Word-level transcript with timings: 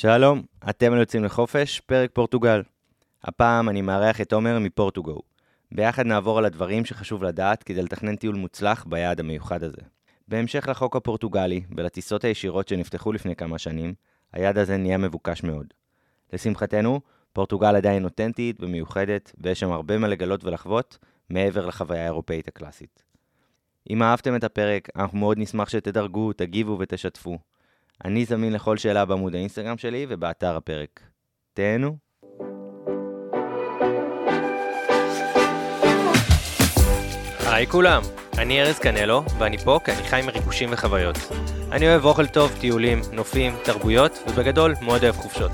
שלום, 0.00 0.42
אתם 0.70 0.94
יוצאים 0.94 1.24
לחופש, 1.24 1.80
פרק 1.80 2.10
פורטוגל. 2.12 2.62
הפעם 3.24 3.68
אני 3.68 3.82
מארח 3.82 4.20
את 4.20 4.32
עומר 4.32 4.58
מפורטוגו. 4.58 5.20
ביחד 5.72 6.06
נעבור 6.06 6.38
על 6.38 6.44
הדברים 6.44 6.84
שחשוב 6.84 7.24
לדעת 7.24 7.62
כדי 7.62 7.82
לתכנן 7.82 8.16
טיול 8.16 8.34
מוצלח 8.34 8.84
ביעד 8.88 9.20
המיוחד 9.20 9.62
הזה. 9.62 9.82
בהמשך 10.28 10.68
לחוק 10.68 10.96
הפורטוגלי 10.96 11.62
ולטיסות 11.76 12.24
הישירות 12.24 12.68
שנפתחו 12.68 13.12
לפני 13.12 13.36
כמה 13.36 13.58
שנים, 13.58 13.94
היעד 14.32 14.58
הזה 14.58 14.76
נהיה 14.76 14.98
מבוקש 14.98 15.42
מאוד. 15.42 15.66
לשמחתנו, 16.32 17.00
פורטוגל 17.32 17.76
עדיין 17.76 18.04
אותנטית 18.04 18.56
ומיוחדת, 18.60 19.32
ויש 19.38 19.60
שם 19.60 19.72
הרבה 19.72 19.98
מה 19.98 20.08
לגלות 20.08 20.44
ולחוות, 20.44 20.98
מעבר 21.30 21.66
לחוויה 21.66 22.02
האירופאית 22.02 22.48
הקלאסית. 22.48 23.02
אם 23.90 24.02
אהבתם 24.02 24.36
את 24.36 24.44
הפרק, 24.44 24.88
אנחנו 24.96 25.18
מאוד 25.18 25.38
נשמח 25.38 25.68
שתדרגו, 25.68 26.32
תגיבו 26.32 26.76
ותשתפו. 26.80 27.38
אני 28.04 28.24
זמין 28.24 28.52
לכל 28.52 28.76
שאלה 28.76 29.04
בעמוד 29.04 29.34
האינסטגרם 29.34 29.78
שלי 29.78 30.06
ובאתר 30.08 30.56
הפרק. 30.56 31.00
תהנו. 31.54 31.96
היי 37.46 37.66
כולם, 37.66 38.02
אני 38.38 38.62
ארז 38.62 38.78
קנלו, 38.78 39.22
ואני 39.38 39.58
פה 39.58 39.80
כי 39.84 39.92
אני 39.92 40.02
חי 40.02 40.20
מריגושים 40.26 40.68
וחוויות. 40.72 41.16
אני 41.72 41.88
אוהב 41.88 42.04
אוכל 42.04 42.26
טוב, 42.26 42.56
טיולים, 42.60 43.00
נופים, 43.12 43.52
תרבויות, 43.64 44.18
ובגדול, 44.28 44.74
מאוד 44.82 45.04
אוהב 45.04 45.16
חופשות. 45.16 45.52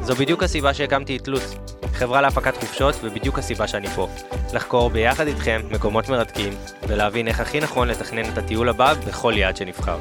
זו 0.00 0.14
בדיוק 0.14 0.42
הסיבה 0.42 0.74
שהקמתי 0.74 1.16
את 1.16 1.28
לוץ, 1.28 1.54
חברה 1.92 2.20
להפקת 2.20 2.56
חופשות, 2.56 2.94
ובדיוק 3.02 3.38
הסיבה 3.38 3.68
שאני 3.68 3.88
פה. 3.88 4.08
לחקור 4.54 4.90
ביחד 4.90 5.26
איתכם 5.26 5.60
מקומות 5.70 6.08
מרתקים, 6.08 6.52
ולהבין 6.88 7.28
איך 7.28 7.40
הכי 7.40 7.60
נכון 7.60 7.88
לתכנן 7.88 8.32
את 8.32 8.38
הטיול 8.38 8.68
הבא 8.68 8.94
בכל 8.94 9.32
יעד 9.36 9.56
שנבחר. 9.56 9.98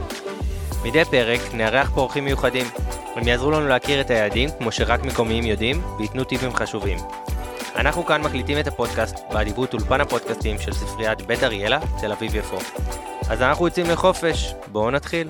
מדי 0.86 1.06
פרק 1.06 1.40
נארח 1.54 1.90
פה 1.90 2.02
אורחים 2.02 2.26
מיוחדים. 2.26 2.66
הם 3.16 3.28
יעזרו 3.28 3.52
לנו 3.52 3.68
להכיר 3.68 4.02
את 4.02 4.10
היעדים 4.10 4.50
כמו 4.58 4.72
שרק 4.72 5.04
מקומיים 5.04 5.46
יודעים, 5.46 5.82
וייתנו 5.98 6.24
טיפים 6.24 6.56
חשובים. 6.56 6.98
אנחנו 7.76 8.06
כאן 8.06 8.22
מקליטים 8.22 8.60
את 8.60 8.68
הפודקאסט 8.68 9.16
באדיבות 9.34 9.74
אולפן 9.74 10.02
הפודקאסטים 10.02 10.60
של 10.60 10.74
ספריית 10.74 11.22
בית 11.22 11.44
אריאלה, 11.44 11.80
תל 12.02 12.12
אביב 12.12 12.36
יפו. 12.36 12.58
אז 13.30 13.42
אנחנו 13.42 13.68
יוצאים 13.68 13.86
לחופש, 13.90 14.54
בואו 14.72 14.92
נתחיל. 14.92 15.30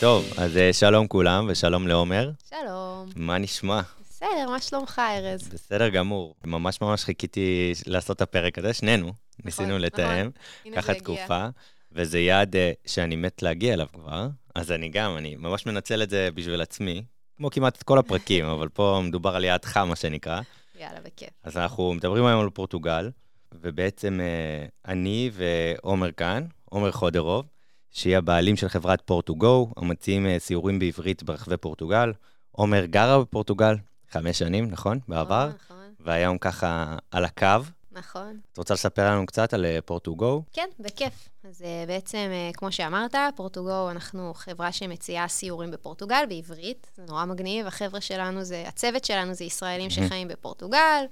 טוב, 0.00 0.24
אז 0.36 0.56
אה, 0.56 0.72
שלום 0.72 1.06
כולם 1.06 1.46
ושלום 1.48 1.88
לעומר. 1.88 2.30
שלום. 2.50 3.06
מה 3.16 3.38
נשמע? 3.38 3.80
בסדר, 4.10 4.50
מה 4.50 4.60
שלומך, 4.60 5.02
ארז? 5.16 5.48
בסדר 5.48 5.88
גמור. 5.88 6.34
ממש 6.44 6.80
ממש 6.80 7.04
חיכיתי 7.04 7.72
לעשות 7.86 8.16
את 8.16 8.22
הפרק 8.22 8.58
הזה, 8.58 8.72
שנינו. 8.72 9.23
ניסינו 9.44 9.68
נכון. 9.68 9.80
לתאם, 9.80 10.30
ככה. 10.74 10.94
תקופה, 10.94 11.46
וזה 11.92 12.18
יעד 12.18 12.56
אה, 12.56 12.72
שאני 12.86 13.16
מת 13.16 13.42
להגיע 13.42 13.74
אליו 13.74 13.86
כבר, 13.92 14.28
אז 14.54 14.72
אני 14.72 14.88
גם, 14.88 15.16
אני 15.16 15.36
ממש 15.36 15.66
מנצל 15.66 16.02
את 16.02 16.10
זה 16.10 16.28
בשביל 16.34 16.60
עצמי, 16.60 17.04
כמו 17.36 17.50
כמעט 17.50 17.76
את 17.76 17.82
כל 17.82 17.98
הפרקים, 17.98 18.44
אבל 18.44 18.68
פה 18.68 19.00
מדובר 19.04 19.36
על 19.36 19.44
יעד 19.44 19.64
חם, 19.64 19.88
מה 19.88 19.96
שנקרא. 19.96 20.40
יאללה, 20.80 21.00
בכיף. 21.00 21.28
אז 21.42 21.56
אנחנו 21.56 21.94
מדברים 21.94 22.24
היום 22.24 22.40
על 22.40 22.50
פורטוגל, 22.50 23.10
ובעצם 23.52 24.20
אה, 24.20 24.66
אני 24.92 25.30
ועומר 25.32 26.12
כאן, 26.12 26.44
עומר 26.64 26.92
חודרוב, 26.92 27.46
שהיא 27.90 28.16
הבעלים 28.16 28.56
של 28.56 28.68
חברת 28.68 29.02
פורטוגו, 29.04 29.72
המציעים 29.76 30.26
אה, 30.26 30.38
סיורים 30.38 30.78
בעברית 30.78 31.22
ברחבי 31.22 31.56
פורטוגל. 31.56 32.12
עומר 32.50 32.84
גרה 32.84 33.20
בפורטוגל 33.20 33.74
חמש 34.10 34.38
שנים, 34.38 34.70
נכון? 34.70 34.98
בעבר, 35.08 35.46
נכון, 35.48 35.56
נכון, 35.64 35.94
והיום 36.00 36.38
ככה 36.38 36.96
על 37.10 37.24
הקו. 37.24 37.46
נכון. 37.94 38.40
את 38.52 38.58
רוצה 38.58 38.74
לספר 38.74 39.10
לנו 39.10 39.26
קצת 39.26 39.54
על 39.54 39.64
אה, 39.64 39.78
פורטוגו? 39.84 40.42
כן, 40.52 40.68
בכיף. 40.80 41.28
אז 41.44 41.60
uh, 41.60 41.88
בעצם, 41.88 42.30
uh, 42.52 42.56
כמו 42.56 42.72
שאמרת, 42.72 43.14
פורטוגו, 43.36 43.90
אנחנו 43.90 44.34
חברה 44.34 44.72
שמציעה 44.72 45.28
סיורים 45.28 45.70
בפורטוגל 45.70 46.24
בעברית. 46.28 46.90
זה 46.96 47.02
נורא 47.08 47.24
מגניב. 47.24 47.66
החבר'ה 47.66 48.00
שלנו 48.00 48.44
זה, 48.44 48.64
הצוות 48.66 49.04
שלנו 49.04 49.34
זה 49.34 49.44
ישראלים. 49.44 49.90
שחיים 49.90 50.28
בפורטוגל, 50.28 51.04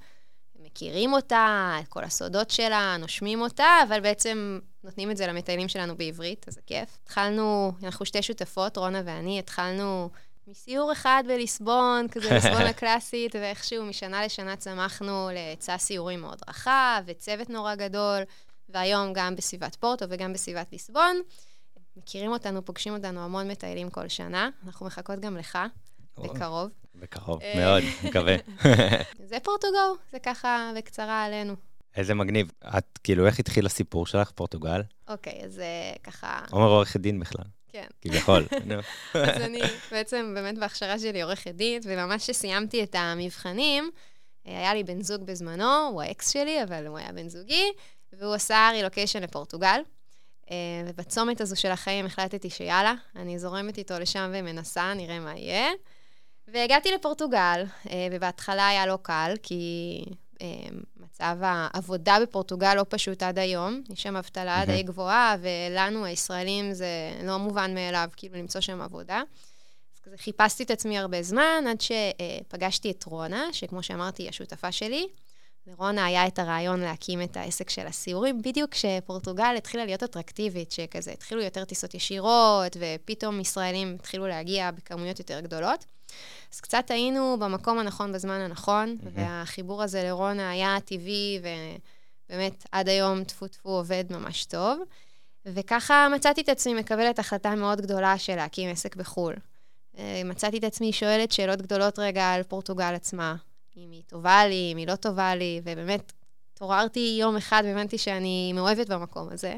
מכירים 0.59 1.13
אותה, 1.13 1.75
את 1.79 1.87
כל 1.87 2.03
הסודות 2.03 2.49
שלה, 2.49 2.97
נושמים 2.99 3.41
אותה, 3.41 3.67
אבל 3.87 3.99
בעצם 3.99 4.59
נותנים 4.83 5.11
את 5.11 5.17
זה 5.17 5.27
למטיילים 5.27 5.67
שלנו 5.67 5.97
בעברית, 5.97 6.45
אז 6.47 6.53
זה 6.53 6.61
כיף. 6.65 6.97
התחלנו, 7.03 7.71
אנחנו 7.83 8.05
שתי 8.05 8.21
שותפות, 8.21 8.77
רונה 8.77 9.01
ואני, 9.05 9.39
התחלנו 9.39 10.09
מסיור 10.47 10.91
אחד 10.91 11.23
בליסבון, 11.27 12.07
כזה 12.11 12.29
ליסבון 12.33 12.61
הקלאסית, 12.61 13.35
ואיכשהו 13.35 13.85
משנה 13.85 14.25
לשנה 14.25 14.55
צמחנו 14.55 15.29
להיצע 15.33 15.77
סיורים 15.77 16.21
מאוד 16.21 16.41
רחב, 16.47 17.03
וצוות 17.05 17.49
נורא 17.49 17.75
גדול, 17.75 18.23
והיום 18.69 19.13
גם 19.13 19.35
בסביבת 19.35 19.75
פורטו 19.75 20.05
וגם 20.09 20.33
בסביבת 20.33 20.71
ליסבון. 20.71 21.21
מכירים 21.97 22.31
אותנו, 22.31 22.65
פוגשים 22.65 22.93
אותנו 22.93 23.19
המון 23.19 23.47
מטיילים 23.47 23.89
כל 23.89 24.07
שנה. 24.07 24.49
אנחנו 24.65 24.85
מחכות 24.85 25.19
גם 25.19 25.37
לך, 25.37 25.57
בקרוב. 26.17 26.69
בקרוב, 26.95 27.41
אה. 27.41 27.53
מאוד, 27.55 27.83
מקווה. 28.05 28.35
זה 29.25 29.37
פורטוגו, 29.43 29.95
זה 30.11 30.19
ככה 30.19 30.71
בקצרה 30.77 31.23
עלינו. 31.23 31.55
איזה 31.95 32.13
מגניב. 32.13 32.51
את, 32.77 32.99
כאילו, 33.03 33.25
איך 33.25 33.39
התחיל 33.39 33.65
הסיפור 33.65 34.05
שלך, 34.05 34.31
פורטוגל? 34.31 34.81
אוקיי, 35.07 35.41
אז 35.45 35.59
אה, 35.59 35.93
ככה, 36.03 36.39
עומר 36.51 36.67
עורכת 36.67 36.99
דין 36.99 37.19
בכלל, 37.19 37.45
כן. 37.73 37.87
כביכול. 38.01 38.45
אז 39.13 39.41
אני 39.41 39.61
בעצם 39.91 40.31
באמת 40.35 40.57
בהכשרה 40.57 40.99
שלי 40.99 41.21
עורכת 41.21 41.51
דין, 41.51 41.81
וממש 41.85 42.23
כשסיימתי 42.23 42.83
את 42.83 42.95
המבחנים, 42.95 43.91
אה, 44.47 44.57
היה 44.59 44.73
לי 44.73 44.83
בן 44.83 45.01
זוג 45.01 45.23
בזמנו, 45.23 45.87
הוא 45.91 46.01
האקס 46.01 46.29
שלי, 46.29 46.63
אבל 46.63 46.87
הוא 46.87 46.97
היה 46.97 47.11
בן 47.11 47.29
זוגי, 47.29 47.71
והוא 48.13 48.33
עשה 48.33 48.69
רילוקיישן 48.73 49.23
לפורטוגל. 49.23 49.81
אה, 50.51 50.55
ובצומת 50.87 51.41
הזו 51.41 51.55
של 51.55 51.71
החיים 51.71 52.05
החלטתי 52.05 52.49
שיאללה, 52.49 52.93
אני 53.15 53.39
זורמת 53.39 53.77
איתו 53.77 53.99
לשם 53.99 54.31
ומנסה, 54.33 54.93
נראה 54.93 55.19
מה 55.19 55.37
יהיה. 55.37 55.71
והגעתי 56.47 56.91
לפורטוגל, 56.91 57.63
אה, 57.89 58.07
ובהתחלה 58.11 58.67
היה 58.67 58.85
לא 58.85 58.97
קל, 59.01 59.33
כי 59.43 60.03
מצב 60.97 61.37
העבודה 61.41 62.17
בפורטוגל 62.21 62.73
לא 62.75 62.85
פשוט 62.89 63.23
עד 63.23 63.39
היום. 63.39 63.81
יש 63.89 64.03
שם 64.03 64.15
אבטלה. 64.15 64.65
די 64.65 64.83
גבוהה, 64.83 65.35
ולנו, 65.41 66.05
הישראלים, 66.05 66.73
זה 66.73 66.87
לא 67.23 67.37
מובן 67.37 67.73
מאליו, 67.73 68.07
כאילו, 68.15 68.35
למצוא 68.37 68.61
שם 68.61 68.81
עבודה. 68.81 69.21
אז 69.95 69.99
כזה 69.99 70.17
חיפשתי 70.17 70.63
את 70.63 70.71
עצמי 70.71 70.97
הרבה 70.99 71.23
זמן, 71.23 71.63
עד 71.69 71.81
שפגשתי 71.81 72.91
את 72.91 73.03
רונה, 73.03 73.43
שכמו 73.51 73.83
שאמרתי, 73.83 74.23
היא 74.23 74.29
השותפה 74.29 74.71
שלי. 74.71 75.07
לרונה 75.67 76.05
היה 76.05 76.27
את 76.27 76.39
הרעיון 76.39 76.79
להקים 76.79 77.21
את 77.21 77.37
העסק 77.37 77.69
של 77.69 77.87
הסיורים, 77.87 78.41
בדיוק 78.41 78.71
כשפורטוגל 78.71 79.55
התחילה 79.57 79.85
להיות 79.85 80.03
אטרקטיבית, 80.03 80.71
שכזה 80.71 81.11
התחילו 81.11 81.41
יותר 81.41 81.65
טיסות 81.65 81.93
ישירות, 81.93 82.77
ופתאום 82.79 83.39
ישראלים 83.39 83.95
התחילו 83.99 84.27
להגיע 84.27 84.71
בכמויות 84.71 85.19
יותר 85.19 85.39
גדולות. 85.39 85.85
אז 86.53 86.61
קצת 86.61 86.91
היינו 86.91 87.37
במקום 87.39 87.79
הנכון 87.79 88.11
בזמן 88.11 88.41
הנכון, 88.41 88.95
מהמם. 89.03 89.17
והחיבור 89.17 89.83
הזה 89.83 90.03
לרונה 90.03 90.49
היה 90.49 90.77
טבעי, 90.85 91.39
ובאמת 92.29 92.65
עד 92.71 92.89
היום 92.89 93.23
טפו 93.23 93.47
טפו 93.47 93.69
עובד 93.69 94.03
ממש 94.09 94.45
טוב. 94.45 94.79
וככה 95.45 96.07
מצאתי 96.15 96.41
את 96.41 96.49
עצמי 96.49 96.73
מקבלת 96.73 97.19
החלטה 97.19 97.55
מאוד 97.55 97.81
גדולה 97.81 98.17
של 98.17 98.35
להקים 98.35 98.69
עסק 98.69 98.95
בחו"ל. 98.95 99.35
אה, 99.97 100.21
מצאתי 100.25 100.57
את 100.57 100.63
עצמי 100.63 100.93
שואלת 100.93 101.31
שאלות 101.31 101.61
גדולות 101.61 101.99
רגע 101.99 102.31
על 102.31 102.43
פורטוגל 102.43 102.93
עצמה. 102.95 103.35
אם 103.77 103.91
היא 103.91 104.03
טובה 104.07 104.47
לי, 104.47 104.69
אם 104.71 104.77
היא 104.77 104.87
לא 104.87 104.95
טובה 104.95 105.35
לי, 105.35 105.61
ובאמת 105.63 106.13
התעוררתי 106.53 107.17
יום 107.19 107.37
אחד 107.37 107.63
והבנתי 107.65 107.97
שאני 107.97 108.53
מאוהבת 108.53 108.89
במקום 108.89 109.29
הזה. 109.31 109.55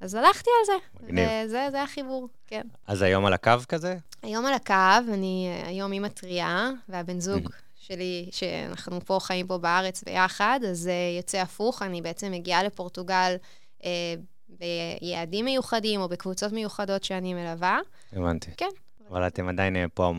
אז 0.00 0.14
הלכתי 0.14 0.50
על 0.60 0.66
זה. 0.66 1.04
מגניב. 1.06 1.28
וזה 1.46 1.68
זה 1.70 1.82
החיבור, 1.82 2.28
כן. 2.46 2.62
אז 2.86 3.02
היום 3.02 3.26
על 3.26 3.32
הקו 3.32 3.50
כזה? 3.68 3.96
היום 4.22 4.46
על 4.46 4.54
הקו, 4.54 4.74
אני 5.12 5.48
אה, 5.62 5.68
היום 5.68 5.92
אימא 5.92 6.08
טריה, 6.08 6.70
והבן 6.88 7.20
זוג. 7.20 7.48
שלי, 7.76 8.28
שאנחנו 8.32 9.00
פה 9.04 9.18
חיים 9.20 9.46
פה 9.46 9.58
בארץ 9.58 10.04
ביחד, 10.04 10.60
אז 10.70 10.86
uh, 10.86 11.16
יוצא 11.18 11.38
הפוך, 11.38 11.82
אני 11.82 12.02
בעצם 12.02 12.32
מגיעה 12.32 12.62
לפורטוגל 12.62 13.34
uh, 13.80 13.84
ביעדים 14.48 15.44
מיוחדים 15.44 16.00
או 16.00 16.08
בקבוצות 16.08 16.52
מיוחדות 16.52 17.04
שאני 17.04 17.34
מלווה. 17.34 17.78
הבנתי. 18.12 18.50
כן. 18.56 18.68
אבל 19.10 19.26
אתם 19.26 19.48
עדיין 19.48 19.76
אה, 19.76 19.84
פה 19.94 20.12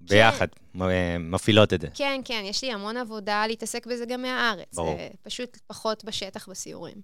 ביחד, 0.00 0.46
מ- 0.74 0.82
אה, 0.82 1.16
מפעילות 1.18 1.72
את 1.72 1.80
זה. 1.80 1.88
כן, 1.94 2.20
כן, 2.24 2.42
יש 2.44 2.64
לי 2.64 2.72
המון 2.72 2.96
עבודה 2.96 3.46
להתעסק 3.46 3.86
בזה 3.86 4.06
גם 4.06 4.22
מהארץ. 4.22 4.74
ברור. 4.74 4.98
פשוט 5.22 5.58
פחות 5.66 6.04
בשטח 6.04 6.48
בסיורים. 6.48 6.96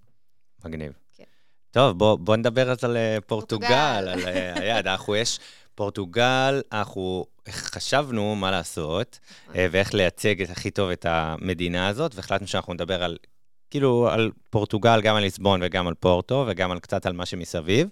מגניב. 0.64 0.92
כן. 1.16 1.24
טוב, 1.76 1.98
בוא, 1.98 2.18
בוא 2.18 2.36
נדבר 2.36 2.70
אז 2.70 2.84
על 2.84 2.96
אה, 2.96 3.18
פורטוגל. 3.26 3.72
על 4.08 4.26
אה, 4.26 4.60
היעד. 4.60 4.86
אנחנו 4.86 5.16
יש 5.16 5.38
פורטוגל, 5.74 6.62
אנחנו 6.72 7.24
חשבנו 7.50 8.34
מה 8.34 8.50
לעשות. 8.50 9.18
אה, 9.54 9.66
ואיך 9.70 9.94
לייצג 9.94 10.42
את 10.42 10.50
הכי 10.50 10.70
טוב 10.70 10.90
את 10.90 11.06
המדינה 11.08 11.88
הזאת, 11.88 12.14
והחלטנו 12.14 12.46
שאנחנו 12.46 12.74
נדבר 12.74 13.02
על, 13.02 13.16
כאילו, 13.70 14.08
על 14.10 14.30
פורטוגל, 14.50 15.00
גם 15.02 15.16
על 15.16 15.22
ליסבון 15.22 15.60
וגם 15.62 15.86
על 15.86 15.94
פורטו, 15.94 16.44
וגם 16.48 16.70
על 16.70 16.78
קצת 16.78 17.06
על 17.06 17.12
מה 17.12 17.26
שמסביב. 17.26 17.88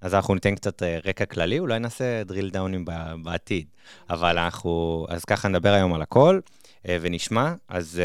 אז 0.00 0.14
אנחנו 0.14 0.34
ניתן 0.34 0.54
קצת 0.54 0.82
רקע 1.04 1.24
כללי, 1.24 1.58
אולי 1.58 1.78
נעשה 1.78 2.22
drill 2.28 2.50
דאונים 2.52 2.84
בעתיד. 3.22 3.66
אבל 4.10 4.38
אנחנו, 4.38 5.06
אז 5.08 5.24
ככה 5.24 5.48
נדבר 5.48 5.72
היום 5.72 5.94
על 5.94 6.02
הכל, 6.02 6.40
ונשמע. 6.84 7.54
אז 7.68 8.00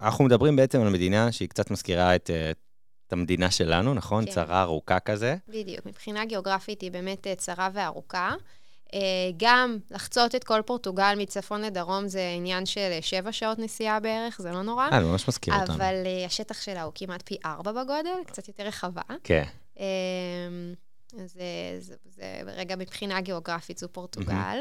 אנחנו 0.00 0.24
מדברים 0.24 0.56
בעצם 0.56 0.80
על 0.80 0.88
מדינה 0.88 1.32
שהיא 1.32 1.48
קצת 1.48 1.70
מזכירה 1.70 2.14
את 2.14 2.30
את 3.06 3.12
המדינה 3.12 3.50
שלנו, 3.50 3.94
נכון? 3.94 4.26
כן. 4.26 4.30
צרה 4.30 4.62
ארוכה 4.62 5.00
כזה. 5.00 5.36
בדיוק, 5.48 5.86
מבחינה 5.86 6.24
גיאוגרפית 6.24 6.80
היא 6.80 6.90
באמת 6.90 7.26
אה, 7.26 7.34
צרה 7.34 7.68
וארוכה. 7.72 8.34
אה, 8.94 9.00
גם 9.36 9.78
לחצות 9.90 10.34
את 10.34 10.44
כל 10.44 10.62
פורטוגל 10.66 11.14
מצפון 11.16 11.62
לדרום 11.62 12.08
זה 12.08 12.32
עניין 12.36 12.66
של 12.66 12.90
אה, 12.92 12.98
שבע 13.02 13.32
שעות 13.32 13.58
נסיעה 13.58 14.00
בערך, 14.00 14.40
זה 14.40 14.52
לא 14.52 14.62
נורא. 14.62 14.88
אה, 14.92 15.02
זה 15.02 15.08
ממש 15.08 15.28
מזכיר 15.28 15.54
אותנו. 15.54 15.74
אבל 15.74 15.94
השטח 16.26 16.60
שלה 16.60 16.82
הוא 16.82 16.92
כמעט 16.94 17.22
פי 17.22 17.36
ארבע 17.44 17.72
בגודל, 17.72 18.24
קצת 18.26 18.48
יותר 18.48 18.62
רחבה. 18.66 19.02
כן. 19.24 19.44
אה, 19.80 19.84
אז 21.22 21.32
זה, 21.32 21.44
זה, 21.78 21.94
זה 22.04 22.40
רגע 22.46 22.76
מבחינה 22.76 23.20
גיאוגרפית 23.20 23.78
זו 23.78 23.88
פורטוגל. 23.92 24.32
אה, 24.32 24.60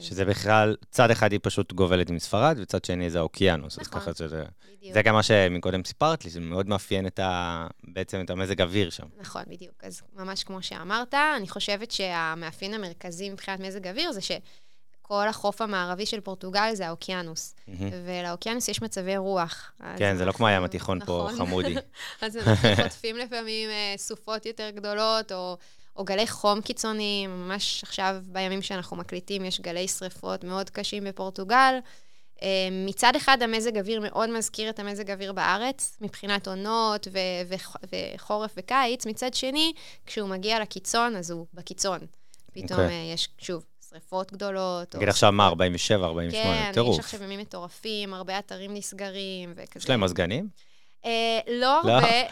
שזה 0.00 0.24
בכלל, 0.24 0.76
צד 0.90 1.10
אחד 1.10 1.32
היא 1.32 1.40
פשוט 1.42 1.72
גובלת 1.72 2.10
עם 2.10 2.18
ספרד, 2.18 2.56
וצד 2.60 2.84
שני 2.84 3.10
זה 3.10 3.18
האוקיינוס. 3.18 3.78
אז 3.78 3.86
נכון. 3.88 4.00
ככה 4.00 4.14
שזה... 4.14 4.44
בדיוק. 4.78 4.94
זה 4.94 5.02
גם 5.02 5.14
מה 5.14 5.22
שמקודם 5.22 5.84
סיפרת 5.84 6.24
לי, 6.24 6.30
זה 6.30 6.40
מאוד 6.40 6.68
מאפיין 6.68 7.06
את 7.06 7.18
ה... 7.18 7.66
בעצם 7.84 8.20
את 8.24 8.30
המזג 8.30 8.62
אוויר 8.62 8.90
שם. 8.90 9.06
נכון, 9.20 9.42
בדיוק. 9.46 9.74
אז 9.82 10.02
ממש 10.16 10.44
כמו 10.44 10.62
שאמרת, 10.62 11.14
אני 11.14 11.48
חושבת 11.48 11.90
שהמאפיין 11.90 12.74
המרכזי 12.74 13.30
מבחינת 13.30 13.60
מזג 13.60 13.86
אוויר 13.88 14.12
זה 14.12 14.20
שכל 14.20 15.28
החוף 15.28 15.62
המערבי 15.62 16.06
של 16.06 16.20
פורטוגל 16.20 16.70
זה 16.74 16.86
האוקיינוס. 16.86 17.54
מהמם. 17.68 17.90
ולאוקיינוס 18.06 18.68
יש 18.68 18.82
מצבי 18.82 19.16
רוח. 19.16 19.72
אז 19.80 19.98
כן, 19.98 20.16
זה 20.16 20.24
לא 20.24 20.32
כמו 20.32 20.46
אנחנו- 20.46 20.46
הים 20.46 20.64
התיכון 20.64 21.04
פה, 21.06 21.28
נכון. 21.32 21.46
חמודי. 21.46 21.74
אז 22.22 22.36
אנחנו 22.36 22.68
חוטפים 22.82 23.16
לפעמים 23.16 23.70
אה, 23.70 23.94
סופות 23.96 24.46
יותר 24.46 24.70
גדולות, 24.70 25.32
או, 25.32 25.56
או 25.98 26.04
גלי 26.04 26.26
חום 26.26 26.60
קיצוניים. 26.60 27.30
ממש 27.30 27.82
עכשיו, 27.84 28.16
בימים 28.26 28.62
שאנחנו 28.62 28.96
מקליטים, 28.96 29.44
יש 29.44 29.60
גלי 29.60 29.88
שריפות 29.88 30.44
מאוד 30.44 30.70
קשים 30.70 31.04
בפורטוגל. 31.04 31.74
אה, 32.42 32.48
מצד 32.86 33.16
אחד, 33.16 33.42
המזג 33.42 33.78
אוויר 33.78 34.00
מאוד 34.00 34.30
מזכיר 34.30 34.70
את 34.70 34.78
המזג 34.78 35.10
אוויר 35.10 35.32
בארץ, 35.32 35.96
מבחינת 36.00 36.48
עונות 36.48 37.06
ו- 37.12 37.18
וח- 37.48 37.76
וחורף 38.14 38.50
וקיץ. 38.56 39.06
מצד 39.06 39.34
שני, 39.34 39.72
כשהוא 40.06 40.28
מגיע 40.28 40.60
לקיצון, 40.60 41.16
אז 41.16 41.30
הוא 41.30 41.46
בקיצון. 41.54 41.98
פתאום 42.52 42.80
אוקיי. 42.80 43.08
אה, 43.08 43.12
יש, 43.14 43.28
שוב, 43.38 43.64
שריפות 43.90 44.32
גדולות. 44.32 44.94
נגיד 44.96 45.08
עכשיו 45.08 45.32
מה, 45.32 45.42
שרפות- 45.44 45.52
47, 45.52 46.06
48, 46.06 46.44
כן, 46.62 46.66
יש 46.68 46.74
טירוף. 46.74 46.98
עכשיו 46.98 47.22
ימים 47.22 47.40
מטורפים, 47.40 48.14
הרבה 48.14 48.38
אתרים 48.38 48.74
נסגרים 48.74 49.52
וכזה. 49.56 49.78
יש 49.84 49.88
להם 49.90 50.00
מזגנים? 50.04 50.48
אה, 51.04 51.40
לא 51.48 51.80
לא? 51.84 51.92
הרבה, 51.92 52.22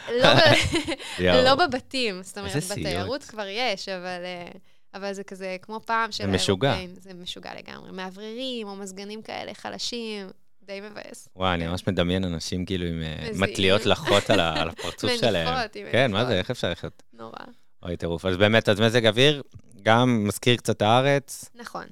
לא. 1.19 1.41
לא 1.45 1.55
בבתים. 1.55 2.23
זאת 2.23 2.37
אומרת. 2.37 2.63
בתיירות 2.71 3.23
כבר 3.23 3.47
יש, 3.47 3.89
אבל, 3.89 4.21
אה, 4.25 4.49
אבל 4.93 5.13
זה 5.13 5.23
כזה 5.23 5.57
כמו 5.61 5.79
פעם 5.85 6.11
של. 6.11 6.23
האירופאים. 6.23 6.95
זה 6.99 7.13
משוגע 7.13 7.51
לגמרי. 7.55 7.91
מאווררים 7.91 8.67
או 8.67 8.75
מזגנים 8.75 9.21
כאלה 9.21 9.53
חלשים, 9.53 10.27
די 10.63 10.81
מבאס. 10.81 11.29
וואי, 11.35 11.53
אני 11.53 11.67
ממש 11.67 11.87
מדמיין 11.87 12.23
אנשים 12.23 12.65
כאילו 12.65 12.85
עם 12.85 13.03
אה. 13.03 13.29
מטליות 13.35 13.85
לחות 13.85 14.29
על 14.31 14.39
הפרצוף 14.39 15.11
שלהם. 15.19 15.47
עם 15.75 15.87
כן, 15.91 16.11
מה. 16.11 16.25
זה, 16.25 16.37
איך 16.37 16.51
אפשר 16.51 16.71
לחיות? 16.71 17.03
נורא. 17.13 17.39
אוי, 17.83 17.97
טירוף. 17.97 18.25
אז 18.25 18.37
באמת, 18.37 18.69
אז 18.69 18.79
מזג 18.79 19.05
אוויר, 19.05 19.43
גם 19.81 20.27
מזכיר 20.27 20.55
קצת 20.55 20.81
הארץ. 20.81 21.49
נכון. 21.55 21.85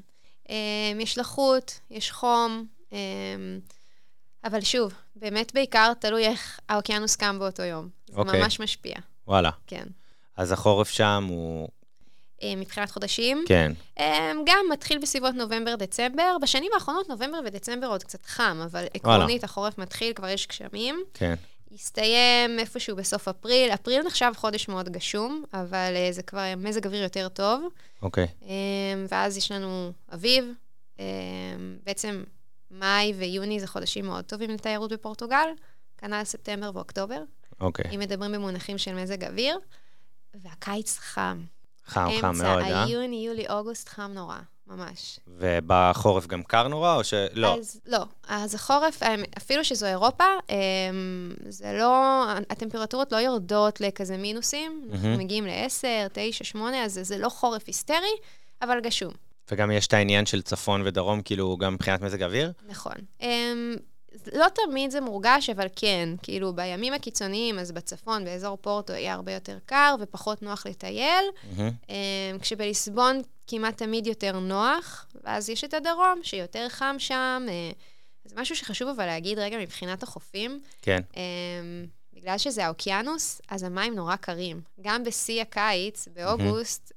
יש 0.99 1.17
לחות, 1.17 1.79
יש 1.91 2.11
חום, 2.11 2.65
אבל 4.45 4.61
שוב, 4.61 4.93
באמת 5.15 5.53
בעיקר 5.53 5.93
תלוי 5.99 6.25
איך 6.25 6.59
האוקיינוס 6.69 7.15
קם 7.15 7.39
באותו 7.39 7.63
יום. 7.63 7.89
זה 8.07 8.17
אוקיי. 8.17 8.41
ממש 8.41 8.59
משפיע, 8.59 8.95
וואלה. 9.27 9.49
כן. 9.67 9.85
אז 10.37 10.51
החורף 10.51 10.89
שם 10.89 11.25
הוא... 11.29 11.67
אה, 12.43 12.55
מבחינת 12.55 12.91
חודשים, 12.91 13.43
כן. 13.47 13.71
אמ, 13.99 14.43
גם 14.45 14.65
מתחיל 14.71 14.99
בסביבות 14.99 15.35
נובמבר-דצמבר. 15.35 16.37
בשנים 16.41 16.71
האחרונות 16.73 17.09
נובמבר 17.09 17.39
ודצמבר 17.45 17.87
עוד 17.87 18.03
קצת 18.03 18.25
חם, 18.25 18.57
אבל 18.63 18.85
עקרונית 18.93 19.43
החורף 19.43 19.77
מתחיל, 19.77 20.13
כבר 20.13 20.27
יש 20.27 20.47
גשמים. 20.47 21.03
כן. 21.13 21.35
יסתיים 21.71 22.59
איפשהו 22.59 22.95
בסוף 22.95 23.27
אפריל. 23.27 23.73
אפריל 23.73 24.01
נחשב 24.03 24.31
חודש 24.35 24.67
מאוד 24.67 24.89
גשום, 24.89 25.43
אבל 25.53 25.93
אה, 25.95 26.07
זה 26.11 26.23
כבר 26.23 26.41
מזג 26.57 26.85
אוויר 26.85 27.03
יותר 27.03 27.29
טוב. 27.29 27.63
אוקיי. 28.01 28.27
ואז 29.09 29.37
יש 29.37 29.51
לנו 29.51 29.91
אביב. 30.13 30.45
בעצם 31.83 32.23
מאי 32.71 33.13
ויוני 33.17 33.59
זה 33.59 33.67
חודשים 33.67 34.05
מאוד 34.05 34.25
טובים 34.25 34.49
לתיירות 34.49 34.93
בפורטוגל, 34.93 35.47
כנ"ל 35.97 36.23
ספטמבר 36.23 36.71
ואוקטובר, 36.73 37.23
אוקיי. 37.59 37.95
אם 37.95 37.99
מדברים 37.99 38.31
במונחים 38.31 38.77
של 38.77 38.93
מזג 38.93 39.23
אוויר. 39.23 39.59
והקיץ 40.41 40.97
חם. 40.97 41.43
חם, 41.85 42.09
חם 42.21 42.35
מאוד, 42.37 42.45
אה? 42.45 42.57
אמצע 42.57 42.83
היוני, 42.83 43.25
יולי, 43.27 43.45
אוגוסט 43.49 43.89
חם 43.89 44.11
נורא, 44.13 44.37
ממש. 44.67 45.19
ובחורף 45.27 46.27
גם 46.27 46.43
קר 46.43 46.67
נורא, 46.67 46.95
או 46.95 47.03
שלא? 47.03 47.57
אז 47.57 47.81
לא. 47.85 48.05
אז 48.27 48.55
החורף, 48.55 49.03
אה, 49.03 49.15
אפילו 49.37 49.65
שזו 49.65 49.85
אירופה, 49.85 50.23
אמ, 50.49 51.33
זה 51.49 51.77
לא, 51.79 52.23
הטמפרטורות 52.49 53.11
לא 53.11 53.17
יורדות 53.17 53.81
לכזה 53.81 54.17
מינוסים. 54.17 54.87
אנחנו 54.91 55.07
מהמם. 55.07 55.19
מגיעים 55.19 55.45
ל-10, 55.45 56.09
9, 56.13 56.43
8, 56.43 56.83
אז 56.83 56.99
זה 57.03 57.17
לא 57.17 57.29
חורף 57.29 57.63
היסטרי, 57.67 58.15
אבל 58.61 58.79
גשום. 58.79 59.13
וגם 59.51 59.71
יש 59.71 59.87
את 59.87 59.93
העניין 59.93 60.25
של 60.25 60.41
צפון 60.41 60.81
ודרום, 60.85 61.21
כאילו, 61.21 61.57
גם 61.57 61.73
מבחינת 61.73 62.01
מזג 62.01 62.23
אוויר? 62.23 62.51
נכון. 62.67 62.95
אמ, 63.21 63.75
לא 64.33 64.45
תמיד 64.55 64.91
זה 64.91 65.01
מורגש, 65.01 65.49
אבל 65.49 65.67
כן, 65.75 66.09
כאילו 66.23 66.53
בימים 66.53 66.93
הקיצוניים, 66.93 67.59
אז 67.59 67.71
בצפון, 67.71 68.25
באזור 68.25 68.57
פורטו, 68.61 68.93
יהיה 68.93 69.13
הרבה 69.13 69.33
יותר 69.33 69.57
קר 69.65 69.95
ופחות 69.99 70.41
נוח 70.41 70.65
לטייל, 70.67 71.25
מהמם. 71.57 71.71
אמ, 71.89 72.39
כשבליסבון 72.39 73.21
כמעט 73.47 73.77
תמיד 73.77 74.07
יותר 74.07 74.39
נוח, 74.39 75.07
ואז 75.23 75.49
יש 75.49 75.63
את 75.63 75.73
הדרום, 75.73 76.19
שיותר 76.23 76.69
חם 76.69 76.95
שם. 76.99 77.45
אה, 77.49 77.71
זה 78.25 78.35
משהו 78.37 78.55
שחשוב 78.55 78.89
אבל 78.89 79.05
להגיד 79.05 79.39
רגע 79.39 79.57
מבחינת 79.57 80.03
החופים. 80.03 80.59
כן. 80.81 81.01
אמ, 81.15 81.21
בגלל 82.13 82.37
שזה 82.37 82.65
האוקיינוס, 82.65 83.41
אז 83.49 83.63
המים 83.63 83.95
נורא 83.95 84.15
קרים. 84.15 84.61
גם 84.81 85.03
בשיא 85.03 85.41
הקיץ, 85.41 86.07
באוגוסט, 86.13 86.93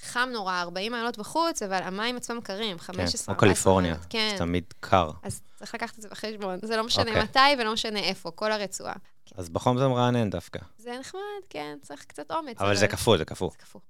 חם 0.00 0.28
נורא, 0.32 0.60
40 0.60 0.92
מעלות 0.92 1.18
בחוץ, 1.18 1.62
אבל 1.62 1.82
המים 1.82 2.16
עצמם 2.16 2.40
קרים, 2.40 2.78
15, 2.78 3.26
כן, 3.26 3.32
או 3.32 3.38
קליפורניה, 3.40 3.96
כן. 4.10 4.28
זה 4.32 4.38
תמיד 4.38 4.64
קר. 4.80 5.10
אז 5.22 5.42
צריך 5.56 5.74
לקחת 5.74 5.96
את 5.96 6.02
זה 6.02 6.08
בחשבון. 6.08 6.58
זה 6.62 6.76
לא 6.76 6.84
משנה 6.84 7.04
אוקיי. 7.10 7.22
מתי 7.22 7.38
ולא 7.62 7.72
משנה 7.72 7.98
איפה, 7.98 8.30
כל 8.30 8.52
הרצועה. 8.52 8.94
אז 9.34 9.48
בחום 9.48 9.78
זה 9.78 9.88
מרענן 9.88 10.30
דווקא. 10.30 10.60
זה 10.78 10.96
נחמד, 11.00 11.20
כן, 11.50 11.78
צריך 11.82 12.04
קצת 12.04 12.30
אומץ. 12.30 12.60
אבל 12.60 12.76
זה 12.76 12.88
קפוא, 12.88 13.16
זה 13.16 13.24
קפוא. 13.24 13.50
זה 13.50 13.56
קפוא. 13.58 13.80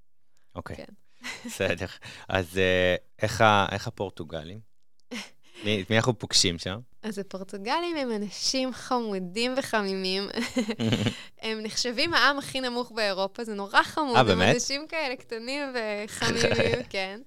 אוקיי. 0.55 0.75
כן. 0.75 0.85
בסדר. 1.45 1.85
אז 2.29 2.57
אה, 2.57 2.95
איך 3.21 3.41
ה- 3.41 3.67
איך 3.71 3.87
הפורטוגלים? 3.87 4.59
מי 5.63 5.81
את 5.81 5.89
מי 5.89 5.97
אנחנו 5.97 6.19
פוגשים 6.19 6.57
שם? 6.57 6.79
אז 7.03 7.19
הפורטוגלים 7.19 7.95
הם 7.97 8.11
אנשים 8.11 8.73
חמודים 8.73 9.53
וחמימים. 9.57 10.27
הם 11.41 11.59
נחשבים 11.63 12.13
העם 12.13 12.37
הכי 12.37 12.61
נמוך 12.61 12.91
באירופה, 12.91 13.43
זה 13.43 13.53
נורא 13.53 13.83
חמוד. 13.83 14.15
אה, 14.15 14.23
באמת? 14.23 14.47
הם 14.47 14.53
אנשים 14.53 14.87
כאלה 14.87 15.15
קטנים 15.15 15.63
וחמימים, 15.73 16.83
כן. 16.89 17.19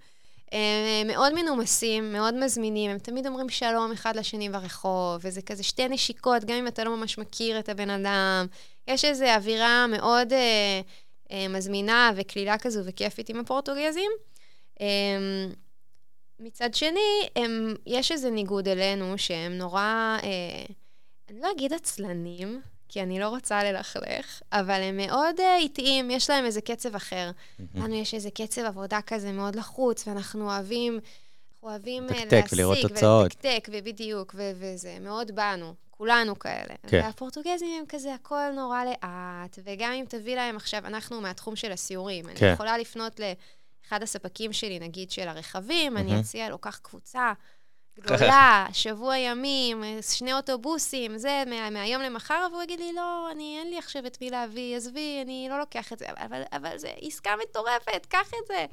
הם 0.53 1.07
מאוד 1.07 1.33
מנומסים, 1.35 2.13
מאוד 2.13 2.35
מזמינים, 2.35 2.91
הם 2.91 2.99
תמיד 2.99 3.27
אומרים 3.27 3.49
שלום 3.49 3.93
אחד 3.93 4.17
לשני 4.17 4.49
ברחוב, 4.49 5.21
וזה 5.21 5.43
כזה 5.43 5.63
שתי 5.63 5.89
נשיקות, 5.89 6.45
גם 6.45 6.57
אם 6.57 6.67
אתה 6.67 6.85
לא 6.85 6.97
ממש 6.97 7.19
מכיר 7.19 7.59
את 7.59 7.69
הבן 7.69 7.91
אדם. 7.91 8.47
יש 8.89 9.05
איזו 9.05 9.25
אווירה 9.25 9.87
מאוד 9.87 10.33
אה, 10.33 10.81
אה, 11.31 11.49
מזמינה 11.49 12.11
וקלילה 12.17 12.59
כזו 12.59 12.81
וכיפית 12.85 13.29
עם 13.29 13.41
הפורטוגזים. 13.41 14.11
אה, 14.81 14.87
מצד 16.41 16.75
שני, 16.75 17.29
הם, 17.37 17.75
יש 17.87 18.13
איזה 18.13 18.31
ניגוד 18.31 18.69
אלינו 18.69 19.19
שהם 19.19 19.53
נורא, 19.53 20.19
אה, 20.23 20.75
אני 21.31 21.41
לא 21.41 21.51
אגיד 21.51 21.73
עצלנים, 21.73 22.61
כי 22.89 23.03
אני 23.03 23.21
לא 23.21 23.29
רוצה 23.29 23.65
ללכלך, 23.65 24.43
אבל 24.53 24.83
הם 24.83 24.97
מאוד 24.97 25.41
אה, 25.41 25.57
איטיים, 25.57 26.11
יש 26.11 26.31
להם 26.31 26.45
איזה 26.45 26.61
קצב 26.61 26.95
אחר. 26.95 27.31
לנו 27.75 27.95
יש 27.95 28.15
איזה 28.15 28.31
קצב 28.31 28.65
עבודה 28.65 29.01
כזה 29.07 29.33
מאוד 29.33 29.57
לחוץ, 29.57 30.09
ואנחנו 30.09 30.45
אוהבים, 30.45 30.93
אנחנו 30.95 31.69
אוהבים 31.69 32.03
אה, 32.03 32.09
לתקתק 32.09 32.33
להשיג 32.33 32.59
ולראות 32.59 32.79
תוצאות. 32.83 33.23
ולתקתק, 33.25 33.69
ובדיוק, 33.73 34.35
ו- 34.39 34.53
וזה 34.57 34.99
מאוד 35.01 35.31
בנו, 35.35 35.75
כולנו 35.91 36.39
כאלה. 36.39 36.75
כן. 36.87 37.01
והפורטוגזים 37.05 37.69
הם 37.79 37.85
כזה 37.89 38.15
הכל 38.15 38.51
נורא 38.55 38.85
לאט, 38.85 39.59
וגם 39.65 39.93
אם 39.93 40.05
תביא 40.09 40.37
להם 40.37 40.57
עכשיו, 40.57 40.87
אנחנו 40.87 41.21
מהתחום 41.21 41.57
של 41.57 41.73
הסיורים, 41.73 42.25
כן. 42.35 42.47
אני 42.47 42.55
יכולה 42.55 42.79
לפנות 42.79 43.21
לאחד 43.87 44.03
הספקים 44.03 44.53
שלי, 44.53 44.79
נגיד 44.79 45.11
של 45.11 45.29
הרכבים, 45.29 45.97
אני 45.97 46.11
מהמם. 46.11 46.21
אציע 46.21 46.49
לו, 46.49 46.59
קח 46.59 46.79
קבוצה. 46.83 47.33
גדולה, 47.99 48.67
שבוע 48.73 49.19
ימים, 49.19 49.85
שני 50.01 50.33
אוטובוסים, 50.33 51.19
זה 51.19 51.43
מה, 51.47 51.71
מהיום 51.71 52.03
למחר, 52.03 52.47
והוא 52.53 52.63
יגיד 52.63 52.81
לי, 52.81 52.93
לא, 52.93 53.29
אני, 53.33 53.59
אין 53.61 53.71
לי 53.71 53.79
עכשיו 53.79 54.07
את 54.07 54.21
מי 54.21 54.31
להביא, 54.31 54.77
עזבי, 54.77 55.23
אני 55.23 55.47
לא 55.51 55.59
לוקח 55.59 55.93
את 55.93 55.99
זה, 55.99 56.07
אבל, 56.09 56.43
אבל 56.53 56.79
זה 56.79 56.89
עסקה 57.01 57.31
מטורפת, 57.43 58.07
קח 58.09 58.29
את 58.29 58.47
זה. 58.47 58.67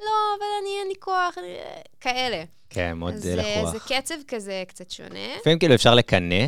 לא, 0.00 0.36
אבל 0.38 0.46
אני, 0.62 0.70
אין 0.80 0.88
לי 0.88 0.94
כוח, 1.00 1.38
אני... 1.38 1.56
כאלה. 2.00 2.44
כן, 2.70 2.92
מאוד 2.92 3.14
אז 3.14 3.26
אה, 3.26 3.30
אה, 3.32 3.62
לחוח. 3.62 3.72
זה 3.72 3.78
קצב 3.94 4.14
כזה 4.28 4.62
קצת 4.68 4.90
שונה. 4.90 5.36
לפעמים 5.40 5.58
כאילו 5.58 5.74
אפשר 5.74 5.94
לקנא 5.94 6.46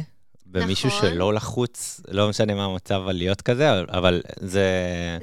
במישהו 0.53 0.89
נכון. 0.89 1.11
שלא 1.11 1.35
לחוץ, 1.35 2.01
לא 2.09 2.29
משנה 2.29 2.55
מה 2.55 2.65
המצב 2.65 3.03
על 3.09 3.17
להיות 3.17 3.43
כזה, 3.43 3.69
אבל- 3.89 4.21
זה... 4.37 4.69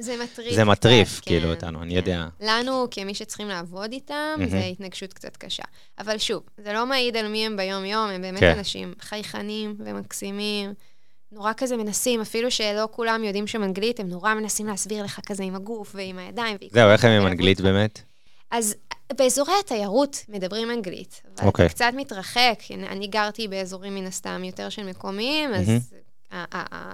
זה 0.00 0.16
מטריף. 0.24 0.54
זה 0.54 0.64
מטריף, 0.64 1.16
קצת, 1.16 1.24
כאילו, 1.24 1.46
כן, 1.46 1.50
אותנו, 1.50 1.82
אני 1.82 1.90
כן. 1.90 1.96
יודע. 1.96 2.26
לנו, 2.40 2.86
כמי 2.90 3.14
שצריכים 3.14 3.48
לעבוד 3.48 3.92
איתם, 3.92 4.14
מהמם. 4.38 4.50
זה 4.50 4.58
התנגשות 4.58 5.12
קצת 5.12 5.36
קשה. 5.36 5.62
אבל 5.98 6.18
שוב, 6.18 6.42
זה 6.58 6.72
לא 6.72 6.86
מעיד 6.86 7.16
על 7.16 7.28
מי 7.28 7.46
הם 7.46 7.56
ביום-יום, 7.56 8.10
הם 8.10 8.22
באמת 8.22 8.40
כן. 8.40 8.54
אנשים 8.58 8.94
חייכנים 9.00 9.74
ומקסימים, 9.78 10.74
נורא 11.32 11.52
כזה 11.56 11.76
מנסים, 11.76 12.20
אפילו 12.20 12.50
שלא 12.50 12.88
כולם 12.90 13.24
יודעים 13.24 13.46
שם 13.46 13.62
אנגלית, 13.64 14.00
הם 14.00 14.08
נורא 14.08 14.34
מנסים 14.34 14.66
להסביר 14.66 15.04
לך 15.04 15.20
כזה 15.26 15.42
עם 15.42 15.54
הגוף 15.54 15.92
ועם 15.94 16.18
הידיים. 16.18 16.56
זהו, 16.70 16.90
איך 16.90 17.04
הם 17.04 17.10
עם 17.10 17.26
אנגלית 17.26 17.60
באמת? 17.60 18.02
אז 18.50 18.74
באזורי 19.16 19.52
התיירות 19.60 20.24
מדברים 20.28 20.70
אנגלית, 20.70 21.22
אבל 21.38 21.48
okay. 21.48 21.50
אתה 21.50 21.68
קצת 21.68 21.90
מתרחק. 21.96 22.58
אני 22.70 23.06
גרתי 23.06 23.48
באזורים 23.48 23.94
מן 23.94 24.06
הסתם 24.06 24.44
יותר 24.44 24.68
של 24.68 24.84
מקומיים, 24.84 25.54
אז 25.54 25.68
mm-hmm. 25.68 26.36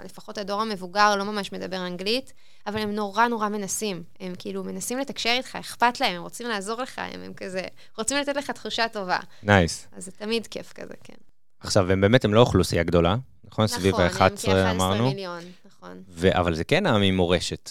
לפחות 0.04 0.38
הדור 0.38 0.60
המבוגר 0.62 1.16
לא 1.16 1.24
ממש 1.24 1.52
מדבר 1.52 1.86
אנגלית, 1.86 2.32
אבל 2.66 2.80
הם 2.80 2.94
נורא 2.94 3.28
נורא 3.28 3.48
מנסים. 3.48 4.02
הם 4.20 4.32
כאילו 4.38 4.64
מנסים 4.64 4.98
לתקשר 4.98 5.30
איתך, 5.38 5.56
אכפת 5.56 6.00
להם, 6.00 6.16
הם 6.16 6.22
רוצים 6.22 6.48
לעזור 6.48 6.82
לך, 6.82 6.98
הם, 6.98 7.20
הם 7.22 7.34
כזה, 7.34 7.62
רוצים 7.98 8.16
לתת 8.16 8.36
לך 8.36 8.50
תחושה 8.50 8.88
טובה. 8.88 9.18
נייס. 9.42 9.86
Nice. 9.92 9.96
אז 9.96 10.04
זה 10.04 10.10
תמיד 10.10 10.46
כיף 10.46 10.72
כזה, 10.72 10.94
כן. 11.04 11.14
עכשיו, 11.60 11.92
הם 11.92 12.00
באמת, 12.00 12.24
הם 12.24 12.34
לא 12.34 12.40
אוכלוסייה 12.40 12.82
גדולה, 12.82 13.16
נכון? 13.44 13.64
נכון 13.64 13.66
סביב 13.66 13.94
ה-11 13.94 14.50
אמרנו. 14.70 14.74
נכון, 14.74 14.92
הם 14.92 14.98
כ-11 14.98 15.02
מיליון, 15.02 15.42
נכון. 15.64 16.02
ו- 16.08 16.38
אבל 16.38 16.54
זה 16.54 16.64
כן 16.64 16.86
עם 16.86 17.16
מורשת. 17.16 17.70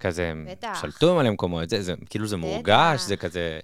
כזה, 0.00 0.32
בטח. 0.50 0.78
שלטו 0.82 1.16
מלא 1.16 1.30
מקומות, 1.30 1.70
זה, 1.70 1.82
זה, 1.82 1.94
כאילו 2.10 2.26
זה. 2.26 2.36
מורגש, 2.36 3.00
זה 3.00 3.16
כזה... 3.16 3.60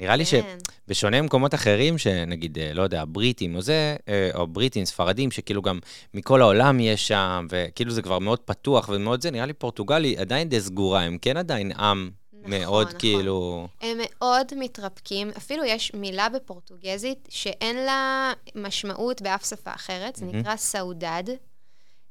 נראה 0.00 0.16
לי 0.16 0.24
כן. 0.26 0.58
שבשונה 0.86 1.22
ממקומות 1.22 1.54
אחרים, 1.54 1.98
שנגיד, 1.98 2.58
אה, 2.58 2.72
לא 2.74 2.82
יודע, 2.82 3.04
בריטים 3.08 3.56
או 3.56 3.60
זה, 3.60 3.96
אה, 4.08 4.30
או 4.34 4.46
בריטים, 4.46 4.84
ספרדים, 4.84 5.30
שכאילו 5.30 5.62
גם 5.62 5.78
מכל 6.14 6.42
העולם 6.42 6.80
יש 6.80 7.08
שם, 7.08 7.46
וכאילו 7.50 7.90
זה 7.90 8.02
כבר 8.02 8.18
מאוד 8.18 8.38
פתוח 8.38 8.88
ומאוד 8.92 9.22
זה, 9.22 9.30
נראה 9.30 9.46
לי 9.46 9.52
פורטוגל 9.52 10.04
היא 10.04 10.18
עדיין 10.18 10.48
די 10.48 10.60
סגורה, 10.60 11.02
הם 11.02 11.18
כן 11.18 11.36
עדיין 11.36 11.72
עם 11.72 12.10
נכון, 12.32 12.50
מאוד 12.50 12.86
נכון. 12.86 12.98
כאילו... 12.98 13.68
הם 13.80 13.98
מאוד 14.00 14.46
מתרפקים, 14.56 15.30
אפילו 15.36 15.64
יש 15.64 15.94
מילה 15.94 16.28
בפורטוגזית 16.28 17.28
שאין 17.30 17.76
לה 17.76 18.32
משמעות 18.54 19.22
באף 19.22 19.48
שפה 19.48 19.74
אחרת, 19.74 20.16
זה 20.16 20.26
נקרא 20.26 20.56
סאודד. 20.56 21.24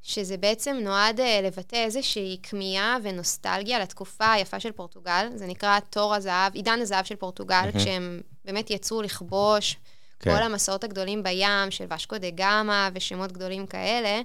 שזה 0.02 0.38
בעצם 0.38 0.78
נועד 0.82 1.20
uh, 1.20 1.24
לבטא 1.44 1.76
איזושהי 1.76 2.38
כמיהה 2.44 2.98
ונוסטלגיה 3.04 3.80
לתקופה 3.80 4.32
היפה 4.32 4.60
של 4.60 4.72
פורטוגל. 4.72 5.30
זה 5.36 5.48
נקרא 5.48 5.80
תור 5.80 6.16
הזהב, 6.16 6.54
עידן 6.54 6.80
הזהב 6.82 7.06
של 7.06 7.16
פורטוגל, 7.16 7.70
mm-hmm. 7.70 7.78
כשהם 7.78 8.22
באמת 8.46 8.70
יצאו 8.70 9.02
לכבוש 9.02 9.78
כן. 10.20 10.36
כל 10.36 10.44
המסעות 10.44 10.84
הגדולים 10.84 11.24
בים 11.24 11.72
של 11.72 11.86
ואשקו 11.90 12.18
דה 12.18 12.30
גאמה 12.30 12.90
ושמות 12.94 13.32
גדולים 13.32 13.68
כאלה. 13.68 14.22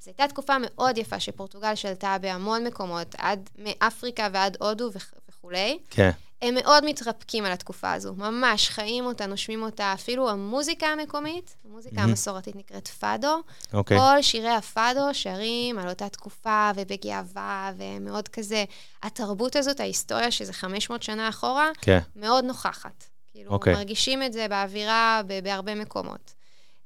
זו 0.00 0.10
הייתה 0.10 0.28
תקופה 0.28 0.56
מאוד 0.60 0.98
יפה 0.98 1.20
שפורטוגל 1.20 1.74
שלטה 1.74 2.16
בהמון 2.20 2.66
מקומות, 2.66 3.14
עד 3.18 3.50
מאפריקה 3.58 4.28
ועד 4.32 4.56
הודו 4.60 4.90
וכולי. 5.28 5.78
כן. 5.90 6.10
הם 6.42 6.54
מאוד 6.54 6.84
מתרפקים 6.84 7.44
על 7.44 7.52
התקופה 7.52 7.92
הזו, 7.92 8.14
ממש 8.14 8.68
חיים 8.68 9.04
אותה, 9.04 9.26
נושמים 9.26 9.62
אותה. 9.62 9.92
אפילו 9.92 10.30
המוזיקה 10.30 10.86
המקומית, 10.86 11.56
המוזיקה 11.64 11.96
mm-hmm. 11.96 12.00
המסורתית 12.00 12.56
נקראת 12.56 12.88
פאדו. 12.88 13.36
אוקיי. 13.72 13.96
Okay. 13.96 14.00
כל 14.00 14.22
שירי 14.22 14.50
הפאדו 14.50 15.00
שרים 15.12 15.78
על 15.78 15.88
אותה 15.88 16.08
תקופה 16.08 16.70
ובגאווה, 16.76 17.72
ומאוד 17.76 18.28
כזה, 18.28 18.64
התרבות 19.02 19.56
הזאת, 19.56 19.80
ההיסטוריה, 19.80 20.30
שזה 20.30 20.52
500 20.52 21.02
שנה 21.02 21.28
אחורה, 21.28 21.70
כן. 21.80 21.98
מאוד 22.16 22.44
נוכחת. 22.44 23.04
כאילו, 23.26 23.50
okay. 23.50 23.54
אוקיי. 23.54 23.74
מרגישים 23.74 24.22
את 24.22 24.32
זה 24.32 24.48
באווירה 24.48 25.20
בהרבה 25.42 25.74
מקומות. 25.74 26.34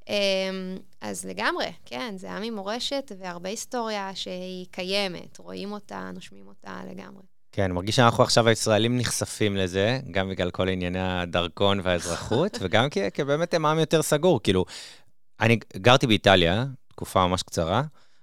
אמ, 0.08 0.14
אז 1.00 1.24
לגמרי, 1.24 1.72
כן, 1.84 2.14
זה 2.16 2.32
עם 2.32 2.42
עם 2.42 2.54
מורשת 2.54 3.12
והרבה 3.18 3.48
היסטוריה 3.48 4.10
שהיא 4.14 4.66
קיימת, 4.70 5.38
רואים 5.38 5.72
אותה, 5.72 6.10
נושמים 6.14 6.46
אותה 6.46 6.80
לגמרי. 6.90 7.22
כן, 7.52 7.62
אני 7.62 7.72
מרגיש 7.72 7.96
שאנחנו 7.96 8.22
עכשיו 8.22 8.48
הישראלים 8.48 8.98
נחשפים 8.98 9.56
לזה, 9.56 10.00
גם 10.10 10.28
בגלל 10.28 10.50
כל 10.50 10.68
ענייני 10.68 11.00
הדרכון 11.00 11.80
והאזרחות, 11.82 12.58
וגם 12.60 12.88
כי, 12.90 13.10
כי 13.10 13.24
באמת 13.24 13.54
הם 13.54 13.66
עם 13.66 13.78
יותר 13.78 14.02
סגור. 14.02 14.42
כאילו, 14.42 14.64
אני 15.40 15.58
גרתי 15.76 16.06
באיטליה, 16.06 16.64
תקופה 16.88 17.26
ממש 17.26 17.42
קצרה, 17.42 17.82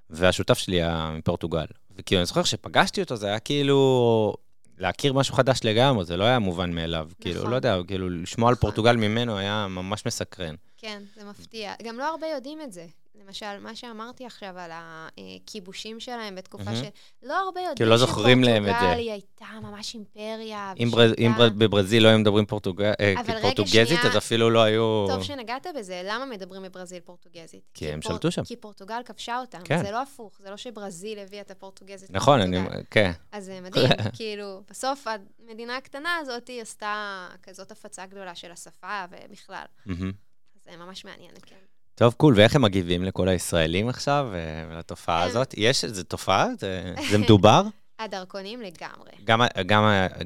והשותף 0.10 0.58
שלי 0.58 0.76
היה 0.76 1.12
מפורטוגל. 1.18 1.66
וכאילו, 1.98 2.22
אני 2.22 2.26
זוכר 2.26 2.44
שפגשתי 2.44 3.02
אותו, 3.02 3.16
זה 3.16 3.28
היה 3.28 3.40
כאילו 3.40 4.34
להכיר 4.78 5.14
משהו 5.14 5.36
חדש 5.36 5.60
לגמרי, 5.64 6.06
זה 6.06 6.18
לא 6.18 6.24
היה 6.24 6.40
מובן 6.40 6.72
מאליו. 6.72 7.08
נכון. 7.10 7.16
כאילו, 7.20 7.50
לא 7.50 7.56
יודע, 7.56 7.78
כאילו, 7.88 8.10
לשמוע 8.10 8.50
על 8.50 8.54
נכון. 8.54 8.62
פורטוגל 8.62 8.96
ממנו 8.96 9.38
היה 9.38 9.68
ממש 9.70 10.06
מסקרן. 10.06 10.56
כן, 10.78 11.04
זה 11.16 11.26
מפתיע. 11.26 11.74
גם 11.84 11.98
לא 11.98 12.04
הרבה 12.04 12.28
יודעים 12.28 12.62
את 12.62 12.74
זה. 12.74 12.86
למשל, 13.26 13.60
מה 13.60 13.76
שאמרתי 13.76 14.26
עכשיו 14.26 14.58
על 14.58 14.72
הכיבושים 14.74 16.00
שלהם 16.00 16.36
בתקופה 16.36 16.72
mm-hmm. 16.72 17.24
שלא 17.24 17.34
הרבה 17.34 17.60
יודעים 17.60 17.76
כאילו 17.76 17.90
לא 17.90 17.98
זוכרים 17.98 18.44
להם 18.44 18.64
את 18.64 18.70
זה. 18.70 18.78
שפורטוגל 18.78 19.10
הייתה 19.10 19.46
ממש 19.62 19.94
אימפריה. 19.94 20.74
אם, 20.80 20.92
בר... 20.92 21.14
אם 21.18 21.32
בר... 21.38 21.50
בברזיל 21.50 22.04
לא 22.04 22.08
היו 22.08 22.20
מדברים 22.20 22.46
פורטוג... 22.46 22.82
אה, 22.82 23.14
פורטוגזית, 23.42 23.88
שנייה, 23.88 24.04
אז 24.04 24.18
אפילו 24.18 24.50
לא 24.50 24.64
היו... 24.64 25.06
טוב 25.10 25.24
שנגעת 25.24 25.68
בזה, 25.76 26.02
למה 26.06 26.26
מדברים 26.26 26.64
בברזיל 26.64 27.00
פורטוגזית? 27.00 27.64
כי, 27.74 27.86
כי 27.86 27.92
הם 27.92 28.02
פור... 28.02 28.12
שלטו 28.12 28.32
שם. 28.32 28.44
כי 28.44 28.56
פורטוגל 28.56 29.02
כבשה 29.06 29.40
אותם, 29.40 29.60
כן. 29.64 29.84
זה 29.84 29.92
לא 29.92 30.02
הפוך, 30.02 30.40
זה 30.44 30.50
לא 30.50 30.58
שברזיל 30.58 31.20
הביאה 31.20 31.42
את 31.42 31.52
הפורטוגזית. 31.52 32.12
נכון, 32.12 32.42
אני... 32.42 32.58
כן. 32.92 33.12
אז 33.32 33.46
זה 33.46 33.60
מדהים, 33.62 33.90
כאילו, 34.18 34.62
בסוף 34.70 35.08
המדינה 35.48 35.78
הקטנה 35.78 36.18
הזאת 36.22 36.50
עשתה 36.62 37.28
כזאת 37.44 37.72
הפצה 37.72 38.06
גדולה 38.06 38.36
של 38.36 38.52
השפה 38.52 39.06
ובכלל. 39.12 39.66
Mm-hmm. 39.88 40.27
זה 40.72 40.78
ממש 40.78 41.06
מעניין, 41.06 41.32
כן. 41.46 41.56
טוב, 41.96 42.14
קול, 42.14 42.34
ואיך 42.38 42.56
הם 42.56 42.62
מגיבים 42.62 43.04
לכל 43.04 43.28
הישראלים 43.28 43.90
עכשיו, 43.90 44.28
ולתופעה 44.70 45.24
הזאת? 45.24 45.54
יש 45.58 45.84
איזו 45.84 46.04
תופעה? 46.04 46.48
זה, 46.60 46.94
זה 47.12 47.18
מדובר? 47.18 47.62
הדרכונים 48.00 48.62
לגמרי. 48.62 49.12
גם, 49.24 49.42
גם, 49.66 49.84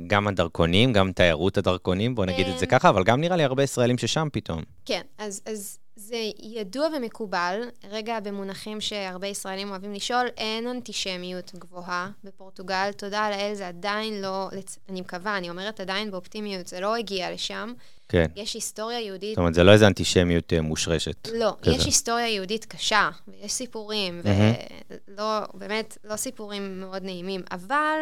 גם 0.07 0.27
הדרכונים, 0.27 0.93
גם 0.93 1.11
תיירות 1.11 1.57
הדרכונים, 1.57 2.15
בוא 2.15 2.25
נגיד 2.25 2.47
את 2.47 2.59
זה 2.59 2.65
ככה, 2.65 2.89
אבל 2.89 3.03
גם 3.03 3.21
נראה 3.21 3.35
לי 3.35 3.43
הרבה 3.43 3.63
ישראלים 3.63 3.97
ששם 3.97 4.27
פתאום. 4.31 4.63
כן, 4.85 5.01
אז, 5.17 5.41
אז 5.45 5.77
זה 5.95 6.17
ידוע 6.39 6.87
ומקובל, 6.97 7.61
רגע 7.89 8.19
במונחים 8.19 8.81
שהרבה 8.81 9.27
ישראלים 9.27 9.69
אוהבים 9.69 9.93
לשאול, 9.93 10.27
אין 10.37 10.67
אנטישמיות 10.67 11.51
גבוהה 11.55 12.09
בפורטוגל, 12.23 12.91
תודה 12.97 13.29
לאל, 13.29 13.53
זה 13.53 13.67
עדיין 13.67 14.21
לא, 14.21 14.49
אני 14.89 15.01
מקווה, 15.01 15.37
אני 15.37 15.49
אומרת 15.49 15.79
עדיין 15.79 16.11
באופטימיות, 16.11 16.67
זה 16.67 16.79
לא 16.79 16.95
הגיע 16.95 17.31
לשם. 17.31 17.73
כן. 18.11 18.25
יש 18.35 18.53
היסטוריה 18.53 18.99
יהודית... 18.99 19.29
זאת 19.29 19.37
אומרת, 19.37 19.53
זה 19.53 19.63
לא 19.63 19.71
איזו 19.71 19.87
אנטישמיות 19.87 20.53
אה, 20.53 20.61
מושרשת. 20.61 21.27
לא, 21.33 21.55
כזה. 21.61 21.75
יש 21.75 21.85
היסטוריה 21.85 22.27
יהודית 22.27 22.65
קשה, 22.65 23.09
ויש 23.27 23.51
סיפורים, 23.51 24.21
mm-hmm. 24.23 24.93
ולא, 25.07 25.39
באמת, 25.53 25.97
לא 26.03 26.15
סיפורים 26.15 26.79
מאוד 26.79 27.03
נעימים, 27.03 27.41
אבל 27.51 27.99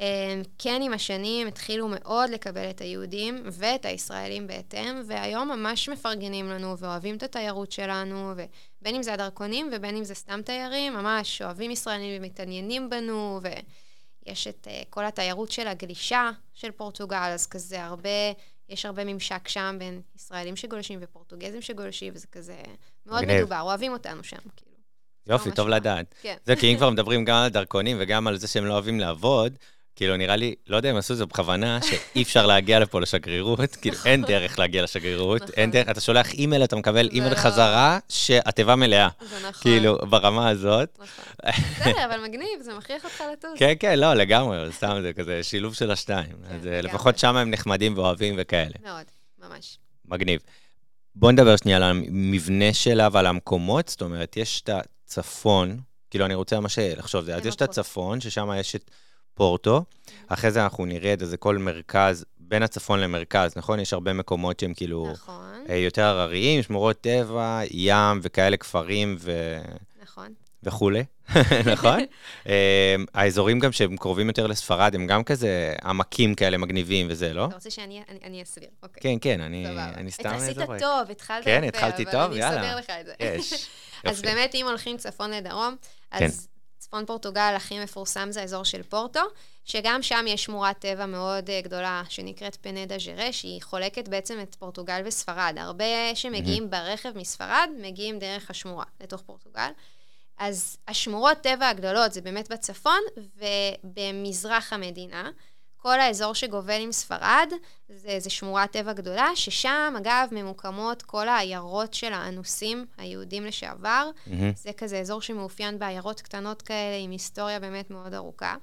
אה, 0.00 0.40
כן, 0.58 0.80
עם 0.82 0.92
השנים 0.92 1.46
התחילו 1.46 1.88
מאוד 1.88 2.30
לקבל 2.30 2.70
את 2.70 2.80
היהודים 2.80 3.42
ואת 3.44 3.84
הישראלים 3.84 4.46
בהתאם, 4.46 5.02
והיום 5.06 5.48
ממש 5.48 5.88
מפרגנים 5.88 6.50
לנו 6.50 6.78
ואוהבים 6.78 7.16
את 7.16 7.22
התיירות 7.22 7.72
שלנו, 7.72 8.32
ובין 8.32 8.94
אם 8.94 9.02
זה 9.02 9.12
הדרכונים 9.12 9.70
ובין 9.72 9.96
אם 9.96 10.04
זה 10.04 10.14
סתם 10.14 10.40
תיירים, 10.42 10.94
ממש 10.94 11.42
אוהבים 11.42 11.70
ישראלים 11.70 12.22
ומתעניינים 12.22 12.90
בנו, 12.90 13.40
ויש 13.42 14.46
את 14.46 14.66
uh, 14.70 14.86
כל 14.90 15.04
התיירות 15.04 15.52
של 15.52 15.68
הגלישה 15.68 16.30
של 16.54 16.70
פורטוגל, 16.70 17.30
אז 17.34 17.46
כזה 17.46 17.84
הרבה 17.84 18.10
יש 18.68 18.86
הרבה 18.86 19.04
ממשק 19.04 19.48
שם 19.48 19.76
בין 19.78 20.00
ישראלים 20.16 20.56
שגולשים 20.56 20.98
ופורטוגזים 21.02 21.62
שגולשים, 21.62 22.12
וזה 22.16 22.26
כזה 22.26 22.56
מאוד 23.06 23.22
מגניב. 23.22 23.38
מדובר, 23.38 23.60
אוהבים 23.60 23.92
אותנו 23.92 24.24
שם, 24.24 24.36
כאילו. 24.56 24.76
יופי, 25.26 25.50
טוב 25.50 25.68
לדעת. 25.68 26.14
כן. 26.22 26.36
זה 26.44 26.56
כי 26.56 26.72
אם 26.72 26.76
כבר 26.76 26.90
מדברים 26.90 27.24
גם 27.24 27.36
על 27.36 27.48
דרכונים 27.48 27.96
וגם 28.00 28.26
על 28.26 28.36
זה 28.36 28.48
שהם 28.48 28.64
לא 28.64 28.72
אוהבים 28.72 29.00
לעבוד, 29.00 29.58
כאילו, 29.96 30.16
נראה 30.16 30.36
לי, 30.36 30.54
לא 30.66 30.76
יודע 30.76 30.90
אם 30.90 30.96
עשו 30.96 31.12
את 31.12 31.18
זה 31.18 31.26
בכוונה, 31.26 31.78
שאי 31.82 32.22
אפשר 32.22 32.46
להגיע 32.46 32.78
לפה 32.78 33.00
לשגרירות, 33.00 33.76
כאילו, 33.76 33.96
אין 34.04 34.22
דרך 34.24 34.58
להגיע 34.58 34.82
לשגרירות, 34.82 35.42
נכון. 35.42 35.54
אין 35.56 35.70
דרך, 35.70 35.88
אתה 35.88 36.00
שולח 36.00 36.32
אימייל, 36.32 36.64
אתה 36.64 36.76
מקבל 36.76 37.08
אימייל 37.12 37.32
לא- 37.32 37.38
חזרה, 37.38 37.98
שהתיבה 38.08 38.76
מלאה. 38.76 39.08
זה 39.20 39.36
נכון. 39.36 39.62
כאילו, 39.62 39.98
ברמה 39.98 40.48
הזאת. 40.48 40.98
נכון. 40.98 41.24
בסדר, 41.80 42.04
אבל 42.04 42.20
מגניב, 42.28 42.60
זה 42.60 42.74
מכריח 42.74 43.04
אותך 43.04 43.22
לטוס. 43.32 43.50
כן, 43.56 43.72
כן, 43.80 43.98
לא, 43.98 44.14
לגמרי, 44.14 44.72
סתם, 44.72 44.98
זה 45.02 45.12
כזה 45.12 45.42
שילוב 45.42 45.74
של 45.74 45.90
השתיים. 45.90 46.32
כן, 46.48 46.54
אז 46.54 46.66
אה, 46.66 46.82
לפחות 46.82 47.18
שם 47.18 47.36
הם 47.36 47.50
נחמדים 47.50 47.98
ואוהבים 47.98 48.34
וכאלה. 48.38 48.74
מאוד, 48.84 49.04
ממש. 49.38 49.78
מגניב. 50.04 50.40
בוא 51.14 51.32
נדבר 51.32 51.56
שנייה 51.56 51.76
על 51.76 51.82
המבנה 51.82 52.72
שלה 52.74 53.08
ועל 53.12 53.26
המקומות, 53.26 53.88
זאת 53.88 54.02
אומרת, 54.02 54.36
יש 54.36 54.60
את 54.60 54.70
הצפון, 54.72 55.80
כאילו, 56.10 56.24
אני 56.26 56.34
רוצה 56.34 56.60
ממש 56.60 56.78
לחשוב 56.78 57.24
זה, 57.24 57.36
אז 57.36 57.46
יש 57.46 57.54
את 57.54 57.62
הצפון, 57.62 58.20
ששם 58.20 58.50
יש 58.56 58.76
את... 58.76 58.90
פורטו. 59.36 59.84
אחרי 60.28 60.50
זה 60.50 60.64
אנחנו 60.64 60.86
נרד 60.86 61.20
איזה 61.20 61.36
כל 61.36 61.58
מרכז, 61.58 62.24
בין 62.38 62.62
הצפון 62.62 63.00
למרכז, 63.00 63.52
נכון? 63.56 63.80
יש 63.80 63.92
הרבה 63.92 64.12
מקומות 64.12 64.60
שהם 64.60 64.74
כאילו... 64.74 65.08
נכון. 65.12 65.64
אה, 65.68 65.76
יותר 65.76 66.04
הרריים, 66.04 66.62
שמורות 66.62 67.00
טבע, 67.00 67.60
ים 67.70 68.20
וכאלה 68.22 68.56
כפרים 68.56 69.16
ו... 69.18 69.58
נכון. 70.02 70.32
וכולי, 70.62 71.04
נכון? 71.72 72.00
אה, 72.48 72.96
האזורים 73.14 73.58
גם 73.58 73.72
שהם 73.72 73.96
קרובים 73.96 74.28
יותר 74.28 74.46
לספרד, 74.46 74.94
הם 74.94 75.06
גם 75.06 75.24
כזה 75.24 75.74
עמקים 75.84 76.34
כאלה 76.34 76.58
מגניבים 76.58 77.06
וזה, 77.10 77.32
לא? 77.32 77.46
אתה 77.46 77.54
רוצה 77.54 77.70
שאני 77.70 78.02
אני, 78.08 78.18
אני 78.24 78.42
אסביר, 78.42 78.68
אוקיי. 78.82 79.02
כן, 79.02 79.16
כן, 79.20 79.40
אני, 79.40 79.66
אני 79.78 80.10
סתם... 80.10 80.28
עשית 80.28 80.58
טוב, 80.78 81.10
התחלת 81.10 81.44
כן, 81.44 81.64
התחלתי 81.64 82.04
טוב, 82.04 82.32
יאללה. 82.32 82.48
אבל 82.48 82.58
אני 82.58 82.68
אסבר 82.68 82.78
לך 82.78 83.00
את 83.00 83.06
זה. 83.06 83.14
יש. 83.20 83.68
אז 84.04 84.22
באמת, 84.22 84.54
אם 84.54 84.66
הולכים 84.68 84.96
צפון 84.96 85.30
לדרום, 85.30 85.76
אז... 86.10 86.48
צפון 86.86 87.06
פורטוגל 87.06 87.52
הכי 87.56 87.78
מפורסם 87.78 88.28
זה 88.30 88.40
האזור 88.40 88.64
של 88.64 88.82
פורטו, 88.82 89.20
שגם 89.64 90.02
שם 90.02 90.24
יש 90.28 90.44
שמורת 90.44 90.78
טבע 90.78 91.06
מאוד 91.06 91.48
uh, 91.48 91.64
גדולה 91.64 92.02
שנקראת 92.08 92.56
פנדה 92.60 92.98
ז'רה, 92.98 93.32
שהיא 93.32 93.62
חולקת 93.62 94.08
בעצם 94.08 94.38
את 94.42 94.54
פורטוגל 94.54 95.02
וספרד. 95.04 95.54
הרבה 95.58 96.14
שמגיעים 96.14 96.64
mm-hmm. 96.64 96.66
ברכב 96.66 97.18
מספרד, 97.18 97.70
מגיעים 97.80 98.18
דרך 98.18 98.50
השמורה 98.50 98.84
לתוך 99.00 99.22
פורטוגל. 99.22 99.70
אז 100.38 100.76
השמורות 100.88 101.38
טבע 101.38 101.68
הגדולות 101.68 102.12
זה 102.12 102.20
באמת 102.20 102.52
בצפון 102.52 103.00
ובמזרח 103.36 104.72
המדינה. 104.72 105.30
כל 105.86 106.00
האזור 106.00 106.34
שגובל 106.34 106.80
עם 106.80 106.92
ספרד, 106.92 107.52
זה, 107.88 108.16
זה 108.18 108.30
שמורת 108.30 108.72
טבע 108.72 108.92
גדולה, 108.92 109.28
ששם, 109.34 109.94
אגב, 109.98 110.28
ממוקמות 110.32 111.02
כל 111.02 111.28
העיירות 111.28 111.94
של 111.94 112.12
האנוסים, 112.12 112.86
היהודים 112.98 113.44
לשעבר. 113.44 114.10
Mm-hmm. 114.14 114.30
זה 114.56 114.72
כזה 114.72 114.98
אזור 114.98 115.22
שמאופיין 115.22 115.78
בעיירות 115.78 116.20
קטנות 116.20 116.62
כאלה, 116.62 116.96
עם 117.04 117.10
היסטוריה 117.10 117.60
באמת 117.60 117.90
מאוד 117.90 118.14
ארוכה. 118.14 118.56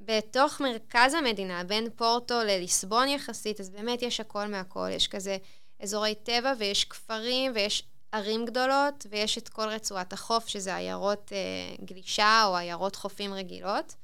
בתוך 0.00 0.60
מרכז 0.60 1.14
המדינה, 1.14 1.64
בין 1.64 1.88
פורטו 1.96 2.34
לליסבון 2.38 3.08
יחסית, 3.08 3.60
אז 3.60 3.70
באמת 3.70 4.02
יש 4.02 4.20
הכל 4.20 4.46
מהכל. 4.46 4.88
יש 4.92 5.08
כזה 5.08 5.36
אזורי 5.82 6.14
טבע 6.14 6.52
ויש 6.58 6.84
כפרים 6.84 7.52
ויש 7.54 7.82
ערים 8.12 8.44
גדולות, 8.44 9.06
ויש 9.10 9.38
את 9.38 9.48
כל 9.48 9.68
רצועת 9.68 10.12
החוף, 10.12 10.48
שזה 10.48 10.76
עיירות 10.76 11.32
אה, 11.32 11.84
גלישה 11.84 12.44
או 12.46 12.56
עיירות 12.56 12.96
חופים 12.96 13.34
רגילות. 13.34 13.94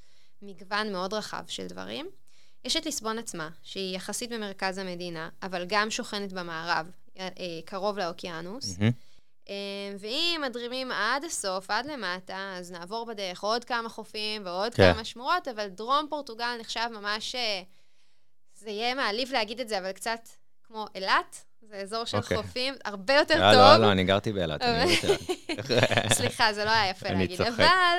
מגוון 0.43 0.93
מאוד 0.93 1.15
רחב 1.15 1.45
של 1.49 1.67
דברים. 1.67 2.07
יש 2.65 2.77
את 2.77 2.85
ליסבון 2.87 3.19
עצמה, 3.19 3.49
שהיא 3.63 3.97
יחסית 3.97 4.31
במרכז 4.31 4.79
המדינה, 4.79 5.29
אבל 5.43 5.65
גם 5.69 5.91
שוכנת 5.91 6.33
במערב, 6.33 6.91
אה, 7.19 7.27
קרוב 7.65 7.99
לאוקיינוס. 7.99 8.77
Mm-hmm. 8.79 9.51
ואם 9.99 10.43
מדרימים 10.47 10.93
עד 10.93 11.25
הסוף, 11.25 11.71
עד 11.71 11.87
למטה, 11.87 12.55
אז 12.59 12.71
נעבור 12.71 13.07
בדרך 13.07 13.43
עוד 13.43 13.65
כמה 13.65 13.89
חופים 13.89 14.43
ועוד 14.45 14.75
כן. 14.75 14.93
כמה 14.93 15.05
שמורות, 15.05 15.49
אבל 15.49 15.69
דרום 15.69 16.07
פורטוגל 16.11 16.57
נחשב 16.61 16.89
ממש... 16.93 17.35
אה, 17.35 17.63
זה 18.55 18.71
יהיה 18.71 18.95
מעליב 18.95 19.33
להגיד 19.33 19.61
את 19.61 19.69
זה, 19.69 19.79
אבל 19.79 19.93
קצת 19.93 20.29
כמו 20.63 20.87
אילת, 20.95 21.45
זה 21.69 21.77
אזור 21.77 22.05
של 22.05 22.17
okay. 22.17 22.21
אוקיי. 22.21 22.37
חופים, 22.37 22.75
הרבה 22.85 23.15
יותר 23.15 23.35
לא, 23.35 23.53
טוב. 23.53 23.63
לא, 23.63 23.77
לא, 23.87 23.93
אני 23.93 24.05
גרתי 24.05 24.33
באילת, 24.33 24.63
אני 24.63 24.85
אוהב 24.85 24.99
את 24.99 25.05
אילת. 25.05 26.13
סליחה, 26.13 26.53
זה 26.53 26.65
לא 26.65 26.71
היה 26.71 26.91
יפה 26.91 27.09
להגיד. 27.09 27.37
צוחק. 27.37 27.51
אבל 27.51 27.99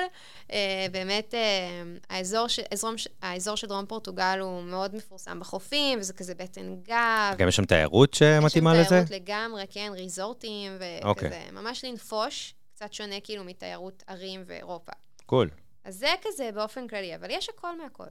אה, 0.52 0.86
באמת, 0.90 1.34
אה, 1.34 1.82
האזור, 2.10 2.48
ש, 2.48 2.60
אזור, 2.72 2.92
האזור 3.22 3.56
של 3.56 3.66
דרום 3.66 3.86
פורטוגל 3.86 4.38
הוא 4.40 4.62
מאוד 4.62 4.94
מפורסם 4.94 5.40
בחופים, 5.40 5.98
וזה 5.98 6.12
כזה 6.12 6.34
בטן 6.34 6.76
גב. 6.82 7.34
גם 7.38 7.48
יש 7.48 7.56
שם 7.56 7.64
תיירות 7.64 8.14
שמתאימה 8.14 8.72
לזה? 8.72 8.80
יש 8.82 8.88
שם 8.88 9.04
תיירות 9.04 9.10
לגמרי, 9.10 9.64
כן, 9.70 9.92
ריזורטים, 9.94 10.72
וכזה, 10.74 11.08
אוקיי. 11.08 11.50
ממש 11.52 11.84
לנפוש, 11.84 12.54
קצת 12.74 12.92
שונה 12.92 13.20
כאילו 13.20 13.44
מתיירות 13.44 14.02
ערים 14.06 14.44
ואירופה. 14.46 14.92
קול. 15.26 15.50
אז 15.84 15.94
זה 15.94 16.14
כזה 16.22 16.50
באופן 16.54 16.88
כללי, 16.88 17.14
אבל 17.14 17.30
יש 17.30 17.48
הכל 17.48 17.78
מהכל. 17.82 18.06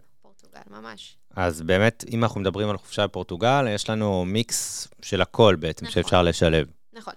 פורטוגל, 0.46 0.80
ממש. 0.80 1.18
אז 1.36 1.62
באמת, 1.62 2.04
אם 2.12 2.24
אנחנו 2.24 2.42
מדברים 2.42 2.70
על 2.70 2.78
חופשה 2.78 3.08
בפורטוגל, 3.08 3.66
יש 3.70 3.90
לנו 3.90 4.25
מיקס 4.25 4.88
של 5.02 5.22
הכל 5.22 5.56
בעצם, 5.60 5.86
נכון. 5.86 5.94
שאפשר 5.94 6.24
לשלב. 6.24 6.68
נכון. 6.94 7.14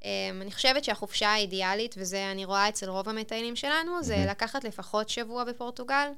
Um, 0.00 0.02
אני 0.40 0.52
חושבת 0.52 0.84
שהחופשה 0.84 1.28
האידיאלית, 1.28 1.94
וזה 1.98 2.30
אני 2.30 2.44
רואה 2.44 2.68
אצל 2.68 2.90
רוב 2.90 3.08
המטיילים 3.08 3.56
שלנו, 3.56 4.02
זה 4.02 4.16
mm-hmm. 4.16 4.30
לקחת 4.30 4.64
לפחות 4.64 5.08
שבוע 5.08 5.44
בפורטוגל, 5.44 6.08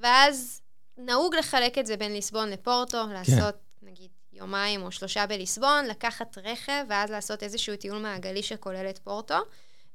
ואז 0.00 0.60
נהוג 0.98 1.34
לחלק 1.34 1.78
את 1.78 1.86
זה 1.86 1.96
בין 1.96 2.12
ליסבון 2.12 2.50
לפורטו, 2.50 3.04
כן. 3.04 3.12
לעשות 3.12 3.54
נגיד 3.82 4.10
יומיים 4.32 4.82
או 4.82 4.92
שלושה 4.92 5.26
בליסבון, 5.26 5.86
לקחת 5.86 6.38
רכב, 6.38 6.84
ואז 6.88 7.10
לעשות 7.10 7.42
איזשהו 7.42 7.76
טיול 7.76 7.98
מעגלי 7.98 8.42
שכולל 8.42 8.86
את 8.90 8.98
פורטו, 8.98 9.38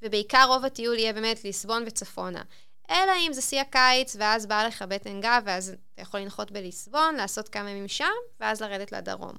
ובעיקר 0.01 0.45
רוב 0.47 0.65
הטיול 0.65 0.97
יהיה 0.97 1.13
באמת 1.13 1.43
ליסבון 1.43 1.83
וצפונה. 1.85 2.41
אלא 2.91 3.11
אם 3.27 3.33
זה 3.33 3.41
שיא 3.41 3.61
הקיץ, 3.61 4.15
ואז 4.19 4.45
בא 4.45 4.63
לך 4.67 4.81
בטן 4.81 5.21
גב, 5.21 5.41
ואז 5.45 5.75
אתה 5.93 6.01
יכול 6.01 6.19
לנחות 6.19 6.51
בליסבון, 6.51 7.15
לעשות 7.15 7.49
כמה 7.49 7.69
ימים 7.69 7.87
שם, 7.87 8.11
ואז 8.39 8.61
לרדת 8.61 8.91
לדרום. 8.91 9.33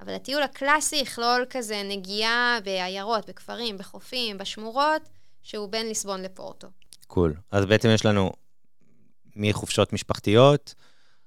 אבל 0.00 0.14
הטיול 0.14 0.42
הקלאסי 0.42 0.96
יכלול 0.96 1.46
כזה 1.50 1.82
נגיעה 1.84 2.58
בעיירות, 2.64 3.28
בכפרים, 3.28 3.78
בחופים, 3.78 4.38
בשמורות, 4.38 5.08
שהוא 5.42 5.68
בין 5.68 5.88
ליסבון 5.88 6.22
לפורטו. 6.22 6.68
קול. 7.06 7.34
Cool. 7.36 7.40
אז 7.50 7.66
בעצם 7.66 7.88
יש 7.88 8.06
לנו 8.06 8.32
מחופשות 9.36 9.92
משפחתיות, 9.92 10.74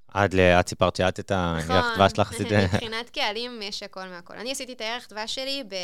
עד 0.08 0.34
ל... 0.34 0.40
את 0.40 0.68
סיפרת 0.68 0.96
שאת 0.96 1.20
את 1.20 1.30
הירח 1.34 1.86
דבש 1.96 2.12
שלך 2.16 2.32
עשית... 2.32 2.52
נכון, 2.52 2.64
מבחינת 2.74 3.10
קהלים 3.10 3.62
יש 3.62 3.82
הכל 3.82 4.08
מהכל. 4.08 4.34
אני 4.34 4.52
עשיתי 4.52 4.72
את 4.72 4.80
הירח 4.80 5.06
דבש 5.10 5.34
שלי 5.34 5.64
ב... 5.68 5.74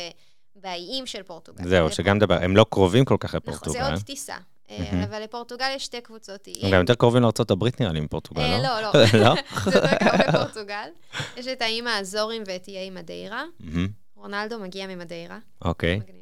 באיים 0.55 1.05
של 1.05 1.23
פורטוגל. 1.23 1.67
זהו, 1.67 1.91
שגם 1.91 2.19
דבר, 2.19 2.43
הם 2.43 2.57
לא 2.57 2.65
קרובים 2.69 3.05
כל 3.05 3.17
כך 3.19 3.33
לפורטוגל. 3.33 3.79
נכון, 3.79 3.89
זה 3.89 3.93
עוד 3.93 4.03
טיסה. 4.03 4.35
אה, 4.69 5.03
אבל 5.03 5.23
לפורטוגל 5.23 5.65
יש 5.75 5.85
שתי 5.85 6.01
קבוצות 6.01 6.47
איים. 6.47 6.65
הם 6.65 6.71
גם 6.71 6.79
יותר 6.79 6.95
קרובים 6.95 7.21
לארה"ב 7.21 7.67
נראה 7.79 7.93
לי 7.93 7.99
מפורטוגל, 7.99 8.41
אה, 8.41 8.57
לא? 8.57 8.81
לא, 8.81 8.81
לא. 8.81 8.91
לא? 9.23 9.35
זה 9.71 9.75
יותר 9.75 9.95
קרוב 9.97 10.21
לפורטוגל. 10.27 10.89
יש 11.37 11.47
את 11.47 11.61
האיים 11.61 11.87
האזורים 11.87 12.43
ואת 12.47 12.67
איי 12.67 12.89
מדיירה. 12.89 13.43
רונלדו 14.15 14.59
מגיע 14.59 14.87
ממדיירה. 14.87 15.37
אוקיי. 15.61 15.99
אה, 16.07 16.13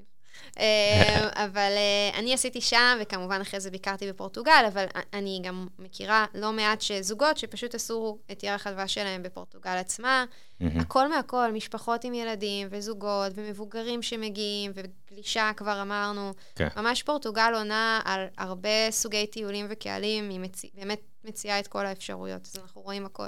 אבל 1.45 1.71
uh, 1.76 2.17
אני 2.17 2.34
עשיתי 2.34 2.62
שם, 2.62 2.97
וכמובן 3.02 3.41
אחרי 3.41 3.60
זה 3.60 3.71
ביקרתי 3.71 4.10
בפורטוגל, 4.10 4.65
אבל 4.73 4.86
אני 5.13 5.41
גם 5.43 5.67
מכירה 5.80 6.26
לא 6.34 6.54
מעט 6.54 6.84
זוגות 7.02 7.38
שפשוט 7.38 7.76
עשו 7.76 8.17
את 8.32 8.43
ירח 8.43 8.67
הדבש 8.67 8.93
שלהם 8.93 9.23
בפורטוגל 9.23 9.78
עצמה. 9.78 10.26
הכל 10.62 11.10
מהכל, 11.10 11.52
משפחות 11.54 12.04
עם 12.04 12.13
ילדים, 12.13 12.67
וזוגות, 12.71 13.32
ומבוגרים 13.36 14.02
שמגיעים, 14.02 14.71
וגלישה 14.76 15.52
כבר 15.58 15.82
אמרנו. 15.82 16.34
כן. 16.56 16.67
ממש 16.78 17.04
פורטוגל 17.04 17.52
עונה 17.56 18.02
על 18.06 18.28
הרבה 18.38 18.91
סוגי 18.91 19.28
טיולים 19.28 19.65
וקהלים, 19.69 20.30
היא 20.30 20.39
מצ... 20.39 20.65
באמת 20.73 21.02
מציעה 21.23 21.60
את 21.60 21.67
כל 21.67 21.86
האפשרויות, 21.86 22.47
אז 22.47 22.62
אנחנו 22.63 22.82
רואים 22.82 23.06
הכל. 23.06 23.28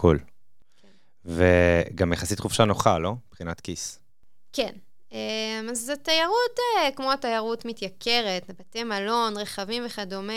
Cool. 0.00 0.18
כן. 0.76 0.88
וגם 1.24 2.12
יחסית 2.12 2.40
חופשה 2.40 2.64
נוחה, 2.64 2.98
לא? 2.98 3.14
מבחינת 3.28 3.60
כיס. 3.60 3.98
כן. 4.52 4.72
אמ, 5.12 5.68
אז 5.70 5.88
התיירות, 5.88 6.58
אה, 6.76 6.90
כמו 6.92 7.12
התיירות 7.12 7.64
מתייקרת, 7.64 8.50
בתי 8.58 8.84
מלון, 8.84 9.36
רכבים 9.36 9.82
וכדומה, 9.86 10.32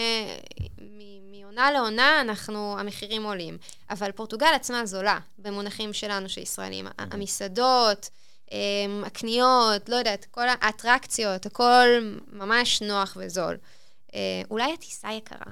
מעונה 1.32 1.72
לעונה 1.72 2.22
אנחנו, 2.22 2.80
המחירים 2.80 3.24
עולים. 3.24 3.58
אבל 3.90 4.12
פורטוגל 4.12 4.54
עצמה 4.56 4.86
זולה, 4.86 5.20
במונחים 5.38 5.94
שלנו, 5.94 6.30
שישראלים. 6.30 6.88
המסעדות, 6.98 8.10
אמ, 8.52 9.04
הקניות, 9.06 9.90
לא 9.90 9.96
יודעת, 9.96 10.26
כל 10.32 10.48
האטרקציות, 10.62 11.46
הכל 11.46 11.88
ממש 12.32 12.82
נוח 12.82 13.18
וזול. 13.20 13.58
אה, 14.16 14.42
אולי 14.50 14.74
הטיסה 14.74 15.12
יקרה. 15.12 15.52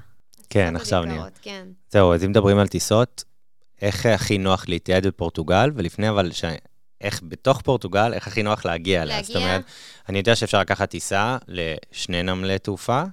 כן, 0.50 0.76
עכשיו 0.76 1.04
אני... 1.04 1.18
כן. 1.42 1.68
זהו, 1.90 2.14
אז 2.14 2.24
אם 2.24 2.30
מדברים 2.30 2.58
על 2.58 2.68
טיסות, 2.68 3.24
איך 3.82 4.06
הכי 4.06 4.38
נוח 4.38 4.66
להתייעד 4.68 5.08
בפורטוגל, 5.08 5.70
ולפני 5.76 6.10
אבל 6.10 6.32
איך 7.02 7.22
בתוך 7.24 7.62
פורטוגל, 7.62 8.14
איך 8.14 8.28
הכי 8.28 8.44
נוח 8.44 8.66
להגיע 8.66 9.02
אליה. 9.02 9.24
זאת 9.24 9.36
אומרת, 9.36 9.62
אני 10.10 10.18
יודע 10.18 10.36
שאפשר 10.36 10.60
לקחת 10.60 10.90
טיסה 10.90 11.38
לשני 11.48 12.24
נמלי 12.24 12.60
תעופה. 12.60 13.04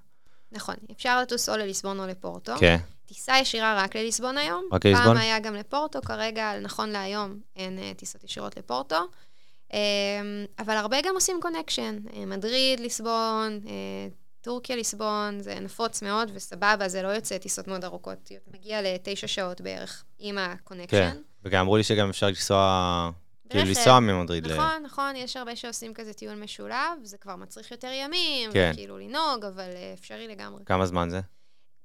נכון, 0.52 0.74
אפשר 0.92 1.20
לטוס 1.20 1.48
או 1.48 1.56
לליסבון 1.56 2.00
או 2.00 2.06
לפורטו. 2.06 2.52
כן. 2.58 2.76
טיסה 3.06 3.38
ישירה 3.38 3.82
רק 3.82 3.96
לליסבון 3.96 4.38
היום. 4.38 4.64
רק 4.72 4.86
לליסבון? 4.86 5.06
פעם 5.06 5.16
היה 5.16 5.38
גם 5.38 5.54
לפורטו, 5.54 6.02
כרגע, 6.02 6.52
נכון 6.62 6.90
להיום, 6.90 7.40
אין 7.56 7.78
uh, 7.78 7.98
טיסות 7.98 8.24
ישירות 8.24 8.56
לפורטו. 8.56 8.96
Um, 9.70 9.74
אבל 10.58 10.76
הרבה 10.76 10.96
גם 11.00 11.14
עושים 11.14 11.38
connection. 11.42 11.98
Uh, 12.06 12.16
מדריד, 12.26 12.80
ליסבון, 12.80 13.60
uh, 13.64 13.68
טורקיה, 14.40 14.76
ליסבון, 14.76 15.40
זה 15.40 15.60
נפוץ 15.60 16.02
מאוד 16.02 16.30
וסבבה, 16.34 16.88
זה 16.88 17.02
לא 17.02 17.08
יוצא 17.08 17.38
טיסות 17.38 17.68
מאוד 17.68 17.84
ארוכות. 17.84 18.30
מגיע 18.54 18.82
לתשע 18.82 19.26
שעות 19.26 19.60
בערך 19.60 20.04
עם 20.18 20.38
ה 20.38 20.44
connection. 20.44 21.10
כן, 21.10 21.16
וגם 21.44 21.60
אמרו 21.60 21.76
לי 21.76 21.82
שגם 21.82 22.08
אפשר 22.08 22.26
לנסוע 22.26 23.10
כאילו 23.50 23.64
לנסוע 23.64 24.00
ממדריד 24.00 24.46
ל... 24.46 24.54
נכון, 24.54 24.82
נכון, 24.82 25.16
יש 25.16 25.36
הרבה 25.36 25.56
שעושים 25.56 25.94
כזה 25.94 26.12
טיול 26.12 26.34
משולב, 26.34 26.98
זה 27.02 27.18
כבר 27.18 27.36
מצריך 27.36 27.70
יותר 27.70 27.90
ימים, 27.92 28.52
כן. 28.52 28.70
וכאילו 28.72 28.98
לנהוג, 28.98 29.44
אבל 29.44 29.70
אה, 29.76 29.94
אפשרי 29.98 30.28
לגמרי. 30.28 30.64
כמה 30.64 30.86
זמן 30.86 31.10
זה? 31.10 31.20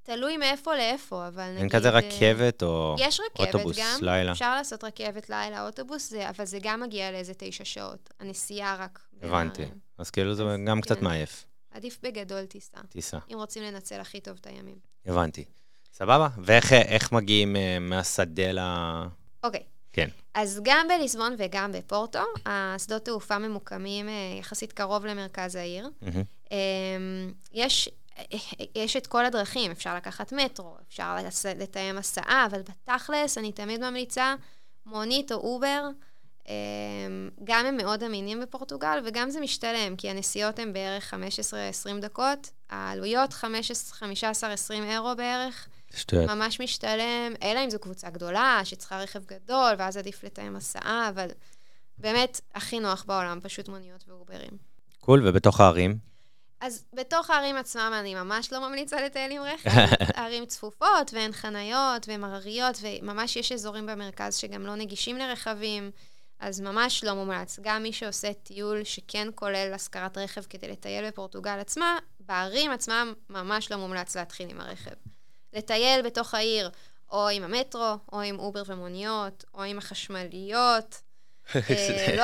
תלוי 0.04 0.38
מאיפה 0.38 0.76
לאיפה, 0.76 1.28
אבל 1.28 1.48
נגיד... 1.50 1.58
אין 1.58 1.70
כזה 1.70 1.90
אה, 1.90 1.94
רכבת 1.94 2.64
או 2.64 2.96
יש 3.00 3.20
רכבת 3.20 3.56
אוטובוס 3.56 3.80
גם, 3.80 4.00
לילה? 4.02 4.32
אפשר 4.32 4.56
לעשות 4.56 4.84
רכבת 4.84 5.30
לילה, 5.30 5.66
אוטובוס, 5.66 6.10
זה, 6.10 6.30
אבל 6.30 6.46
זה 6.46 6.60
גם 6.62 6.80
מגיע 6.80 7.12
לאיזה 7.12 7.34
תשע 7.38 7.66
שעות. 7.66 8.10
הנסיעה 8.20 8.76
רק... 8.80 9.00
הבנתי. 9.22 9.66
אז 9.98 10.10
כאילו 10.10 10.34
זה 10.34 10.44
גם 10.68 10.82
קצת 10.82 10.98
כן. 10.98 11.06
מעייף. 11.06 11.46
עדיף 11.72 12.00
בגדול 12.04 12.46
טיסה. 12.46 12.78
טיסה. 12.90 13.18
אם 13.34 13.38
רוצים 13.38 13.64
לנצל 13.64 14.00
הכי 14.00 14.20
טוב 14.20 14.38
את 14.42 14.48
הימים. 14.48 14.76
הבנתי. 15.06 15.46
סבבה? 15.94 16.28
ואיך 16.38 17.12
מגיעים 17.12 17.56
uh, 17.56 17.60
מהשדה 17.82 18.52
ל... 18.52 18.60
אוקיי. 19.44 19.64
כן. 19.94 20.08
אז 20.34 20.60
גם 20.64 20.88
בליסבון 20.90 21.36
וגם 21.38 21.72
בפורטו, 21.72 22.20
השדות 22.46 23.06
תעופה 23.06 23.38
ממוקמים 23.38 24.10
אה, 24.10 24.14
יחסית 24.40 24.74
קרוב 24.74 25.06
למרכז 25.06 25.56
העיר. 25.56 25.90
Mm-hmm. 26.04 26.54
יש, 27.54 27.90
יש 28.76 28.98
את 28.98 29.08
כל 29.08 29.26
הדרכים, 29.26 29.72
אפשר 29.72 29.96
לקחת 29.96 30.34
מטרו, 30.34 30.76
אפשר 30.88 31.16
לתאם 31.58 31.98
הסעה, 31.98 32.48
אבל 32.52 32.62
בתכלס 32.62 33.38
אני 33.38 33.52
תמיד 33.52 33.82
ממליצה 33.82 34.36
מונית 34.86 35.32
או 35.32 35.38
אובר. 35.38 35.90
אמ, 36.48 37.30
גם 37.44 37.66
הם 37.66 37.78
מאוד 37.78 38.04
אמינים 38.04 38.40
בפורטוגל, 38.42 39.00
וגם 39.06 39.30
זה 39.30 39.40
משתלם, 39.40 39.96
כי 39.96 40.10
הנסיעות 40.10 40.60
הן 40.60 40.74
בערך 40.74 41.14
15-20 41.14 42.02
דקות, 42.02 42.52
העלויות 42.70 43.34
15-20 43.34 43.44
אירו 44.72 45.16
בערך. 45.18 45.68
שטויות. 45.96 46.30
ממש 46.30 46.62
משתלם, 46.62 47.34
אלא 47.44 47.64
אם 47.64 47.70
זו 47.70 47.80
קבוצה 47.80 48.10
גדולה, 48.10 48.62
שצריכה 48.64 49.00
רכב 49.00 49.26
גדול, 49.26 49.74
ואז 49.78 49.98
עדיף 49.98 50.24
לתאם 50.24 50.56
הסעה, 50.56 51.10
אבל 51.10 51.28
באמת, 51.98 52.42
הכי 52.56 52.80
נוח 52.80 53.04
בעולם, 53.08 53.40
פשוט 53.44 53.70
מוניות 53.70 54.04
ואוברים. 54.08 54.52
cool, 55.00 55.28
ובתוך 55.28 55.60
הערים? 55.60 55.98
אז 56.62 56.86
בתוך 56.94 57.30
הערים 57.30 57.56
עצמם 57.56 57.94
אני 58.00 58.16
ממש 58.16 58.54
לא 58.54 58.68
ממליצה 58.68 59.06
לטייל 59.06 59.32
עם 59.32 59.42
רכב. 59.42 59.70
ערים 60.22 60.46
צפופות 60.46 61.14
ואין 61.14 61.32
חניות 61.32 62.08
והן 62.08 62.24
הרריות, 62.24 62.78
וממש 62.82 63.36
יש 63.36 63.52
אזורים 63.52 63.86
במרכז 63.86 64.36
שגם 64.36 64.66
לא 64.66 64.76
נגישים 64.76 65.18
לרכבים, 65.18 65.92
אז 66.40 66.62
ממש 66.62 67.04
לא 67.04 67.14
מומלץ. 67.14 67.60
גם 67.62 67.84
מי 67.84 67.94
שעושה 67.94 68.34
טיול 68.34 68.84
שכן 68.84 69.28
כולל 69.36 69.72
השכרת 69.74 70.18
רכב 70.18 70.42
כדי 70.50 70.68
לטייל 70.68 71.08
בפורטוגל 71.08 71.60
עצמה, 71.60 71.98
בערים 72.20 72.72
עצמם 72.72 73.14
ממש 73.30 73.72
לא 73.72 73.78
מומלץ 73.78 74.16
להתחיל 74.16 74.50
עם 74.50 74.62
הרכב. 74.62 74.96
לטייל 75.54 76.02
בתוך 76.02 76.34
העיר, 76.34 76.70
או 77.12 77.30
עם 77.30 77.44
המטרו, 77.44 77.94
או 78.14 78.22
עם 78.22 78.40
אובר 78.40 78.64
ומוניות, 78.68 79.46
או 79.54 79.64
עם 79.64 79.78
החשמליות. 79.78 81.02
אה, 81.56 82.16
לא, 82.18 82.24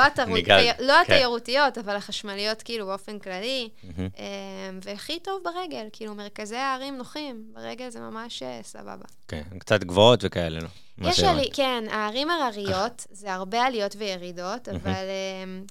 לא 0.79 0.93
כן. 0.93 1.13
התיירותיות, 1.13 1.77
אבל 1.77 1.95
החשמליות 1.95 2.61
כאילו 2.61 2.85
באופן 2.85 3.19
כללי. 3.19 3.69
אה, 3.99 4.69
והכי 4.81 5.19
טוב 5.19 5.43
ברגל, 5.43 5.87
כאילו 5.93 6.15
מרכזי 6.15 6.55
הערים 6.55 6.97
נוחים, 6.97 7.45
ברגל 7.53 7.89
זה 7.89 7.99
ממש 7.99 8.43
אה, 8.43 8.59
סבבה. 8.63 9.05
כן, 9.27 9.43
קצת 9.59 9.83
גבוהות 9.83 10.19
וכאלה, 10.23 10.59
לא? 10.59 10.67
יש 11.09 11.19
עלי, 11.19 11.49
כן, 11.53 11.83
הערים 11.91 12.29
הרריות, 12.29 13.07
זה 13.11 13.33
הרבה 13.33 13.63
עליות 13.63 13.95
וירידות, 13.97 14.69
אבל 14.69 15.05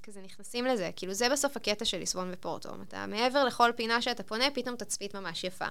כזה 0.02 0.20
נכנסים 0.24 0.66
לזה. 0.66 0.90
כאילו, 0.96 1.14
זה 1.14 1.28
בסוף 1.28 1.56
הקטע 1.56 1.84
של 1.84 1.98
ליסבון 1.98 2.30
ופורטו. 2.32 2.68
אתה 2.88 3.06
מעבר 3.06 3.44
לכל 3.44 3.70
פינה 3.76 4.02
שאתה 4.02 4.22
פונה, 4.22 4.44
פתאום 4.54 4.76
תצפית 4.76 5.14
ממש 5.14 5.44
יפה. 5.44 5.66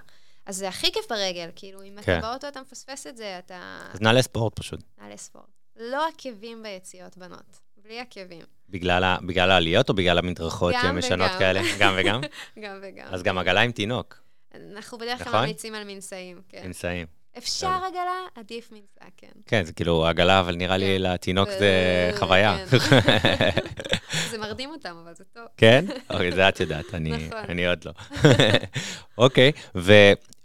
אז 0.45 0.55
זה 0.55 0.67
הכי 0.67 0.91
כיף 0.91 1.05
ברגל, 1.10 1.49
כאילו, 1.55 1.84
אם 1.84 1.97
כן. 2.01 2.19
אתה 2.19 2.27
באוטו, 2.27 2.47
אתה 2.47 2.62
מפספס 2.62 3.08
את 3.08 3.17
זה, 3.17 3.39
אתה... 3.39 3.79
אז 3.93 4.01
נעלה 4.01 4.21
ספורט 4.21 4.60
פשוט. 4.60 4.79
נעלה 5.01 5.17
ספורט. 5.17 5.45
לא 5.75 6.08
עקבים 6.08 6.63
ביציאות, 6.63 7.17
בנות. 7.17 7.60
בלי 7.77 7.99
עקבים. 7.99 8.41
בגלל, 8.69 9.03
ה... 9.03 9.17
בגלל 9.25 9.51
העליות 9.51 9.89
או 9.89 9.93
בגלל 9.93 10.17
המדרכות 10.17 10.73
שהן 10.81 10.97
משנות 10.97 11.31
כאלה? 11.39 11.62
גם 11.79 11.93
וגם? 11.97 12.21
גם 12.63 12.79
וגם. 12.81 13.08
אז 13.10 13.23
גם 13.23 13.38
עגלה 13.38 13.62
עם 13.62 13.71
תינוק. 13.71 14.21
אנחנו 14.55 14.97
בדרך 14.97 15.17
כלל 15.17 15.27
נכון? 15.27 15.39
ממליצים 15.39 15.75
על 15.75 15.84
מנסאים, 15.84 16.41
כן. 16.49 16.62
מנסאים. 16.65 17.08
אפשר 17.37 17.79
עגלה, 17.87 18.25
עדיף 18.35 18.71
מנסה, 18.71 19.11
כן. 19.17 19.27
כן, 19.45 19.65
זה 19.65 19.73
כאילו 19.73 20.05
עגלה, 20.05 20.39
אבל 20.39 20.55
נראה 20.55 20.77
לי 20.77 20.95
כן. 20.97 21.01
לתינוק 21.01 21.49
זה 21.49 22.11
חוויה. 22.17 22.57
כן. 22.67 22.77
זה 24.31 24.37
מרדים 24.37 24.69
אותם, 24.69 24.95
אבל 25.03 25.13
זה 25.15 25.23
טוב. 25.33 25.43
כן? 25.57 25.85
אוקיי, 26.09 26.31
זה 26.31 26.49
את 26.49 26.59
יודעת, 26.59 26.93
אני 26.93 27.27
נכון. 27.27 27.59
עוד 27.59 27.85
לא. 27.85 27.91
אוקיי, 29.25 29.51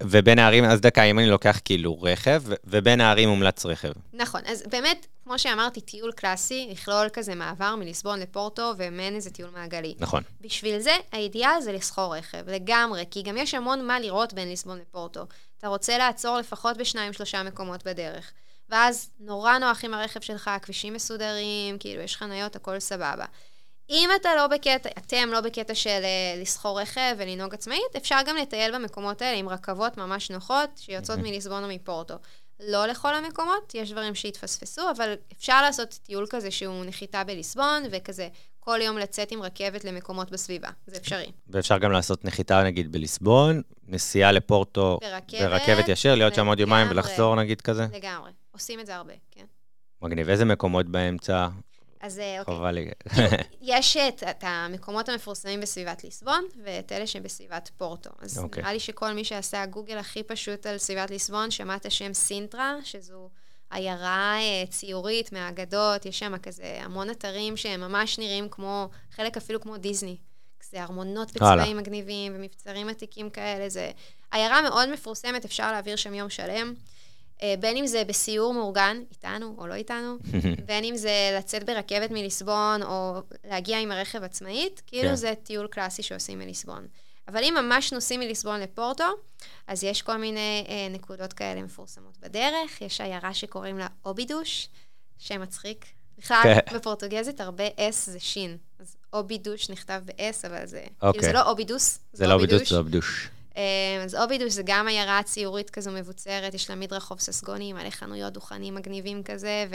ובין 0.01 0.39
הערים, 0.39 0.65
אז 0.65 0.81
דקה, 0.81 1.03
אם 1.03 1.19
אני 1.19 1.27
לוקח 1.27 1.61
כאילו 1.65 2.03
רכב, 2.03 2.43
ובין 2.65 3.01
הערים 3.01 3.29
מומלץ 3.29 3.67
רכב. 3.67 3.93
נכון, 4.13 4.41
אז 4.47 4.65
באמת, 4.71 5.07
כמו 5.25 5.39
שאמרתי, 5.39 5.81
טיול 5.81 6.13
קלאסי, 6.13 6.69
לכלול 6.71 7.09
כזה 7.13 7.35
מעבר 7.35 7.77
מליסבון 7.77 8.21
לפורטו, 8.21 8.73
ומעין 8.79 9.15
איזה 9.15 9.31
טיול 9.31 9.51
מעגלי. 9.55 9.95
נכון. 9.99 10.23
בשביל 10.41 10.79
זה, 10.79 10.93
האידיאל 11.13 11.61
זה 11.61 11.73
לסחור 11.73 12.17
רכב, 12.17 12.49
לגמרי, 12.49 13.05
כי 13.11 13.23
גם 13.23 13.37
יש 13.37 13.55
המון 13.55 13.87
מה 13.87 14.01
לראות 14.01 14.33
בין 14.33 14.49
ליסבון 14.49 14.79
לפורטו. 14.79 15.27
אתה 15.61 15.69
רוצה 15.69 15.99
לעצור 15.99 16.39
לפחות 16.39 16.77
בשניים, 16.77 17.13
שלושה 17.13 17.43
מקומות 17.43 17.85
בדרך. 17.85 18.33
ואז 18.69 19.11
נורא 19.19 19.59
נוח 19.59 19.85
עם 19.85 19.95
הרכב 19.95 20.21
שלך, 20.21 20.49
הכבישים 20.49 20.95
מסודרים, 20.95 21.79
כאילו, 21.79 22.03
יש 22.03 22.17
חניות, 22.17 22.57
הכל 22.57 22.81
סבבה. 22.81 23.25
אם 23.91 24.11
אתה 24.21 24.35
לא 24.37 24.47
בקטע, 24.47 24.89
אתם 24.99 25.29
לא 25.33 25.41
בקטע 25.41 25.75
של 25.75 26.03
uh, 26.03 26.41
לסחור 26.41 26.81
רכב 26.81 27.15
ולנהוג 27.19 27.55
עצמאית, 27.55 27.97
אפשר 27.97 28.19
גם 28.27 28.37
לטייל 28.37 28.75
במקומות 28.75 29.23
האלה 29.23 29.37
עם 29.39 29.49
רכבות 29.49 29.97
ממש 29.97 30.31
נוחות 30.31 30.71
שיוצאות 30.77 31.19
מליסבון 31.19 31.65
או 31.65 31.69
מפורטו. 31.69 32.15
לא 32.61 32.87
לכל 32.87 33.15
המקומות, 33.15 33.75
יש 33.75 33.93
דברים 33.93 34.15
שהתפספסו, 34.15 34.91
אבל 34.91 35.15
אפשר 35.33 35.63
לעשות 35.63 35.99
טיול 36.03 36.27
כזה 36.31 36.51
שהוא 36.51 36.85
נחיתה 36.85 37.25
בליסבון, 37.25 37.83
וכזה 37.91 38.29
כל 38.61 38.79
יום 38.83 38.99
לצאת 38.99 39.33
עם 39.33 39.43
רכבת 39.43 39.85
למקומות 39.85 40.31
בסביבה. 40.31 40.69
זה 40.87 40.97
אפשרי. 40.97 41.33
ואפשר 41.49 41.79
גם 41.79 41.93
לעשות 41.93 42.25
נחיתה, 42.25 42.63
נגיד, 42.65 42.93
בליסבון, 42.93 43.63
נסיעה 43.89 44.33
לפורטו 44.33 44.99
ברכבת, 45.03 45.41
ברכבת 45.41 45.89
ישר, 45.89 46.15
להיות 46.15 46.35
שם 46.35 46.47
עוד 46.47 46.61
יומיים 46.61 46.91
ולחזור, 46.91 47.37
נגיד, 47.37 47.61
כזה? 47.61 47.87
לגמרי. 47.93 48.31
עושים 48.53 48.81
את 48.81 48.87
זה 48.87 48.97
הרבה, 48.97 49.13
כן. 49.31 49.45
מגניב. 50.03 50.29
איזה 50.29 50.45
מקומות 50.45 50.87
באמצע? 50.87 51.49
אז 52.01 52.19
אה, 52.19 52.41
אוקיי. 52.41 52.73
לי. 52.73 52.91
יש 53.77 53.97
את, 53.97 54.23
את 54.31 54.45
המקומות 54.47 55.09
המפורסמים 55.09 55.61
בסביבת 55.61 56.05
ליסבון, 56.05 56.45
ואת 56.65 56.93
אלה 56.93 57.07
שבסביבת 57.07 57.71
פורטו. 57.77 58.11
אז 58.19 58.39
אוקיי. 58.39 58.63
נראה 58.63 58.73
לי 58.73 58.81
שכל 58.81 59.13
מי 59.13 59.25
שעשה 59.25 59.63
הגוגל 59.63 59.99
הכי 59.99 60.23
פשוט 60.23 60.67
על 60.67 60.79
סביבת 60.79 61.11
ליסבון, 61.11 61.51
שמע 61.51 61.77
את 61.77 61.87
השם 61.87 62.15
סינטרה, 62.15 62.77
שזו 62.85 63.29
עיירה 63.71 64.37
אה, 64.41 64.67
ציורית 64.71 65.33
מהאגדות, 65.33 66.07
יש 66.07 66.19
שם 66.19 66.39
כזה 66.39 66.79
המון 66.81 67.11
אתרים 67.11 67.57
שהם 67.57 67.81
ממש 67.81 68.19
נראים 68.19 68.49
כמו, 68.51 68.89
חלק 69.11 69.37
אפילו 69.37 69.61
כמו 69.61 69.77
דיסני. 69.77 70.17
זה 70.71 70.83
ארמונות 70.83 71.33
בצבעים 71.33 71.77
מגניבים 71.77 72.33
ומבצרים 72.37 72.89
עתיקים 72.89 73.31
כאלה, 73.31 73.69
זה 73.69 73.91
עיירה 74.33 74.63
מאוד 74.63 74.89
מפורסמת, 74.89 75.45
אפשר 75.45 75.73
להעביר 75.73 75.97
שם 75.97 76.15
יום 76.15 76.31
שלם. 76.31 76.75
אה, 77.43 77.55
בין 77.61 77.77
אם 77.77 77.87
זה 77.87 78.05
בסיור 78.05 78.55
מאורגן, 78.55 79.03
איתנו 79.11 79.55
או 79.59 79.67
לא 79.67 79.75
איתנו, 79.75 80.17
בין 80.69 80.85
אם 80.85 80.97
זה 80.97 81.11
לצאת 81.39 81.65
ברכבת 81.65 82.11
מליסבון 82.11 82.83
או 82.83 83.21
להגיע 83.45 83.79
עם 83.79 83.93
הרכב 83.93 84.23
עצמאית, 84.23 84.83
כאילו 84.87 85.09
כן. 85.09 85.15
זה 85.15 85.33
טיול 85.43 85.67
קלאסי 85.67 86.03
שעושים 86.03 86.39
מליסבון. 86.39 86.87
אבל 87.33 87.45
אם 87.45 87.55
ממש 87.59 87.93
נוסעים 87.93 88.21
מליסבון 88.21 88.61
לפורטו, 88.61 89.05
אז 89.67 89.85
יש 89.85 90.03
כל 90.03 90.17
מיני 90.17 90.65
אה, 90.69 90.89
נקודות 90.91 91.33
כאלה 91.33 91.63
מפורסמות 91.63 92.19
בדרך. 92.19 92.81
יש 92.81 93.01
עיירה 93.01 93.35
שקוראים 93.35 93.79
לה 93.79 93.87
אובידוש, 94.05 94.69
שם 95.19 95.43
מצחיק. 95.43 95.85
בכלל, 96.19 96.43
כן. 96.43 96.77
בפורטוגזית 96.77 97.41
הרבה 97.41 97.65
אס 97.77 98.11
זה 98.11 98.21
שין. 98.21 98.57
אז 98.79 98.97
אובידוש 99.13 99.71
נכתב 99.71 100.03
ב-S, 100.05 100.47
אבל 100.47 100.67
זה... 100.67 100.85
אוקיי. 101.03 101.13
כאילו 101.13 101.23
זה 101.23 101.33
לא 101.33 101.51
אובידוס, 101.51 101.99
זה 102.13 102.27
לא 102.27 102.35
אובידוס, 102.35 102.69
זה 102.69 102.79
אובידוש. 102.79 103.29
אה, 103.57 104.03
אז 104.05 104.15
אובידוש 104.15 104.53
זה 104.53 104.63
גם 104.65 104.89
עיירה 104.89 105.23
ציורית 105.23 105.71
כזו 105.71 105.91
מבוצרת, 105.91 106.55
יש 106.55 106.71
לה 106.71 106.77
מדרחוב 106.77 107.21
ססגוני, 107.21 107.73
מלא 107.73 107.91
חנויות 107.91 108.33
דוכנים 108.33 108.75
מגניבים 108.75 109.23
כזה, 109.23 109.67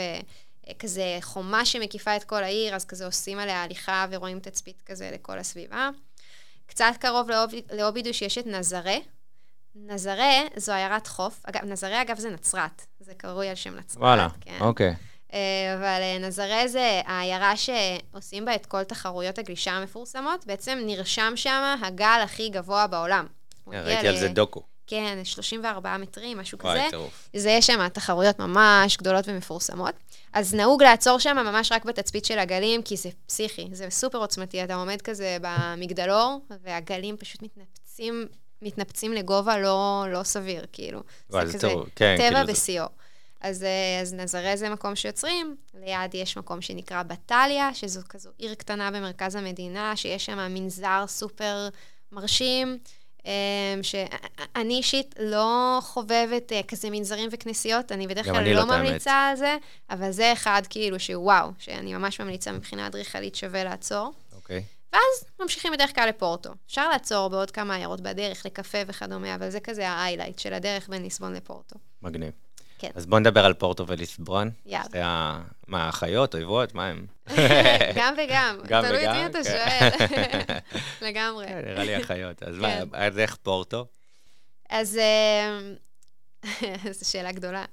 וכזה 0.66 1.18
חומה 1.20 1.64
שמקיפה 1.66 2.16
את 2.16 2.24
כל 2.24 2.44
העיר, 2.44 2.74
אז 2.74 2.84
כזה 2.84 3.06
עושים 3.06 3.38
עליה 3.38 3.62
הליכה 3.62 4.06
ורואים 4.10 4.40
תצפית 4.40 4.82
כזה 4.86 5.10
לכל 5.14 5.38
הסביבה. 5.38 5.90
קצת 6.66 6.92
קרוב 7.00 7.30
לאוב, 7.30 7.50
לאובידוש 7.72 8.22
יש 8.22 8.38
את 8.38 8.46
נזרה. 8.46 8.96
נזרה 9.74 10.42
זו 10.56 10.72
עיירת 10.72 11.06
חוף. 11.06 11.40
אגב, 11.44 11.64
נזרה, 11.64 12.02
אגב, 12.02 12.18
זה 12.18 12.30
נצרת. 12.30 12.86
זה 13.00 13.14
קרוי 13.14 13.48
על 13.48 13.54
שם 13.54 13.74
נצרת. 13.74 14.02
וואלה, 14.02 14.28
כן. 14.40 14.56
אוקיי. 14.60 14.94
אה, 15.32 15.74
אבל 15.74 16.02
אה, 16.02 16.18
נזרה 16.20 16.68
זה 16.68 17.00
העיירה 17.06 17.52
שעושים 17.56 18.44
בה 18.44 18.54
את 18.54 18.66
כל 18.66 18.84
תחרויות 18.84 19.38
הגלישה 19.38 19.70
המפורסמות. 19.70 20.46
בעצם 20.46 20.78
נרשם 20.86 21.32
שם 21.36 21.76
הגל 21.82 22.20
הכי 22.24 22.48
גבוה 22.48 22.86
בעולם. 22.86 23.26
ראיתי 23.66 24.08
על 24.08 24.16
זה 24.16 24.28
דוקו. 24.28 24.62
כן, 24.86 25.18
34 25.24 25.96
מטרים, 25.96 26.38
משהו 26.38 26.58
כזה. 26.58 26.68
וואי, 26.68 26.90
טירוף. 26.90 27.28
זה 27.36 27.50
יש 27.50 27.66
שם 27.66 27.88
תחרויות 27.88 28.38
ממש 28.38 28.96
גדולות 28.96 29.28
ומפורסמות. 29.28 29.94
אז 30.36 30.54
נהוג 30.54 30.82
לעצור 30.82 31.18
שם 31.18 31.36
ממש 31.36 31.72
רק 31.72 31.84
בתצפית 31.84 32.24
של 32.24 32.38
הגלים, 32.38 32.82
כי 32.82 32.96
זה 32.96 33.08
פסיכי, 33.26 33.68
זה 33.72 33.90
סופר 33.90 34.18
עוצמתי. 34.18 34.64
אתה 34.64 34.74
עומד 34.74 35.02
כזה 35.02 35.36
במגדלור, 35.40 36.40
והגלים 36.62 37.16
פשוט 37.16 37.42
מתנפצים, 37.42 38.26
מתנפצים 38.62 39.12
לגובה 39.12 39.58
לא, 39.58 40.04
לא 40.08 40.22
סביר, 40.22 40.66
כאילו. 40.72 41.02
וואי, 41.30 41.46
זה 41.46 41.52
כזה 41.52 41.68
טוב, 41.68 41.88
כן, 41.96 42.16
טבע 42.18 42.28
כאילו 42.28 42.46
בשיאו. 42.46 42.84
זה... 42.84 43.48
אז, 43.48 43.62
אה, 43.62 44.00
אז 44.02 44.14
נזרה 44.14 44.56
זה 44.56 44.68
מקום 44.68 44.96
שיוצרים, 44.96 45.56
ליד 45.74 46.14
יש 46.14 46.36
מקום 46.36 46.60
שנקרא 46.60 47.02
בטליה, 47.02 47.74
שזו 47.74 48.00
כזו 48.08 48.30
עיר 48.38 48.54
קטנה 48.54 48.90
במרכז 48.90 49.34
המדינה, 49.34 49.96
שיש 49.96 50.26
שם 50.26 50.38
מנזר 50.54 51.04
סופר 51.08 51.68
מרשים. 52.12 52.78
אמ, 53.26 53.82
שאני 53.82 54.74
אישית 54.74 55.14
לא 55.18 55.78
חובבת 55.82 56.52
אה, 56.52 56.60
כזה 56.68 56.90
מנזרים 56.90 57.28
וכנסיות, 57.32 57.92
אני 57.92 58.06
בדרך 58.06 58.26
כלל 58.26 58.48
לא, 58.48 58.52
לא 58.52 58.64
ממליצה 58.64 59.12
על 59.12 59.36
זה, 59.36 59.56
אבל 59.90 60.10
זה 60.10 60.32
אחד 60.32 60.62
כאילו 60.70 61.00
שוואו, 61.00 61.48
שאני 61.58 61.94
ממש 61.94 62.20
ממליצה 62.20 62.52
מבחינה 62.52 62.86
אדריכלית 62.86 63.34
שווה 63.34 63.64
לעצור. 63.64 64.12
אוקיי. 64.32 64.62
ואז 64.92 65.30
ממשיכים 65.40 65.72
בדרך 65.72 65.94
כלל 65.94 66.08
לפורטו. 66.08 66.50
אפשר 66.66 66.88
לעצור 66.88 67.30
בעוד 67.30 67.50
כמה 67.50 67.74
עיירות 67.74 68.00
בדרך, 68.00 68.46
לקפה 68.46 68.78
וכדומה, 68.86 69.34
אבל 69.34 69.50
זה 69.50 69.60
כזה 69.60 69.88
האיילייט 69.88 70.38
של 70.38 70.54
הדרך 70.54 70.88
בין 70.88 71.02
ליסבון 71.02 71.34
לפורטו. 71.34 71.76
מגניב. 72.02 72.32
כן. 72.78 72.90
אז 72.94 73.06
בואו 73.06 73.20
נדבר 73.20 73.44
על 73.44 73.54
פורטו 73.54 73.86
וליסברון. 73.86 74.50
יאללה. 74.66 74.84
זה 74.90 75.06
ה... 75.06 75.42
מה, 75.66 75.88
אחיות, 75.88 76.34
אויבות? 76.34 76.74
מה 76.74 76.86
הם? 76.86 77.06
גם 77.98 78.14
וגם. 78.18 78.58
גם 78.68 78.82
וגם? 78.84 78.88
תלוי 78.88 79.10
את 79.10 79.14
מי 79.14 79.26
אתה 79.26 79.38
כן. 79.38 79.44
שואל. 79.44 80.58
לגמרי. 81.08 81.46
כן, 81.46 81.62
נראה 81.64 81.84
לי 81.84 82.02
אחיות. 82.02 82.42
אז 82.42 82.58
מה, 82.58 82.68
כן. 82.68 82.88
אז 82.92 83.18
איך 83.18 83.36
פורטו? 83.36 83.86
אז... 84.70 84.96
אה, 84.96 85.58
זו 86.92 87.10
שאלה 87.10 87.32
גדולה. 87.32 87.64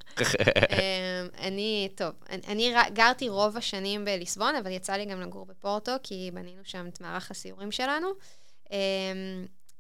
אה, 0.72 1.26
אני, 1.40 1.90
טוב, 1.96 2.12
אני 2.48 2.74
גרתי 2.94 3.30
רוב 3.30 3.58
השנים 3.58 4.06
בליסבון, 4.06 4.56
אבל 4.56 4.72
יצא 4.72 4.94
לי 4.94 5.06
גם 5.06 5.22
לגור 5.22 5.46
בפורטו, 5.46 5.92
כי 6.04 6.32
בנינו 6.34 6.62
שם 6.64 6.88
את 6.88 7.02
מערך 7.02 7.32
הסיורים 7.32 7.72
שלנו. 7.72 8.08
אה, 8.72 8.78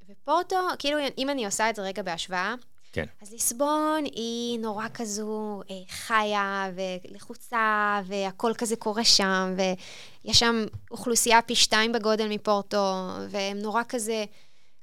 ופורטו, 0.09 0.57
כאילו, 0.79 0.97
אם 1.17 1.29
אני 1.29 1.45
עושה 1.45 1.69
את 1.69 1.75
זה 1.75 1.81
רגע 1.81 2.03
בהשוואה, 2.03 2.55
כן. 2.93 3.05
אז 3.21 3.31
ליסבון 3.31 4.03
היא 4.05 4.59
נורא 4.59 4.85
כזו 4.93 5.61
אה, 5.69 5.75
חיה 5.89 6.71
ולחוצה, 6.75 8.01
והכל 8.05 8.53
כזה 8.57 8.75
קורה 8.75 9.03
שם, 9.03 9.55
ויש 9.57 10.39
שם 10.39 10.65
אוכלוסייה 10.91 11.41
פי 11.41 11.55
שתיים 11.55 11.91
בגודל 11.91 12.27
מפורטו, 12.29 13.07
והם 13.29 13.59
נורא 13.59 13.81
כזה, 13.89 14.25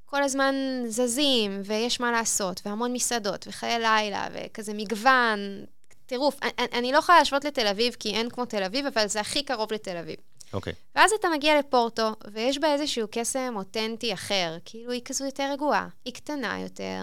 כל 0.04 0.22
הזמן 0.22 0.54
זזים, 0.86 1.62
ויש 1.64 2.00
מה 2.00 2.12
לעשות, 2.12 2.60
והמון 2.64 2.92
מסעדות, 2.92 3.46
וחיי 3.48 3.78
לילה, 3.78 4.28
וכזה 4.32 4.74
מגוון, 4.74 5.64
טירוף. 6.06 6.38
אני, 6.42 6.66
אני 6.72 6.92
לא 6.92 6.98
יכולה 6.98 7.18
להשוות 7.18 7.44
לתל 7.44 7.66
אביב, 7.66 7.96
כי 7.98 8.14
אין 8.14 8.30
כמו 8.30 8.44
תל 8.44 8.62
אביב, 8.62 8.86
אבל 8.86 9.06
זה 9.08 9.20
הכי 9.20 9.42
קרוב 9.42 9.72
לתל 9.72 9.96
אביב. 9.96 10.16
אוקיי. 10.52 10.72
ואז 10.94 11.12
אתה 11.12 11.28
מגיע 11.28 11.58
לפורטו, 11.58 12.10
ויש 12.32 12.58
בה 12.58 12.72
איזשהו 12.72 13.06
קסם 13.10 13.54
אותנטי 13.56 14.14
אחר. 14.14 14.56
כאילו, 14.64 14.92
היא 14.92 15.02
כזו 15.04 15.24
יותר 15.24 15.52
רגועה, 15.52 15.88
היא 16.04 16.14
קטנה 16.14 16.60
יותר. 16.60 17.02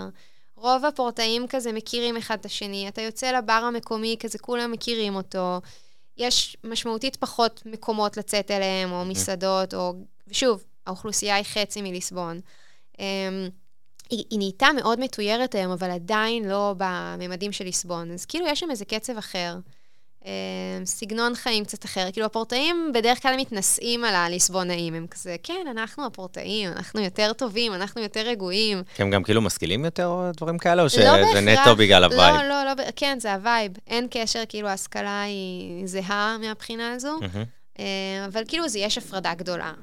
רוב 0.58 0.86
הפורטאים 0.86 1.48
כזה 1.48 1.72
מכירים 1.72 2.18
אחד 2.18 2.40
את 2.40 2.46
השני, 2.46 2.88
אתה 2.88 3.02
יוצא 3.02 3.32
לבר 3.32 3.54
המקומי, 3.54 4.16
כזה 4.20 4.40
כולם 4.40 4.72
מכירים 4.72 5.16
אותו. 5.16 5.62
יש 6.18 6.58
משמעותית 6.64 7.16
פחות 7.16 7.64
מקומות 7.66 8.18
לצאת 8.18 8.52
אליהם, 8.52 8.92
או 8.92 9.06
מסעדות, 9.06 9.74
או... 9.74 9.94
ושוב, 10.28 10.64
האוכלוסייה 10.88 11.36
היא 11.36 11.44
חצי 11.44 11.82
מליסבון. 11.82 12.40
Um, 12.94 13.00
היא, 14.10 14.26
היא 14.30 14.38
נהייתה 14.38 14.68
מאוד 14.76 15.00
מתוירת 15.00 15.56
היום, 15.56 15.72
אבל 15.72 15.92
עדיין 15.92 16.50
לא 16.50 16.74
בממדים 16.78 17.52
של 17.52 17.64
ליסבון. 17.64 18.12
אז 18.12 18.26
כאילו 18.26 18.48
יש 18.48 18.60
שם 18.60 18.72
איזה 18.72 18.86
קצב 18.86 19.18
אחר. 19.18 19.56
אה, 20.26 20.32
סגנון 20.86 21.36
חיים 21.36 21.66
קצת 21.66 21.86
אחר. 21.86 22.12
כאילו, 22.12 22.26
הפורטאים 22.26 22.92
בדרך 22.94 23.22
כלל 23.22 23.36
מתנשאים 23.38 24.04
על 24.04 24.16
הליסבונאים. 24.16 24.94
הם 24.94 25.08
כזה, 25.08 25.36
כן, 25.44 25.68
אנחנו 25.72 26.06
הפורטאים, 26.06 26.72
אנחנו 26.72 27.02
יותר 27.02 27.34
טובים, 27.34 27.74
אנחנו 27.74 28.02
יותר 28.02 28.20
רגועים. 28.20 28.84
הם 28.98 29.10
גם 29.10 29.24
כאילו 29.24 29.42
משכילים 29.42 29.86
יותר 29.86 30.06
או 30.06 30.30
דברים 30.38 30.58
כאלה, 30.58 30.82
או 30.82 30.86
לא 30.86 30.90
שזה 30.90 31.04
לא 31.34 31.40
נטו 31.42 31.76
בגלל 31.76 32.04
ה 32.04 32.09
vibe? 32.09 32.36
לא, 32.36 32.44
לא, 32.44 32.64
לא, 32.64 32.84
כן, 32.96 33.18
זה 33.22 33.34
ה 33.34 33.40
vibe. 33.40 33.72
אין 33.88 34.08
קשר, 34.12 34.44
כאילו, 34.50 34.68
ההשכלה 34.68 35.22
היא 35.22 35.88
זהה 35.88 36.38
מהבחינה 36.42 36.94
הזו. 36.94 37.20
Mm-hmm. 37.22 37.82
אבל 38.28 38.44
כאילו, 38.48 38.70
זה 38.70 38.80
יש 38.80 38.98
הפרדה 38.98 39.34
גדולה. 39.34 39.74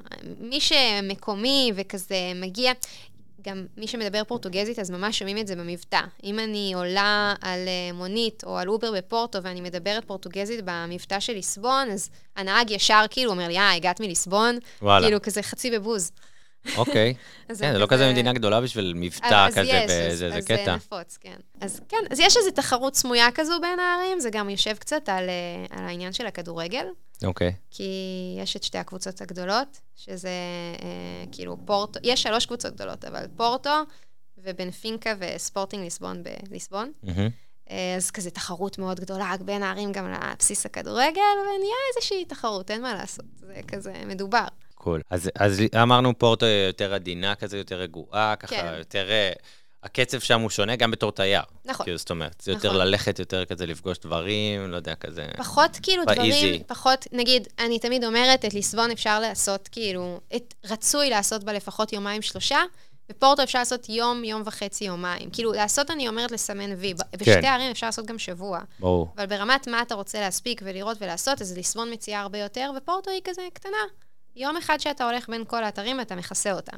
מי 0.41 0.61
שמקומי 0.61 1.73
וכזה 1.75 2.17
מגיע, 2.35 2.73
גם 3.47 3.67
מי 3.77 3.87
שמדבר 3.87 4.25
פורטוגזית, 4.25 4.79
אז 4.79 4.91
ממש 4.91 5.19
שומעים 5.19 5.39
את 5.39 5.47
זה 5.47 5.57
במבטא. 5.57 6.01
אם 6.25 6.39
אני 6.39 6.73
עולה 6.75 7.35
על 7.41 7.59
אה, 7.69 7.93
מונית 7.93 8.45
או 8.45 8.59
על 8.59 8.69
אובר 8.69 8.93
בפורטו 8.93 9.43
ואני 9.43 9.61
מדברת 9.61 10.05
פורטוגזית 10.05 10.61
במבטא 10.65 11.21
של 11.21 11.33
ליסבון, 11.33 11.91
אז 11.91 12.11
הנהג 12.37 12.71
ישר 12.71 13.05
כאילו 13.11 13.31
אומר 13.31 13.49
לי, 13.49 13.59
אה, 13.59 13.75
הגעת 13.75 14.01
מליסבון? 14.01 14.59
וואלה. 14.83 15.07
כאילו, 15.07 15.23
כזה 15.23 15.43
חצי 15.43 15.71
בבוז. 15.71 16.13
אוקיי. 16.77 17.15
כן, 17.49 17.55
זה 17.55 17.79
לא 17.79 17.87
כזה 17.87 18.11
מדינה 18.13 18.33
גדולה 18.33 18.61
בשביל 18.61 18.93
מבטא 18.97 19.49
כזה 19.51 19.85
באיזה 19.87 20.39
קטע. 20.45 20.55
אז 20.55 20.65
זה 20.65 20.75
נפוץ, 20.75 21.19
כן. 21.21 21.37
אז 21.61 21.81
כן, 21.89 21.97
אז 22.11 22.21
יש 22.21 22.37
איזו 22.37 22.51
תחרות 22.51 22.95
סמויה 22.95 23.29
כזו 23.35 23.61
בין 23.61 23.79
הערים, 23.79 24.21
זה 24.21 24.31
גם 24.31 24.51
יושב 24.51 24.77
קצת 24.77 25.09
על, 25.09 25.29
אה, 25.29 25.79
על 25.79 25.85
העניין 25.85 26.13
של 26.13 26.27
הכדורגל. 26.27 26.87
אוקיי. 27.25 27.53
כי 27.71 27.85
יש 28.39 28.57
את 28.57 28.63
שתי 28.63 28.79
הקבוצות 28.79 29.21
הגדולות, 29.21 29.81
שזה 29.97 30.29
אה, 30.83 31.25
כאילו 31.33 31.57
פורטו, 31.65 32.01
יש 32.03 32.23
שלוש 32.23 32.47
קבוצות 32.47 32.75
גדולות, 32.75 33.05
אבל 33.05 33.25
פורטו 33.37 33.83
ובנפינקה 34.39 35.15
וספורטינג 35.19 35.83
ליסבון 35.85 36.23
בליסבון. 36.23 36.93
Mm-hmm. 37.05 37.71
אז 37.97 38.11
כזה 38.11 38.31
תחרות 38.31 38.79
מאוד 38.79 39.01
גדולה 39.01 39.35
בין 39.45 39.63
הערים 39.63 39.93
גם 39.93 40.13
לבסיס 40.13 40.67
הכדורגל, 40.67 41.21
ונהיה 41.41 41.75
איזושהי 41.97 42.25
תחרות, 42.25 42.71
אין 42.71 42.83
מה 42.83 42.95
לעשות, 42.95 43.25
זה 43.37 43.61
כזה 43.69 43.93
מדובר. 44.07 44.45
קול. 44.75 45.03
אז, 45.11 45.31
אז 45.39 45.63
אמרנו 45.83 46.19
פורטו 46.19 46.47
יותר 46.47 46.95
עדינה 46.95 47.35
כזה, 47.35 47.59
יותר 47.59 47.77
רגועה, 47.77 48.37
ככה 48.37 48.57
כן. 48.57 48.75
יותר... 48.79 49.09
הקצב 49.85 50.21
שם 50.21 50.41
הוא 50.41 50.51
שונה 50.51 50.77
גם 50.77 50.91
בתור 50.91 51.13
תייר. 51.13 51.43
נכון. 51.65 51.87
כאילו, 51.87 51.99
זאת 51.99 52.11
אומרת, 52.11 52.41
זה 52.41 52.53
יותר 52.53 52.69
נכון. 52.69 52.81
ללכת 52.81 53.19
יותר 53.19 53.45
כזה 53.45 53.67
לפגוש 53.67 53.99
דברים, 53.99 54.71
לא 54.71 54.77
יודע, 54.77 54.95
כזה... 54.95 55.27
פחות 55.37 55.79
כאילו 55.83 56.05
באיזי. 56.07 56.23
דברים, 56.23 56.63
פחות, 56.67 57.07
נגיד, 57.13 57.49
אני 57.59 57.79
תמיד 57.79 58.05
אומרת, 58.05 58.45
את 58.45 58.55
ליסבון 58.55 58.91
אפשר 58.91 59.21
לעשות, 59.21 59.69
כאילו, 59.73 60.21
את 60.37 60.55
רצוי 60.65 61.11
לעשות 61.11 61.45
בה 61.45 61.53
לפחות 61.53 61.93
יומיים 61.93 62.23
שלושה, 62.23 62.59
בפורטו 63.09 63.43
אפשר 63.43 63.59
לעשות 63.59 63.89
יום, 63.89 64.25
יום 64.25 64.43
וחצי, 64.45 64.85
יומיים. 64.85 65.31
כאילו, 65.31 65.53
לעשות, 65.53 65.91
אני 65.91 66.09
אומרת, 66.09 66.31
לסמן 66.31 66.73
וי. 66.73 66.95
כן. 66.95 67.19
בשתי 67.19 67.47
ערים 67.47 67.71
אפשר 67.71 67.87
לעשות 67.87 68.07
גם 68.07 68.19
שבוע. 68.19 68.61
ברור. 68.81 69.09
אבל 69.17 69.27
ברמת 69.27 69.69
מה 69.69 69.83
אתה 69.83 69.95
רוצה 69.95 70.21
להספיק 70.21 70.61
ולראות 70.65 70.97
ולעשות, 71.01 71.43
אז 71.43 71.57
ליסבון 71.57 71.93
מציעה 71.93 72.21
הרבה 72.21 72.39
יותר, 72.39 72.71
ופורטו 72.77 73.11
היא 73.11 73.21
כזה 73.25 73.43
קטנה. 73.53 73.77
יום 74.37 74.57
אחד 74.57 74.81
שאתה 74.81 75.05
הולך 75.11 75.29
בין 75.29 75.45
כל 75.45 75.65
האתרים, 75.65 76.01
אתה 76.01 76.15
מכסה 76.15 76.53
אותה. 76.53 76.77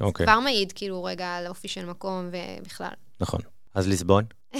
אוקיי. 0.00 0.26
כבר 0.26 0.40
מעיד, 0.40 0.72
כאילו, 0.72 1.04
רגע, 1.04 1.26
על 1.36 1.46
אופי 1.46 1.68
של 1.68 1.86
מקום 1.86 2.30
ובכלל. 2.32 2.92
נכון. 3.20 3.40
אז 3.74 3.88
ליסבון? 3.88 4.24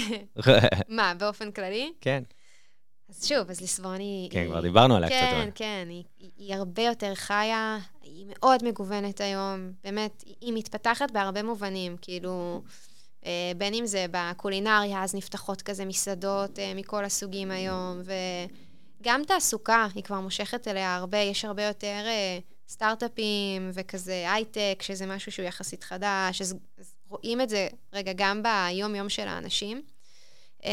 מה, 0.89 1.15
באופן 1.19 1.51
כללי? 1.51 1.93
כן. 2.01 2.23
אז 3.09 3.25
שוב, 3.27 3.51
אז 3.51 3.61
ליסבון 3.61 4.01
היא... 4.01 4.31
כן, 4.31 4.47
כבר 4.47 4.61
דיברנו 4.61 4.97
עליה 4.97 5.09
כן, 5.09 5.27
קצת. 5.27 5.35
כן, 5.35 5.51
כן, 5.55 5.87
היא, 5.89 6.05
היא 6.37 6.55
הרבה 6.55 6.83
יותר 6.83 7.15
חיה, 7.15 7.79
היא 8.03 8.27
מאוד 8.29 8.65
מגוונת 8.65 9.21
היום, 9.21 9.73
באמת, 9.85 10.25
היא 10.41 10.53
מתפתחת 10.53 11.11
בהרבה 11.11 11.43
מובנים, 11.43 11.97
כאילו, 12.03 12.63
אה, 13.27 13.53
בין 13.57 13.75
אם 13.75 13.87
זה 13.87 14.07
בקולינריה, 14.11 15.03
אז 15.03 15.15
נפתחות 15.15 15.63
כזה 15.63 15.85
מסעדות 15.85 16.59
אה, 16.59 16.73
מכל 16.75 17.05
הסוגים 17.05 17.51
היום, 17.51 18.01
וגם 19.01 19.23
תעסוקה, 19.27 19.87
היא 19.95 20.05
כבר 20.05 20.21
מושכת 20.21 20.69
אליה 20.69 20.97
הרבה, 20.97 21.19
יש 21.19 21.45
הרבה 21.45 21.63
יותר... 21.63 22.03
אה, 22.07 22.39
סטארט-אפים 22.73 23.71
וכזה 23.75 24.33
הייטק, 24.33 24.79
שזה 24.83 25.07
משהו 25.07 25.33
שהוא 25.33 25.47
יחסית 25.47 25.85
חדש, 25.85 26.41
אז, 26.41 26.55
אז 26.79 26.95
רואים 27.09 27.41
את 27.41 27.49
זה 27.49 27.69
רגע 27.93 28.13
גם 28.17 28.43
ביום-יום 28.43 29.09
של 29.09 29.29
האנשים. 29.29 29.83
אמ, 30.65 30.71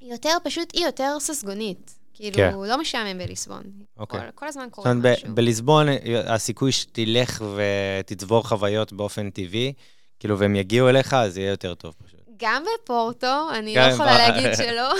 יותר, 0.00 0.36
פשוט 0.44 0.68
היא 0.74 0.84
יותר 0.84 1.16
ססגונית. 1.20 1.98
כאילו, 2.14 2.36
כן. 2.36 2.52
לא 2.54 2.80
משעמם 2.80 3.18
בליסבון. 3.18 3.62
אוקיי. 3.96 4.20
כל, 4.20 4.30
כל 4.34 4.48
הזמן 4.48 4.68
קורה 4.70 4.94
משהו. 4.94 5.12
זאת 5.12 5.22
אומרת, 5.22 5.34
בליסבון 5.34 5.86
הסיכוי 6.26 6.72
שתלך 6.72 7.44
ותצבור 7.56 8.48
חוויות 8.48 8.92
באופן 8.92 9.30
טבעי, 9.30 9.72
כאילו, 10.18 10.38
והם 10.38 10.56
יגיעו 10.56 10.88
אליך, 10.88 11.14
אז 11.14 11.38
יהיה 11.38 11.50
יותר 11.50 11.74
טוב 11.74 11.94
פשוט. 12.04 12.20
גם 12.36 12.64
בפורטו, 12.82 13.48
אני 13.54 13.74
לא 13.74 13.80
יכולה 13.80 14.18
להגיד 14.18 14.54
שלא, 14.62 14.92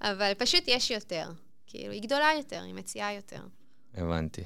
אבל 0.00 0.32
פשוט 0.38 0.62
יש 0.66 0.90
יותר. 0.90 1.26
כאילו, 1.66 1.92
היא 1.92 2.02
גדולה 2.02 2.28
יותר, 2.36 2.62
היא 2.62 2.74
מציעה 2.74 3.14
יותר. 3.14 3.40
הבנתי. 3.94 4.42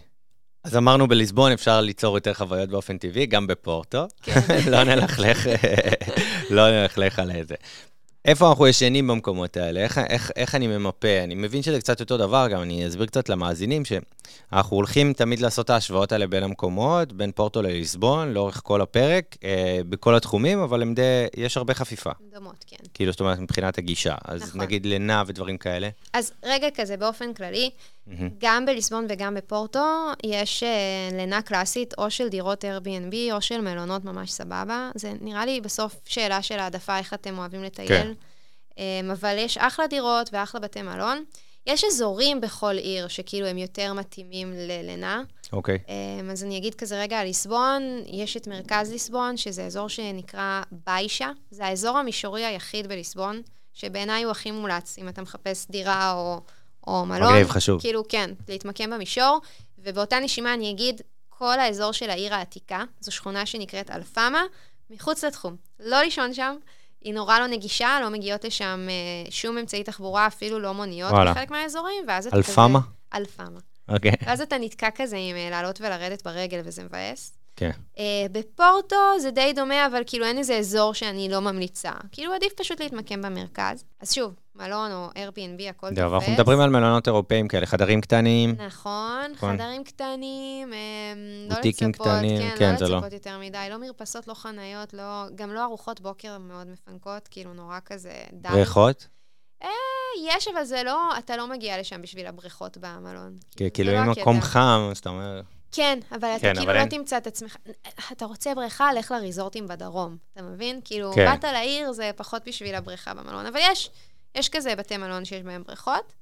אז 0.66 0.76
אמרנו 0.76 1.08
בליסבון 1.08 1.52
אפשר 1.52 1.80
ליצור 1.80 2.16
יותר 2.16 2.34
חוויות 2.34 2.68
באופן 2.68 2.98
טבעי, 2.98 3.26
גם 3.26 3.46
בפורטו. 3.46 4.06
כן. 4.22 4.40
לא 4.70 4.84
נלכלך, 4.84 5.46
לא 6.50 6.70
נלכלך 6.70 7.18
על 7.18 7.30
איזה. 7.30 7.54
איפה 8.24 8.48
אנחנו 8.48 8.66
ישנים 8.66 9.06
במקומות 9.06 9.56
האלה? 9.56 9.80
איך, 9.80 9.98
איך, 9.98 10.30
איך 10.36 10.54
אני 10.54 10.66
ממפה? 10.66 11.22
אני 11.24 11.34
מבין 11.34 11.62
שזה 11.62 11.78
קצת 11.78 12.00
אותו 12.00 12.16
דבר, 12.16 12.48
גם 12.48 12.62
אני 12.62 12.88
אסביר 12.88 13.06
קצת 13.06 13.28
למאזינים, 13.28 13.84
שאנחנו 14.50 14.76
הולכים 14.76 15.12
תמיד 15.12 15.40
לעשות 15.40 15.64
את 15.64 15.70
ההשוואות 15.70 16.12
האלה 16.12 16.26
בין 16.26 16.42
המקומות, 16.42 17.12
בין 17.12 17.32
פורטו 17.32 17.62
לליסבון, 17.62 18.32
לאורך 18.32 18.60
כל 18.64 18.80
הפרק, 18.80 19.36
אה, 19.44 19.80
בכל 19.88 20.14
התחומים, 20.14 20.58
אבל 20.58 20.82
הם 20.82 20.94
די, 20.94 21.02
יש 21.36 21.56
הרבה 21.56 21.74
חפיפה. 21.74 22.10
דומות, 22.34 22.64
כן. 22.66 22.76
כאילו, 22.94 23.12
זאת 23.12 23.20
אומרת, 23.20 23.38
מבחינת 23.38 23.78
הגישה. 23.78 24.14
אז 24.24 24.42
נכון. 24.42 24.60
נגיד 24.60 24.86
לינה 24.86 25.22
ודברים 25.26 25.58
כאלה. 25.58 25.88
אז 26.12 26.32
רגע 26.44 26.68
כזה, 26.74 26.96
באופן 26.96 27.34
כללי, 27.34 27.70
mm-hmm. 27.70 28.12
גם 28.38 28.66
בליסבון 28.66 29.06
וגם 29.08 29.34
בפורטו, 29.34 29.84
יש 30.24 30.62
אה, 30.62 31.16
לינה 31.16 31.42
קלאסית, 31.42 31.94
או 31.98 32.10
של 32.10 32.28
דירות 32.28 32.64
Airbnb, 32.64 33.32
או 33.32 33.40
של 33.40 33.60
מלונות 33.60 34.04
ממש 34.04 34.32
סבבה. 34.32 34.90
זה 34.94 35.12
נראה 35.20 35.46
לי 35.46 35.60
בסוף 35.60 35.96
שאלה 36.04 36.42
של 36.42 36.58
העדפה, 36.58 36.98
איך 36.98 37.14
אתם 37.14 37.38
אוהבים 37.38 37.62
לטייל. 37.62 37.88
כן. 37.88 38.12
אמ, 38.78 39.10
אבל 39.10 39.34
יש 39.38 39.58
אחלה 39.58 39.86
דירות 39.86 40.30
ואחלה 40.32 40.60
בתי 40.60 40.82
מלון. 40.82 41.24
יש 41.66 41.84
אזורים 41.84 42.40
בכל 42.40 42.74
עיר 42.76 43.08
שכאילו 43.08 43.46
הם 43.46 43.58
יותר 43.58 43.92
מתאימים 43.92 44.52
ללינה. 44.52 45.22
אוקיי. 45.52 45.78
Okay. 45.86 45.90
אמ, 46.20 46.30
אז 46.30 46.44
אני 46.44 46.58
אגיד 46.58 46.74
כזה 46.74 47.00
רגע 47.00 47.18
על 47.18 47.26
ליסבון, 47.26 47.82
יש 48.06 48.36
את 48.36 48.46
מרכז 48.46 48.92
ליסבון, 48.92 49.36
שזה 49.36 49.66
אזור 49.66 49.88
שנקרא 49.88 50.62
ביישה. 50.86 51.30
זה 51.50 51.66
האזור 51.66 51.98
המישורי 51.98 52.44
היחיד 52.44 52.86
בליסבון, 52.86 53.42
שבעיניי 53.72 54.22
הוא 54.22 54.30
הכי 54.30 54.50
מומלץ, 54.50 54.98
אם 54.98 55.08
אתה 55.08 55.22
מחפש 55.22 55.66
דירה 55.70 56.12
או, 56.12 56.40
או 56.86 57.06
מלון. 57.06 57.32
מגניב, 57.32 57.48
חשוב. 57.48 57.80
כאילו, 57.80 58.08
כן, 58.08 58.30
להתמקם 58.48 58.90
במישור. 58.90 59.40
ובאותה 59.78 60.18
נשימה 60.18 60.54
אני 60.54 60.70
אגיד, 60.70 61.00
כל 61.28 61.60
האזור 61.60 61.92
של 61.92 62.10
העיר 62.10 62.34
העתיקה, 62.34 62.84
זו 63.00 63.12
שכונה 63.12 63.46
שנקראת 63.46 63.90
אלפמה, 63.90 64.42
מחוץ 64.90 65.24
לתחום. 65.24 65.56
לא 65.80 66.00
לישון 66.00 66.34
שם. 66.34 66.56
היא 67.06 67.14
נורא 67.14 67.38
לא 67.38 67.46
נגישה, 67.46 67.98
לא 68.02 68.08
מגיעות 68.10 68.44
לשם 68.44 68.86
אה, 68.90 69.30
שום 69.30 69.58
אמצעי 69.58 69.84
תחבורה, 69.84 70.26
אפילו 70.26 70.58
לא 70.58 70.74
מוניות 70.74 71.12
וואלה. 71.12 71.30
בחלק 71.30 71.50
מהאזורים, 71.50 72.04
ואז 72.08 72.26
אתה 72.26 72.36
אלפמה? 72.36 72.80
כזה... 72.80 72.90
אלפמה. 73.14 73.60
אוקיי. 73.88 74.10
Okay. 74.10 74.24
ואז 74.26 74.40
אתה 74.40 74.58
נתקע 74.58 74.88
כזה 74.94 75.16
עם 75.16 75.36
אה, 75.36 75.50
לעלות 75.50 75.80
ולרדת 75.80 76.22
ברגל, 76.22 76.60
וזה 76.64 76.84
מבאס. 76.84 77.38
כן. 77.56 77.70
Uh, 77.94 77.98
בפורטו 78.32 78.96
זה 79.20 79.30
די 79.30 79.52
דומה, 79.52 79.86
אבל 79.86 80.02
כאילו 80.06 80.26
אין 80.26 80.38
איזה 80.38 80.58
אזור 80.58 80.94
שאני 80.94 81.28
לא 81.28 81.40
ממליצה. 81.40 81.92
כאילו 82.12 82.34
עדיף 82.34 82.52
פשוט 82.52 82.80
להתמקם 82.80 83.22
במרכז. 83.22 83.84
אז 84.00 84.12
שוב, 84.12 84.34
מלון 84.54 84.92
או 84.92 85.08
Airbnb, 85.10 85.70
הכל 85.70 85.88
תופס. 85.88 86.14
אנחנו 86.14 86.32
מדברים 86.32 86.60
על 86.60 86.70
מלונות 86.70 87.06
אירופאים 87.06 87.48
כאלה, 87.48 87.66
חדרים 87.66 88.00
קטנים. 88.00 88.54
נכון, 88.66 89.32
נכון. 89.32 89.56
חדרים 89.56 89.84
קטנים, 89.84 90.72
הם, 90.72 91.18
לא 91.50 91.56
לצפות, 91.64 91.94
קטנים, 91.94 92.38
כן, 92.38 92.54
כן, 92.58 92.74
לא 92.80 92.88
לא. 92.88 92.96
לצפות 92.96 93.12
יותר 93.12 93.38
מדי, 93.38 93.66
לא 93.70 93.76
מרפסות, 93.76 94.28
לא 94.28 94.34
חניות, 94.34 94.94
לא, 94.94 95.24
גם 95.34 95.52
לא 95.52 95.64
ארוחות 95.64 96.00
בוקר 96.00 96.38
מאוד 96.38 96.66
מפנקות, 96.66 97.28
כאילו 97.28 97.54
נורא 97.54 97.78
כזה 97.84 98.12
דל. 98.32 98.50
בריכות? 98.50 99.08
אה, 99.62 99.68
יש, 100.26 100.48
אבל 100.48 100.64
זה 100.64 100.82
לא, 100.82 101.18
אתה 101.18 101.36
לא 101.36 101.46
מגיע 101.46 101.80
לשם 101.80 102.02
בשביל 102.02 102.26
הבריכות 102.26 102.78
במלון. 102.80 103.36
כאילו, 103.56 103.72
כאילו 103.72 103.92
אם 103.98 104.10
מקום 104.10 104.40
חם, 104.40 104.88
אז 104.90 104.98
אתה 104.98 105.08
אומר... 105.08 105.40
כן, 105.76 105.98
אבל 106.10 106.28
אתה 106.28 106.38
כן, 106.40 106.52
כאילו 106.54 106.64
אבל 106.64 106.74
לא 106.74 106.80
אין- 106.80 106.88
תמצא 106.88 107.16
את 107.16 107.26
עצמך. 107.26 107.56
אתה 108.12 108.24
רוצה 108.24 108.54
בריכה, 108.54 108.92
לך 108.92 109.10
לריזורטים 109.10 109.68
בדרום, 109.68 110.16
אתה 110.32 110.42
מבין? 110.42 110.80
כאילו, 110.84 111.12
כן. 111.14 111.26
באת 111.32 111.44
לעיר, 111.44 111.92
זה 111.92 112.10
פחות 112.16 112.42
בשביל 112.48 112.74
הבריכה 112.74 113.14
במלון. 113.14 113.46
אבל 113.46 113.60
יש, 113.62 113.90
יש 114.34 114.48
כזה 114.48 114.76
בתי 114.76 114.96
מלון 114.96 115.24
שיש 115.24 115.42
בהם 115.42 115.62
בריכות. 115.66 116.12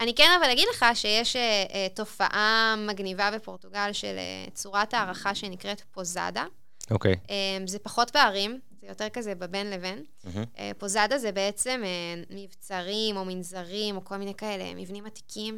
אני 0.00 0.14
כן 0.14 0.28
אבל 0.40 0.50
אגיד 0.52 0.68
לך 0.74 0.84
שיש 0.94 1.36
אה, 1.36 1.40
אה, 1.74 1.86
תופעה 1.94 2.74
מגניבה 2.88 3.30
בפורטוגל 3.30 3.92
של 3.92 4.16
אה, 4.18 4.50
צורת 4.54 4.94
הערכה 4.94 5.34
שנקראת 5.34 5.80
פוזאדה. 5.90 6.44
אוקיי. 6.90 7.14
אה, 7.30 7.34
זה 7.66 7.78
פחות 7.78 8.12
בערים, 8.14 8.60
זה 8.80 8.86
יותר 8.86 9.08
כזה 9.08 9.34
בבין 9.34 9.70
לבין. 9.70 10.04
מהמם. 10.24 10.44
אה, 10.58 10.70
פוזאדה 10.78 11.18
זה 11.18 11.32
בעצם 11.32 11.82
אה, 11.84 12.22
מבצרים 12.30 13.16
או 13.16 13.24
מנזרים 13.24 13.96
או 13.96 14.04
כל 14.04 14.16
מיני 14.16 14.34
כאלה 14.34 14.74
מבנים 14.74 15.06
עתיקים 15.06 15.56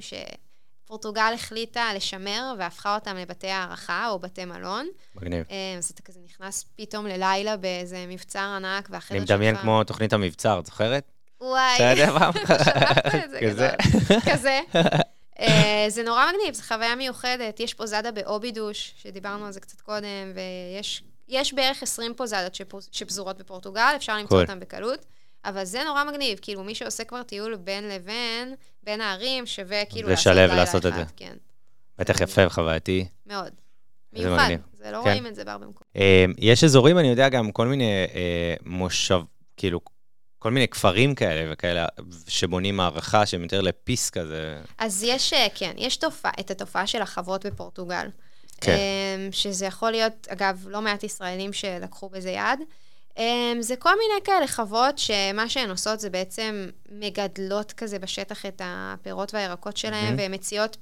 שפורטוגל 0.92 1.32
החליטה 1.34 1.90
לשמר 1.94 2.54
והפכה 2.58 2.94
אותם 2.94 3.16
לבתי 3.16 3.48
הערכה 3.48 4.08
או 4.08 4.18
בתי 4.18 4.44
מלון. 4.44 4.86
מגניב. 5.14 5.44
אה, 5.50 5.74
אז 5.78 5.90
אתה 5.94 6.02
כזה 6.02 6.20
נכנס 6.24 6.64
פתאום 6.76 7.06
ללילה 7.06 7.56
באיזה 7.56 8.04
מבצר 8.08 8.38
ענק, 8.56 8.88
והחדר 8.90 9.18
אני 9.18 9.26
שלך... 9.26 9.34
מדמיין 9.36 9.56
כמו 9.56 9.84
תוכנית 9.84 10.12
המבצר, 10.12 10.58
את 10.60 10.66
זוכרת? 10.66 11.04
וואי? 11.40 11.76
שלחת 11.96 12.36
את 13.24 13.30
זה 13.30 13.40
כזה. 13.50 13.70
כזה. 14.32 14.60
אה, 15.40 15.84
זה 15.88 16.02
נורא 16.02 16.24
מגניב, 16.32 16.54
זו 16.54 16.62
חוויה 16.62 16.94
מיוחדת. 16.94 17.60
יש 17.60 17.74
פוזאדה 17.74 18.10
באובידוש, 18.12 18.94
שדיברנו 19.02 19.46
על 19.46 19.52
זה 19.52 19.60
קצת 19.60 19.80
קודם, 19.80 20.32
ויש 20.34 21.02
יש 21.28 21.52
בערך 21.52 21.82
20 21.82 22.14
פוזאדות 22.14 22.54
שפוז- 22.54 22.88
שפזורות 22.92 23.38
בפורטוגל, 23.38 23.92
אפשר 23.96 24.16
למצוא. 24.16 24.40
אותן 24.40 24.60
בקלות. 24.60 25.04
אבל 25.44 25.64
זה 25.64 25.84
נורא 25.84 26.04
מגניב, 26.04 26.38
כאילו 26.42 26.64
מי 26.64 26.74
שעושה 26.74 27.04
כבר 27.04 27.22
טיול 27.22 27.56
בין 27.56 27.88
לבין, 27.88 28.54
בין 28.82 29.00
הערים, 29.00 29.46
שווה 29.46 29.84
כאילו 29.84 30.08
לשלב 30.08 30.36
לילה 30.36 30.56
לעשות 30.56 30.86
את 30.86 30.94
זה. 30.94 31.04
כן, 31.16 31.36
בטח 31.98 32.20
יפה 32.20 32.46
וחווייתי. 32.46 33.06
מאוד. 33.26 33.52
מיוחד. 34.12 34.48
זה 34.72 34.90
לא 34.90 34.98
כן. 35.04 35.08
רואים 35.08 35.26
את 35.26 35.34
זה 35.34 35.44
בהרבה 35.44 35.66
מקומות. 35.66 35.84
אה, 35.96 36.24
יש 36.38 36.64
אזורים, 36.64 36.98
אני 36.98 37.08
יודע, 37.08 37.28
גם 37.28 37.52
כל 37.52 37.66
מיני 37.66 38.06
אה, 38.14 38.54
מושב, 38.66 39.20
כאילו, 39.56 39.80
כל 40.38 40.50
מיני 40.50 40.68
כפרים 40.68 41.14
כאלה 41.14 41.52
וכאלה, 41.52 41.86
שבונים 42.28 42.80
הערכה 42.80 43.26
שהם 43.26 43.42
יותר 43.42 43.60
לפיס 43.60 44.10
כזה. 44.10 44.58
אז 44.78 45.02
יש, 45.02 45.32
אה, 45.32 45.46
כן, 45.54 45.72
יש 45.76 45.96
תופעה, 45.96 46.32
את 46.40 46.50
התופעה 46.50 46.86
של 46.86 47.02
החוות 47.02 47.46
בפורטוגל. 47.46 48.08
כן. 48.60 48.76
אמ, 48.76 49.32
שזה 49.32 49.66
יכול 49.66 49.90
להיות, 49.90 50.28
אגב, 50.28 50.66
לא 50.68 50.82
מעט 50.82 51.04
ישראלים 51.04 51.52
שלקחו 51.52 52.08
בזה 52.08 52.30
יד. 52.30 52.60
אמ, 53.18 53.56
זה 53.60 53.76
כל 53.76 53.90
מיני 53.90 54.24
כאלה 54.24 54.46
חוות 54.46 54.98
שמה 54.98 55.48
שהן 55.48 55.70
עושות 55.70 56.00
זה 56.00 56.10
בעצם 56.10 56.68
מגדלות 56.92 57.72
כזה 57.72 57.98
בשטח 57.98 58.46
את 58.46 58.62
הפירות 58.64 59.34
והירקות 59.34 59.76
שלהן, 59.76 60.04
מהמם. 60.04 60.18
והן 60.18 60.34
מציעות 60.34 60.76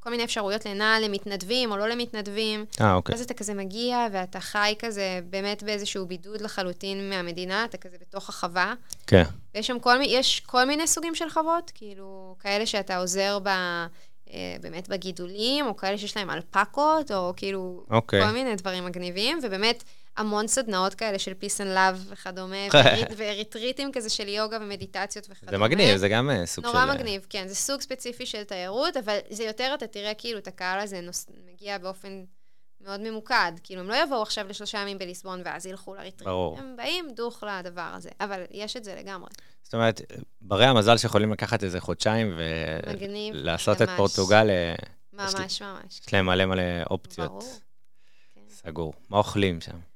כל 0.00 0.10
מיני 0.10 0.24
אפשרויות 0.24 0.66
לינה 0.66 1.00
למתנדבים 1.00 1.70
או 1.70 1.76
לא 1.76 1.88
למתנדבים. 1.88 2.64
אה, 2.80 2.94
אוקיי. 2.94 3.14
אז 3.14 3.20
אתה 3.20 3.34
כזה 3.34 3.54
מגיע 3.54 4.06
ואתה 4.12 4.40
חי 4.40 4.74
כזה 4.78 5.20
באמת 5.30 5.62
באיזשהו 5.62 6.06
בידוד 6.06 6.40
לחלוטין 6.40 7.10
מהמדינה, 7.10 7.64
אתה 7.64 7.78
כזה 7.78 7.96
בתוך 8.00 8.28
החווה. 8.28 8.74
כן. 9.06 9.24
ויש 9.54 9.66
שם 9.66 9.78
כל, 9.78 9.96
יש 10.04 10.40
כל 10.40 10.64
מיני 10.64 10.86
סוגים 10.86 11.14
של 11.14 11.30
חוות, 11.30 11.72
כאילו, 11.74 12.36
כאלה 12.40 12.66
שאתה 12.66 12.96
עוזר 12.96 13.38
ב, 13.38 13.48
אה, 13.48 14.56
באמת 14.60 14.88
בגידולים, 14.88 15.66
או 15.66 15.76
כאלה 15.76 15.98
שיש 15.98 16.16
להם 16.16 16.30
אלפקות, 16.30 17.12
או 17.12 17.32
כאילו, 17.36 17.84
אוקיי. 17.90 18.22
כל 18.22 18.30
מיני 18.30 18.56
דברים 18.56 18.84
מגניבים, 18.84 19.38
ובאמת 19.42 19.84
המון 20.20 20.46
סדנאות 20.46 20.94
כאלה 20.94 21.18
של 21.18 21.32
peace 21.40 21.60
and 21.60 21.76
love 21.76 22.12
וכדומה, 22.12 22.56
ואריתריטים 23.16 23.92
כזה 23.92 24.10
של 24.10 24.28
יוגה 24.28 24.58
ומדיטציות 24.60 25.26
וכדומה. 25.30 25.50
זה 25.50 25.58
מגניב, 25.58 25.96
זה 25.96 26.08
גם 26.08 26.30
אה, 26.30 26.46
סוג 26.46 26.64
של... 26.64 26.72
נורא 26.72 26.94
מגניב, 26.94 27.26
כן, 27.30 27.48
זה 27.48 27.54
סוג 27.54 27.80
ספציפי 27.80 28.26
של 28.26 28.44
תיירות, 28.44 28.96
אבל 28.96 29.18
זה 29.30 29.44
יותר, 29.44 29.72
אתה 29.74 29.86
תראה 29.86 30.14
כאילו 30.14 30.38
את 30.38 30.48
הקהל 30.48 30.80
הזה 30.80 31.00
נוס... 31.00 31.26
מגיע 31.52 31.78
באופן 31.78 32.24
מאוד 32.80 33.00
ממוקד. 33.00 33.52
כאילו, 33.62 33.80
הם 33.80 33.88
לא 33.88 33.94
יבואו 34.02 34.22
עכשיו 34.22 34.48
לשלושה 34.48 34.78
ימים 34.78 34.98
בליסבון 34.98 35.42
ואז 35.44 35.66
ילכו 35.66 35.94
לאריתריט. 35.94 36.28
ברור. 36.28 36.58
הם 36.58 36.74
באים 36.76 37.10
דוך 37.16 37.44
לדבר 37.44 37.90
הזה, 37.94 38.10
אבל 38.20 38.42
יש 38.50 38.76
את 38.76 38.84
זה 38.84 38.94
לגמרי. 38.94 39.28
זאת 39.62 39.74
אומרת, 39.74 40.00
ברי 40.40 40.66
המזל 40.66 40.96
שיכולים 40.96 41.32
לקחת 41.32 41.64
איזה 41.64 41.80
חודשיים 41.80 42.38
מגניב, 42.92 43.34
ולעשות 43.34 43.82
את. 43.82 43.88
פורטוגל, 43.96 44.50
אה, 44.50 44.74
ממש, 45.12 45.62
ממש. 45.62 46.00
יש 46.06 46.12
להם 46.12 46.26
מלא 46.26 46.46
מלא 46.46 46.62
אופציות. 46.90 47.28
ברור. 47.28 47.42
כן. 48.34 48.40
סגור. 48.48 48.92
מה 49.08 49.18
אוכלים 49.18 49.60
שם? 49.60 49.89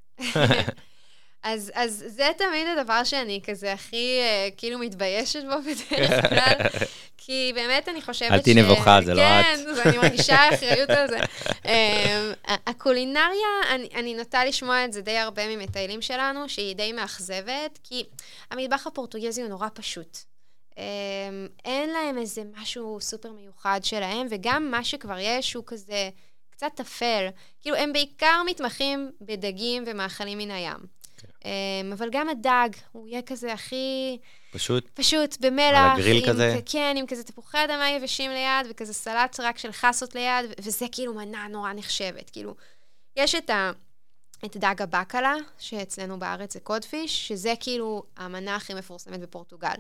אז, 1.45 1.73
אז 1.75 2.05
זה 2.07 2.31
תמיד 2.37 2.67
הדבר 2.79 3.05
שאני 3.05 3.41
כזה 3.45 3.73
הכי 3.73 4.19
אה, 4.21 4.49
כאילו 4.57 4.79
מתביישת 4.79 5.43
בו 5.45 5.57
בדרך 5.63 6.29
כלל, 6.29 6.69
כי 7.19 7.53
באמת 7.55 7.89
אני 7.89 8.03
חושבת 8.03 8.31
אל 8.31 8.41
תהיי 8.41 8.55
נבוכה, 8.55 8.99
זה 9.05 9.15
לא 9.15 9.23
את. 9.23 9.45
כן, 9.45 9.65
אז 9.71 9.79
אני 9.87 9.99
מרגישה 9.99 10.37
אחריות 10.55 10.91
על 10.91 11.09
זה. 11.09 11.19
אה, 11.67 12.33
הקולינריה, 12.67 13.49
אני, 13.71 13.89
אני 13.95 14.15
נוטה 14.15 14.45
לשמוע 14.45 14.85
את 14.85 14.93
זה 14.93 15.01
די 15.03 15.19
הרבה 15.19 15.57
ממטיילים 15.57 16.03
שלנו, 16.03 16.49
שהיא 16.49 16.77
די 16.77 16.93
מאכזבת, 16.93 17.79
כי 17.83 18.05
המטבח 18.51 18.87
הפורטוגזי 18.87 19.41
הוא 19.41 19.49
נורא 19.49 19.69
פשוט. 19.75 20.19
אה, 20.79 20.85
אין 21.65 21.91
להם 21.91 22.19
איזה 22.19 22.43
משהו 22.57 22.99
סופר 23.01 23.33
מיוחד 23.33 23.81
שלהם, 23.83 24.27
וגם 24.31 24.71
מה 24.71 24.85
שכבר 24.85 25.19
יש 25.19 25.55
הוא 25.55 25.65
כזה 25.67 26.11
קצת 26.57 26.71
טפל. 26.75 27.29
כאילו, 27.61 27.77
הם 27.77 27.93
בעיקר 27.93 28.43
מתמחים 28.47 29.11
בדגים 29.21 29.85
ומאכלים 29.87 30.39
מן 30.39 30.51
הים. 30.51 30.79
Um, 31.45 31.47
אבל 31.93 32.09
גם 32.11 32.29
הדג, 32.29 32.69
הוא 32.93 33.09
יהיה 33.09 33.23
כזה 33.23 33.53
הכי 33.53 34.19
פשוט, 34.53 34.89
פשוט, 34.95 35.37
במלח. 35.41 35.79
על 35.79 35.91
הגריל 35.91 36.17
עם, 36.17 36.29
כזה? 36.29 36.59
כן, 36.67 36.95
עם 36.99 37.07
כזה 37.07 37.25
תפוחי 37.25 37.65
אדמה 37.65 37.91
יבשים 37.91 38.31
ליד, 38.31 38.67
וכזה 38.71 38.93
סלט 38.93 39.41
רק 39.41 39.59
של 39.59 39.73
חסות 39.73 40.15
ליד, 40.15 40.45
וזה 40.61 40.87
כאילו 40.93 41.15
מנה 41.15 41.47
נורא 41.49 41.73
נחשבת. 41.73 42.31
כאילו, 42.31 42.55
יש 43.17 43.35
את, 43.35 43.51
ה, 43.51 43.71
את 44.45 44.57
דג 44.57 44.83
הבקלה, 44.83 45.35
שאצלנו 45.59 46.19
בארץ 46.19 46.55
זה 46.55 46.61
קודפיש, 46.61 47.29
שזה 47.29 47.55
כאילו 47.61 48.03
המנה 48.17 48.57
הכי 48.57 48.75
מפורסמת 48.75 49.21
בפורטוגל. 49.21 49.75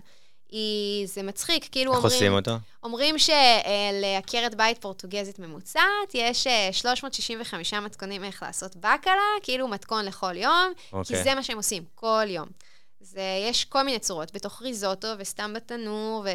היא, 0.48 1.06
זה 1.06 1.22
מצחיק, 1.22 1.68
כאילו 1.72 1.92
איך 1.92 1.98
אומרים... 1.98 2.14
עושים 2.14 2.32
אותו? 2.32 2.52
אומרים 2.82 3.16
שלעקרת 3.18 4.54
בית 4.54 4.78
פורטוגזית 4.78 5.38
ממוצעת, 5.38 6.14
יש 6.14 6.46
אה, 6.46 6.68
365 6.72 7.74
מתכונים 7.74 8.24
איך 8.24 8.42
לעשות 8.42 8.76
בקלה, 8.76 9.14
כאילו 9.42 9.68
מתכון 9.68 10.04
לכל 10.04 10.36
יום, 10.36 10.72
כי 10.76 10.96
אוקיי. 10.96 11.22
זה 11.24 11.34
מה 11.34 11.42
שהם 11.42 11.56
עושים, 11.56 11.84
כל 11.94 12.24
יום. 12.28 12.48
זה, 13.00 13.20
יש 13.50 13.64
כל 13.64 13.82
מיני 13.82 13.98
צורות, 13.98 14.32
בתוך 14.34 14.62
ריזוטו 14.62 15.08
וסתם 15.18 15.52
בתנור, 15.54 16.22
ו... 16.26 16.30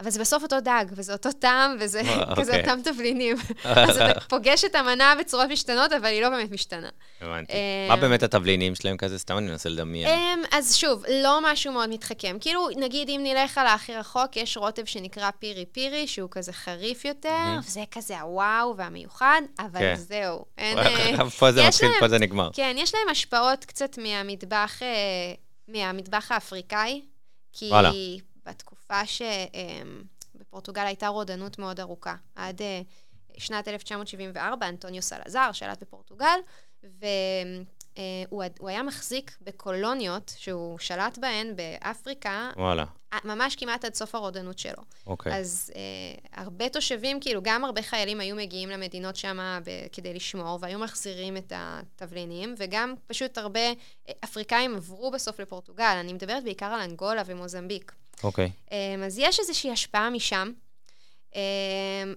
אבל 0.00 0.10
זה 0.10 0.20
בסוף 0.20 0.42
אותו 0.42 0.60
דג, 0.60 0.84
וזה 0.92 1.12
אותו 1.12 1.32
טעם, 1.32 1.76
וזה 1.80 2.00
אה, 2.00 2.34
כזה 2.36 2.56
אוקיי. 2.56 2.70
אותם 2.70 2.90
תבלינים. 2.92 3.36
אז 3.64 3.96
אתה 3.96 4.20
פוגש 4.30 4.64
את 4.64 4.74
המנה 4.74 5.14
בצורות 5.20 5.48
משתנות, 5.50 5.92
אבל 5.92 6.06
היא 6.06 6.22
לא 6.22 6.28
באמת 6.28 6.50
משתנה. 6.50 6.88
הבנתי. 7.20 7.52
אה, 7.52 7.86
מה 7.88 7.96
באמת 7.96 8.22
התבלינים 8.22 8.74
שלהם 8.74 8.96
כזה? 8.96 9.18
סתם 9.18 9.38
אני 9.38 9.50
מנסה 9.50 9.68
לדמיין. 9.68 10.44
אז 10.52 10.76
שוב, 10.76 11.04
לא 11.22 11.38
משהו 11.42 11.72
מאוד 11.72 11.90
מתחכם. 11.90 12.36
כאילו, 12.40 12.68
נגיד 12.76 13.08
אם 13.08 13.20
נלך 13.24 13.58
על 13.58 13.66
הכי 13.66 13.94
רחוק, 13.94 14.36
יש 14.36 14.56
רוטב 14.56 14.84
שנקרא 14.84 15.30
פירי 15.38 15.66
פירי, 15.66 16.06
שהוא 16.06 16.28
כזה 16.30 16.52
חריף 16.52 17.04
יותר. 17.04 17.58
וזה 17.66 17.82
כזה 17.90 18.20
הוואו 18.20 18.76
והמיוחד, 18.76 19.42
אבל 19.58 19.80
כן. 19.80 19.94
זהו. 19.96 20.44
אין... 20.58 20.78
אה, 20.78 21.30
פה 21.30 21.52
זה 21.52 21.68
מתחיל, 21.68 21.90
פה 22.00 22.08
זה 22.08 22.18
נגמר. 22.18 22.50
כן, 22.52 22.76
יש 22.78 22.94
להם 22.94 23.08
השפעות 23.10 23.64
קצת 23.64 23.98
מהמטבח, 25.68 26.32
האפריקאי, 26.32 27.00
כי 27.52 27.68
וואלה. 27.70 27.90
בתקופה 28.90 29.24
שבפורטוגל 30.34 30.86
הייתה 30.86 31.08
רודנות 31.08 31.58
מאוד 31.58 31.80
ארוכה, 31.80 32.14
עד 32.36 32.62
אה, 32.62 32.80
שנת 33.38 33.68
1974, 33.68 34.68
אנטוניו 34.68 35.02
סלזר 35.02 35.52
שלט 35.52 35.82
בפורטוגל, 35.82 36.38
והוא 36.82 38.44
הוא 38.58 38.68
היה 38.68 38.82
מחזיק 38.82 39.36
בקולוניות 39.40 40.34
שהוא 40.36 40.78
שלט 40.78 41.18
בהן 41.18 41.56
באפריקה, 41.56 42.50
וואלה, 42.56 42.84
אה, 43.12 43.18
ממש 43.24 43.56
כמעט 43.56 43.84
עד 43.84 43.94
סוף 43.94 44.14
הרודנות 44.14 44.58
שלו. 44.58 44.82
אוקיי. 45.06 45.38
אז 45.38 45.72
אה, 45.76 46.42
הרבה 46.42 46.68
תושבים, 46.68 47.20
כאילו, 47.20 47.40
גם 47.42 47.64
הרבה 47.64 47.82
חיילים 47.82 48.20
היו 48.20 48.36
מגיעים 48.36 48.70
למדינות 48.70 49.16
שם 49.16 49.38
כדי 49.92 50.14
לשמור, 50.14 50.58
והיו 50.60 50.78
מחזירים 50.78 51.36
את 51.36 51.52
התבלינים, 51.56 52.54
וגם 52.58 52.94
פשוט 53.06 53.38
הרבה 53.38 53.60
אה, 53.60 53.74
אפריקאים 54.24 54.76
עברו 54.76 55.10
בסוף 55.10 55.40
לפורטוגל. 55.40 55.96
אני 56.00 56.12
מדברת 56.12 56.44
בעיקר 56.44 56.66
על 56.66 56.80
אנגולה 56.80 57.22
ומוזמביק. 57.26 57.92
אוקיי. 58.24 58.50
אה, 58.72 59.06
אז 59.06 59.18
יש 59.18 59.40
איזושהי 59.40 59.70
השפעה 59.70 60.10
משם, 60.10 60.52
אה, 61.36 61.40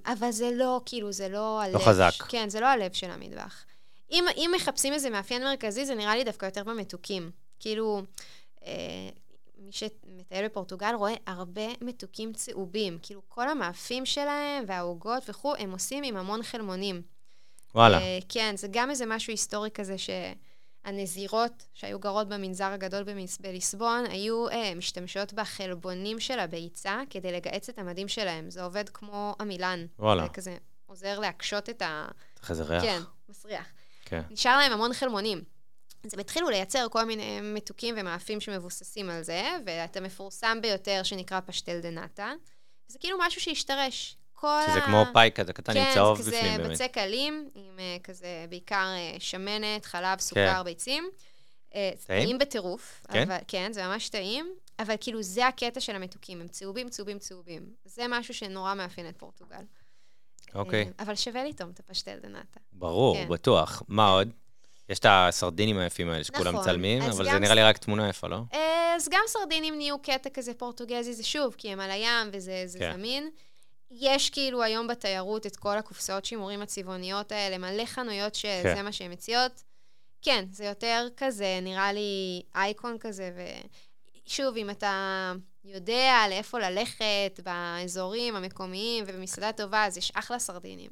אבל 0.05 0.31
זה 0.31 0.49
לא, 0.53 0.81
כאילו, 0.85 1.11
זה 1.11 1.29
לא 1.29 1.61
הלב. 1.61 1.77
חזק. 1.77 2.11
כן, 2.29 2.49
זה 2.49 2.59
לא 2.59 2.65
הלב 2.65 2.93
של 2.93 3.09
המטבח. 3.09 3.65
אם, 4.11 4.25
אם 4.37 4.51
מחפשים 4.55 4.93
איזה 4.93 5.09
מאפיין 5.09 5.43
מרכזי, 5.43 5.85
זה 5.85 5.95
נראה 5.95 6.15
לי 6.15 6.23
דווקא 6.23 6.45
יותר 6.45 6.63
במתוקים. 6.63 7.31
כאילו, 7.59 8.01
אה, 8.65 9.09
מי 9.57 9.71
שמטייל 9.71 10.45
בפורטוגל 10.45 10.93
רואה 10.95 11.13
הרבה 11.27 11.67
מתוקים 11.81 12.33
צהובים. 12.33 12.97
כאילו, 13.01 13.21
כל 13.29 13.49
המאפים 13.49 14.05
שלהם 14.05 14.63
והעוגות 14.67 15.29
וכו', 15.29 15.55
הם 15.59 15.71
עושים 15.71 16.03
עם 16.03 16.17
המון 16.17 16.43
חלמונים. 16.43 17.01
וואלה. 17.75 17.97
אה, 17.97 18.19
כן, 18.29 18.57
זה 18.57 18.67
גם 18.71 18.89
איזה 18.89 19.05
משהו 19.05 19.31
היסטורי 19.31 19.71
כזה 19.71 19.95
שהנזירות 20.85 21.65
שהיו 21.73 21.99
גרות 21.99 22.29
במנזר 22.29 22.65
הגדול 22.65 23.03
בליסבון, 23.39 24.05
היו 24.09 24.49
אה, 24.49 24.75
משתמשות 24.75 25.33
בחלבונים 25.33 26.19
של 26.19 26.39
הביצה 26.39 27.01
כדי 27.09 27.31
לגהץ 27.31 27.69
את 27.69 27.79
המדים 27.79 28.07
שלהם. 28.07 28.49
זה 28.49 28.63
עובד 28.63 28.89
כמו 28.89 29.35
עמילן. 29.39 29.85
וואלה. 29.99 30.23
זה 30.23 30.29
כזה 30.29 30.57
עוזר 30.85 31.19
להקשות 31.19 31.69
את 31.69 31.81
ה... 31.81 32.07
צריך 32.35 32.51
איזה 32.51 32.63
ריח. 32.63 32.83
כן, 32.83 33.01
מסריח. 33.29 33.65
כן. 34.05 34.21
נשאר 34.29 34.57
להם 34.57 34.71
המון 34.71 34.93
חלמונים. 34.93 35.43
אז 36.05 36.13
הם 36.13 36.19
התחילו 36.19 36.49
לייצר 36.49 36.87
כל 36.91 37.03
מיני 37.03 37.41
מתוקים 37.41 37.95
ומאפים 37.97 38.41
שמבוססים 38.41 39.09
על 39.09 39.23
זה, 39.23 39.43
ואת 39.65 39.97
המפורסם 39.97 40.57
ביותר 40.61 41.03
שנקרא 41.03 41.39
פשטל 41.45 41.79
דה 41.79 41.89
נאטה. 41.89 42.31
זה 42.87 42.99
כאילו 42.99 43.17
משהו 43.21 43.41
שהשתרש. 43.41 44.17
כל 44.43 44.61
שזה 44.67 44.79
ה... 44.79 44.85
כמו 44.85 45.03
פאי 45.13 45.29
כזה 45.35 45.53
קטן 45.53 45.77
עם 45.77 45.85
צהוב 45.93 46.17
כן, 46.17 46.23
זה 46.23 46.31
בפנים 46.31 46.53
כזה 46.53 46.63
באמת. 46.63 46.81
בצק 46.81 46.97
אלים, 46.97 47.49
עם 47.55 47.79
אה, 47.79 47.97
כזה 48.03 48.45
בעיקר 48.49 48.85
אה, 48.95 49.15
שמנת, 49.19 49.85
חלב, 49.85 50.19
סוכר, 50.19 50.63
ביצים. 50.63 51.09
אה, 51.75 51.91
זה 51.97 52.07
טעים? 52.07 52.23
טעים 52.23 52.39
בטירוף. 52.39 53.05
כן? 53.11 53.21
אבל, 53.21 53.37
כן, 53.47 53.73
זה 53.73 53.87
ממש 53.87 54.09
טעים, 54.09 54.53
אבל 54.79 54.95
כאילו 54.99 55.21
זה 55.21 55.47
הקטע 55.47 55.79
של 55.79 55.95
המתוקים, 55.95 56.41
הם 56.41 56.47
צהובים, 56.47 56.89
צהובים, 56.89 57.19
צהובים. 57.19 57.69
זה 57.85 58.05
משהו 58.09 58.33
שנורא 58.33 58.73
מאפיין 58.73 59.09
את 59.09 59.17
פורטוגל. 59.17 59.63
אוקיי. 60.55 60.83
אה, 60.83 61.03
אבל 61.03 61.15
שווה 61.15 61.43
לטעום 61.43 61.69
את 61.69 61.79
הפשטל 61.79 62.19
דה 62.21 62.27
נאטה. 62.27 62.59
ברור, 62.73 63.15
כן. 63.15 63.29
בטוח. 63.29 63.83
מה 63.87 64.09
עוד? 64.09 64.29
יש 64.89 64.99
את 64.99 65.05
הסרדינים 65.09 65.77
היפים 65.77 66.09
האלה 66.09 66.23
שכולם 66.23 66.47
נכון, 66.47 66.59
מצלמים, 66.59 67.01
אבל 67.01 67.25
זה 67.25 67.39
נראה 67.39 67.55
לי 67.55 67.63
רק 67.63 67.77
תמונה 67.77 68.09
יפה, 68.09 68.27
לא? 68.27 68.37
אז 68.95 69.09
גם 69.09 69.23
סרדינים 69.27 69.77
נהיו 69.77 69.99
קטע 69.99 70.29
כזה 70.29 70.53
פורטוגזי, 70.53 71.13
זה 71.13 71.23
שוב, 71.23 71.55
כי 71.57 71.69
הם 71.69 71.79
על 71.79 71.91
הים 71.91 72.29
וזה 72.33 72.63
זה 72.65 72.79
כן. 72.79 72.93
זמין. 72.93 73.29
יש 73.99 74.29
כאילו 74.29 74.63
היום 74.63 74.87
בתיירות 74.87 75.45
את 75.45 75.55
כל 75.55 75.77
הקופסאות 75.77 76.25
שימורים 76.25 76.61
הצבעוניות 76.61 77.31
האלה, 77.31 77.57
מלא 77.57 77.85
חנויות 77.85 78.35
שזה 78.35 78.61
כן. 78.63 78.85
מה 78.85 78.91
שהן 78.91 79.11
מציעות. 79.11 79.63
כן, 80.21 80.45
זה 80.51 80.65
יותר 80.65 81.07
כזה, 81.17 81.59
נראה 81.61 81.93
לי 81.93 82.41
אייקון 82.55 82.97
כזה, 82.99 83.31
ושוב, 84.25 84.57
אם 84.57 84.69
אתה 84.69 85.33
יודע 85.65 86.23
לאיפה 86.29 86.59
ללכת 86.59 87.39
באזורים 87.45 88.35
המקומיים 88.35 89.03
ובמסעדה 89.07 89.51
טובה, 89.51 89.85
אז 89.85 89.97
יש 89.97 90.11
אחלה 90.15 90.39
סרדינים. 90.39 90.89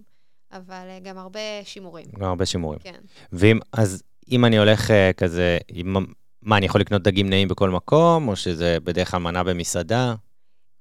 אבל 0.51 0.87
אה, 0.89 0.99
גם 1.03 1.17
הרבה 1.17 1.39
שימורים, 1.63 2.05
גם 2.19 2.29
הרבה 2.29 2.45
שימורים. 2.45 2.79
כן. 2.79 2.99
ואם, 3.31 3.59
אז 3.73 4.03
אם 4.31 4.45
אני 4.45 4.57
הולך 4.57 4.91
אה, 4.91 5.13
כזה, 5.13 5.57
עם, 5.67 5.95
מה, 6.41 6.57
אני 6.57 6.65
יכול 6.65 6.81
לקנות 6.81 7.01
דגים 7.01 7.29
נעים 7.29 7.47
בכל 7.47 7.69
מקום, 7.69 8.27
או 8.27 8.35
שזה 8.35 8.77
בדרך 8.83 9.11
כלל 9.11 9.19
מנה 9.19 9.43
במסעדה? 9.43 10.15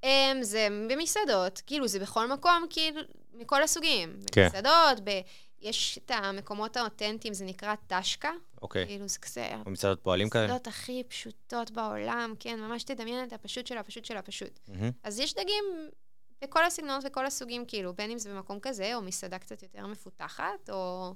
Um, 0.05 0.07
זה 0.41 0.67
במסעדות, 0.89 1.61
כאילו 1.65 1.87
זה 1.87 1.99
בכל 1.99 2.27
מקום, 2.27 2.65
כאילו, 2.69 3.01
מכל 3.33 3.63
הסוגים. 3.63 4.19
כן. 4.31 4.45
במסעדות, 4.45 4.99
ב... 5.03 5.21
יש 5.61 5.97
את 5.97 6.11
המקומות 6.11 6.77
האותנטיים, 6.77 7.33
זה 7.33 7.45
נקרא 7.45 7.75
טשקה. 7.87 8.31
אוקיי. 8.61 8.85
כאילו 8.87 9.07
זה 9.07 9.19
כזה... 9.19 9.49
במסעדות 9.65 10.03
פועלים 10.03 10.29
כאלה? 10.29 10.43
המסעדות 10.43 10.67
הכי 10.67 11.03
פשוטות 11.07 11.71
בעולם, 11.71 12.33
כן, 12.39 12.59
ממש 12.59 12.83
תדמיין 12.83 13.27
את 13.27 13.33
הפשוט 13.33 13.67
של 13.67 13.77
הפשוט 13.77 14.05
של 14.05 14.17
הפשוט. 14.17 14.59
מהמם. 14.67 14.91
אז 15.03 15.19
יש 15.19 15.33
דגים 15.33 15.89
בכל 16.41 16.65
הסגנונות 16.65 17.03
וכל 17.07 17.25
הסוגים, 17.25 17.65
כאילו, 17.65 17.93
בין 17.93 18.11
אם 18.11 18.17
זה 18.17 18.29
במקום 18.33 18.59
כזה, 18.59 18.95
או 18.95 19.01
מסעדה 19.01 19.39
קצת 19.39 19.63
יותר 19.63 19.87
מפותחת, 19.87 20.69
או... 20.69 21.13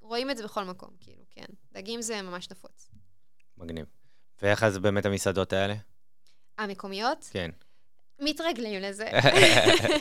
רואים 0.00 0.30
את 0.30 0.36
זה 0.36 0.44
בכל 0.44 0.64
מקום, 0.64 0.90
כאילו, 1.00 1.22
כן. 1.30 1.46
דגים 1.72 2.02
זה 2.02 2.22
ממש 2.22 2.50
נפוץ. 2.50 2.90
מגניב. 3.56 3.86
ואיך 4.42 4.62
אז 4.62 4.78
באמת 4.78 5.06
המסעדות 5.06 5.52
האלה? 5.52 5.74
המקומיות, 6.58 7.28
כן. 7.30 7.50
מתרגלים 8.20 8.82
לזה. 8.82 9.10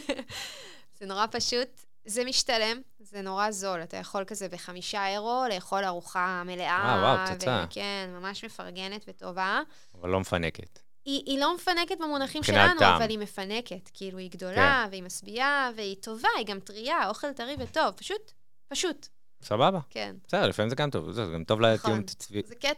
זה 0.99 1.05
נורא 1.05 1.25
פשוט. 1.31 1.67
זה 2.05 2.25
משתלם, 2.25 2.81
זה 2.99 3.21
נורא 3.21 3.51
זול. 3.51 3.83
אתה 3.83 3.97
יכול 3.97 4.23
כזה 4.25 4.49
בחמישה 4.49 5.07
אירו 5.07 5.43
לאכול 5.49 5.83
ארוחה 5.83 6.43
מלאה. 6.45 6.67
אה, 6.67 7.01
וואו, 7.01 7.37
פצצה. 7.37 7.65
וכן, 7.67 8.09
ממש 8.13 8.45
מפרגנת 8.45 9.05
וטובה. 9.07 9.61
אבל 9.95 10.09
לא 10.09 10.19
מפנקת. 10.19 10.79
היא, 11.05 11.23
היא 11.25 11.39
לא 11.39 11.55
מפנקת 11.55 11.97
במונחים 11.99 12.43
שלנו, 12.43 12.79
טעם. 12.79 12.95
אבל 12.95 13.09
היא 13.09 13.19
מפנקת. 13.19 13.89
כאילו, 13.93 14.17
היא 14.17 14.31
גדולה, 14.31 14.87
והיא 14.91 15.03
משביעה, 15.03 15.71
והיא 15.75 15.95
טובה, 16.01 16.29
היא 16.37 16.45
גם 16.45 16.59
טריה, 16.59 17.07
אוכל 17.09 17.33
טרי 17.33 17.55
וטוב. 17.59 17.91
פשוט, 17.91 18.31
פשוט, 18.67 19.07
סבבה. 19.41 19.79
כן. 19.89 20.15
בסדר, 20.27 20.47
לפעמים 20.47 20.69
זה 20.69 20.75
גם 20.75 20.89
טוב, 20.89 21.11
זה 21.11 21.25
גם 21.33 21.43
טוב 21.43 21.61
נכון. 21.61 22.03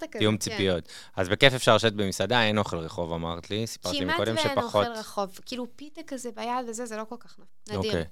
לתיאום 0.01 0.37
כן. 0.37 0.37
ציפיות. 0.37 0.87
אז 1.15 1.29
בכיף 1.29 1.53
אפשר 1.53 1.75
לשבת 1.75 1.93
במסעדה, 1.93 2.43
אין 2.43 2.57
אוכל 2.57 2.77
רחוב, 2.77 3.13
אמרת 3.13 3.49
לי, 3.49 3.67
סיפרת 3.67 3.93
לי 3.93 3.99
כמעט 3.99 4.15
מקודם 4.15 4.35
ואין 4.35 4.49
שפחות. 4.49 4.87
אוכל 4.87 4.99
רחוב. 4.99 5.39
כאילו, 5.45 5.67
פיתה 5.75 6.01
כזה 6.07 6.29
ביד 6.35 6.69
וזה, 6.69 6.85
זה 6.85 6.97
לא 6.97 7.03
כל 7.09 7.15
כך 7.19 7.39
נדיר. 7.67 7.77
אוקיי. 7.77 8.05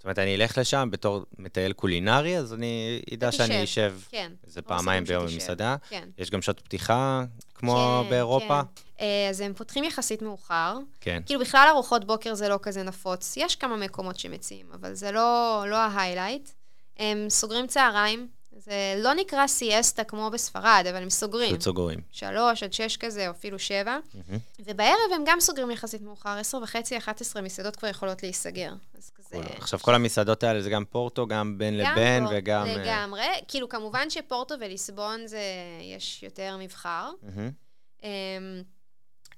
זאת 0.00 0.04
אומרת, 0.04 0.18
אני 0.18 0.34
אלך 0.34 0.58
לשם 0.58 0.88
בתור 0.92 1.24
מטייל 1.38 1.72
קולינרי, 1.72 2.38
אז 2.38 2.54
אני 2.54 3.02
אדע 3.14 3.32
שאני. 3.32 3.64
אשב 3.64 3.94
כן. 4.08 4.32
איזה 4.46 4.62
פעמיים 4.62 5.04
ביום. 5.04 5.26
במסעדה. 5.26 5.76
כן. 5.88 6.08
יש 6.18 6.30
גם 6.30 6.42
שעות 6.42 6.60
פתיחה, 6.60 7.24
כמו 7.54 8.02
כן, 8.04 8.10
באירופה? 8.10 8.60
כן. 8.76 8.82
אה, 9.00 9.28
אז 9.30 9.40
הם 9.40 9.54
פותחים 9.54 9.84
יחסית 9.84 10.22
מאוחר. 10.22 10.78
כן. 11.00 11.22
כאילו, 11.26 11.40
בכלל 11.40 11.68
ארוחות 11.70 12.04
בוקר 12.04 12.34
זה 12.34 12.48
לא 12.48 12.58
כזה 12.62 12.82
נפוץ. 12.82 13.36
יש 13.36 13.56
כמה 13.56 13.76
מקומות 13.76 14.18
שמציעים, 14.18 14.66
אבל 14.74 14.94
זה 14.94 15.12
לא, 15.12 15.64
לא 15.68 15.76
ה 15.76 15.83
highlight. 15.83 16.50
הם 16.96 17.26
סוגרים 17.28 17.66
צהריים. 17.66 18.28
זה 18.56 18.94
לא 18.96 19.14
נקרא 19.14 19.46
סיאסטה 19.46 20.04
כמו 20.04 20.30
בספרד, 20.30 20.84
אבל 20.90 21.02
הם 21.02 21.10
סוגרים. 21.10 21.48
פשוט 21.50 21.60
סוגרים. 21.60 22.00
שלוש 22.10 22.62
עד 22.62 22.72
שש 22.72 22.96
כזה, 22.96 23.26
או 23.26 23.32
אפילו 23.32 23.58
שבע. 23.58 23.98
מהמם. 24.14 24.38
ובערב 24.58 25.12
הם 25.14 25.22
גם 25.26 25.40
סוגרים 25.40 25.70
יחסית 25.70 26.02
מאוחר, 26.02 26.30
עשר 26.38 26.58
וחצי, 26.62 26.96
אחת 26.98 27.20
עשרה 27.20 27.42
מסעדות 27.42 27.76
כבר 27.76 27.88
יכולות 27.88 28.22
להיסגר. 28.22 28.72
אז 28.98 29.10
כזה... 29.10 29.28
cool. 29.30 29.44
עכשיו, 29.56 29.80
כל 29.80 29.94
המסעדות 29.94 30.42
האלה 30.42 30.62
זה 30.62 30.70
גם 30.70 30.84
פורטו, 30.84 31.26
גם 31.26 31.58
בין 31.58 31.80
גם 31.84 31.92
לבין, 31.92 32.26
פה, 32.26 32.32
וגם... 32.36 32.66
אה, 32.66 32.76
לגמרי. 32.76 33.26
כאילו, 33.48 33.68
כמובן 33.68 34.10
שפורטו 34.10 34.54
וליסבון 34.60 35.26
זה... 35.26 35.42
יש 35.96 36.22
יותר 36.22 36.56
מבחר. 36.60 37.10
מהמם. 37.22 37.50
אמ, 38.02 38.08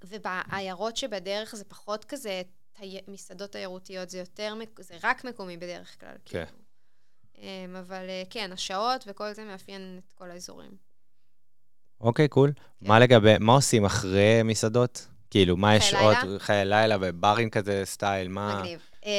ובעיירות 0.05 0.97
שבדרך 0.97 1.57
זה 1.57 1.65
פחות 1.65 2.05
כזה 2.05 2.43
תי... 2.73 3.01
מסעדות 3.09 3.53
תיירותיות, 3.53 4.11
זה 4.11 4.19
יותר, 4.19 4.55
מק- 4.55 4.83
זה 4.83 4.95
רק 5.03 5.25
מקומי 5.25 5.57
בדרך 5.57 6.01
כלל. 6.01 6.15
כן. 6.25 6.45
כאילו. 6.45 6.62
אמ, 7.39 7.47
אבל 7.77 8.05
אה, 8.09 8.23
כן, 8.31 8.51
השעות 8.53 9.05
וכל 9.07 9.33
זה 9.33 9.45
מאפיין 9.45 10.01
את 10.07 10.13
כל 10.13 10.31
האזורים. 10.31 10.71
אוקיי, 12.01 12.29
קול. 12.29 12.53
מה 12.81 12.99
לגבי, 12.99 13.35
מה 13.41 13.53
עושים 13.53 13.85
אחרי 13.85 14.41
מסעדות? 14.45 15.07
כאילו, 15.31 15.57
מה 15.57 15.77
יש 15.77 15.95
עוד? 15.95 16.17
חיי 16.39 16.65
לילה 16.65 16.97
וברים 17.01 17.51
כזה, 17.51 17.83
סטייל, 17.85 18.29
מה? 18.29 18.59
מגניב. 18.59 18.81
אמ, 19.07 19.11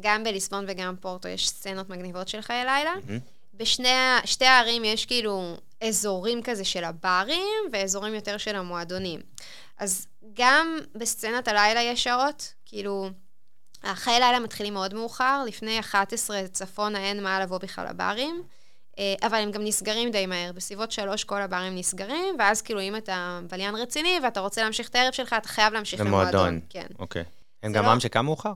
גם 0.00 0.24
בליסבון 0.24 0.64
וגם 0.68 0.96
פורטו 1.00 1.28
יש 1.28 1.48
סצנות 1.48 1.88
מגניבות 1.90 2.28
של 2.28 2.40
חיי 2.40 2.64
לילה. 2.64 2.92
מהמם. 3.06 3.18
בשני 3.54 3.88
ה- 3.88 4.20
שתי 4.24 4.44
הערים 4.44 4.84
יש 4.84 5.06
כאילו 5.06 5.56
אזורים 5.84 6.42
כזה 6.42 6.64
של 6.64 6.84
הברים 6.84 7.46
ואזורים 7.72 8.14
יותר 8.14 8.36
של 8.36 8.56
המועדונים. 8.56 9.20
אז 9.78 10.06
גם 10.34 10.78
בסצנת 10.94 11.48
הלילה 11.48 11.82
יש 11.82 12.04
שעות, 12.04 12.52
כאילו, 12.64 13.10
החיי 13.82 14.20
לילה 14.20 14.40
מתחילים 14.40 14.74
מאוד 14.74 14.94
מאוחר, 14.94 15.44
לפני 15.46 15.80
11 15.80 16.48
צפונה 16.48 16.98
אין 16.98 17.22
מה 17.22 17.40
לבוא 17.40 17.58
בכלל 17.58 17.86
לברים, 17.90 18.42
אה, 18.98 19.14
אבל 19.22 19.38
הם 19.38 19.50
גם 19.50 19.64
נסגרים 19.64 20.10
די 20.10 20.26
מהר, 20.26 20.52
בסביבות 20.52 20.92
שלוש 20.92 21.24
כל 21.24 21.42
הברים 21.42 21.76
נסגרים, 21.76 22.36
ואז 22.38 22.62
כאילו 22.62 22.80
אם 22.80 22.96
אתה 22.96 23.40
בליין 23.50 23.74
רציני 23.74 24.18
ואתה 24.22 24.40
רוצה 24.40 24.62
להמשיך 24.62 24.88
את 24.88 24.94
הערב 24.94 25.12
שלך, 25.12 25.36
אתה 25.38 25.48
חייב 25.48 25.72
להמשיך 25.72 26.00
למועדון. 26.00 26.32
למועדון. 26.32 26.60
כן. 26.68 26.86
אוקיי. 26.98 27.24
הם 27.62 27.72
גם 27.72 27.84
לא- 27.84 27.90
עם 27.90 28.00
שקם 28.00 28.24
מאוחר? 28.24 28.52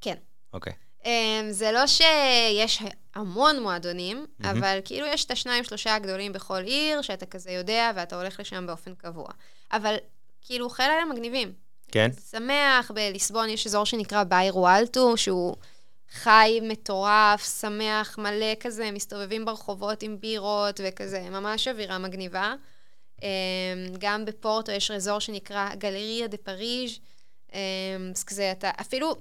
כן. 0.00 0.14
אוקיי. 0.52 0.72
Um, 1.02 1.06
זה 1.50 1.72
לא 1.72 1.86
שיש 1.86 2.82
המון 3.14 3.62
מועדונים, 3.62 4.26
mm-hmm. 4.26 4.46
אבל 4.50 4.78
כאילו 4.84 5.06
יש 5.06 5.24
את 5.24 5.30
השניים, 5.30 5.64
שלושה 5.64 5.94
הגדולים 5.94 6.32
בכל 6.32 6.62
עיר, 6.62 7.02
שאתה 7.02 7.26
כזה 7.26 7.50
יודע, 7.50 7.90
ואתה 7.96 8.16
הולך 8.16 8.40
לשם 8.40 8.66
באופן 8.66 8.94
קבוע. 8.94 9.28
אבל 9.72 9.96
כאילו, 10.42 10.70
חיי 10.70 10.88
לילה 10.88 11.04
מגניבים. 11.04 11.52
כן? 11.92 12.10
שמח, 12.30 12.90
בליסבון 12.94 13.48
יש 13.48 13.66
אזור 13.66 13.84
שנקרא 13.84 14.24
ביירו 14.24 14.68
אלטו, 14.68 15.16
שהוא 15.16 15.56
חי, 16.10 16.60
מטורף, 16.62 17.60
שמח, 17.60 18.18
מלא 18.18 18.54
כזה, 18.60 18.90
מסתובבים 18.90 19.44
ברחובות 19.44 20.02
עם 20.02 20.20
בירות 20.20 20.80
וכזה, 20.84 21.20
ממש 21.30 21.68
אווירה 21.68 21.98
מגניבה. 21.98 22.54
Um, 23.16 23.22
גם 23.98 24.24
בפורטו 24.24 24.72
יש 24.72 24.90
אזור 24.90 25.18
שנקרא 25.18 25.74
גלריה 25.74 26.26
דה 26.26 26.36
פריז', 26.36 26.98
um, 27.48 27.54
אז 28.14 28.24
כזה, 28.24 28.52
אתה 28.52 28.70
אפילו... 28.80 29.16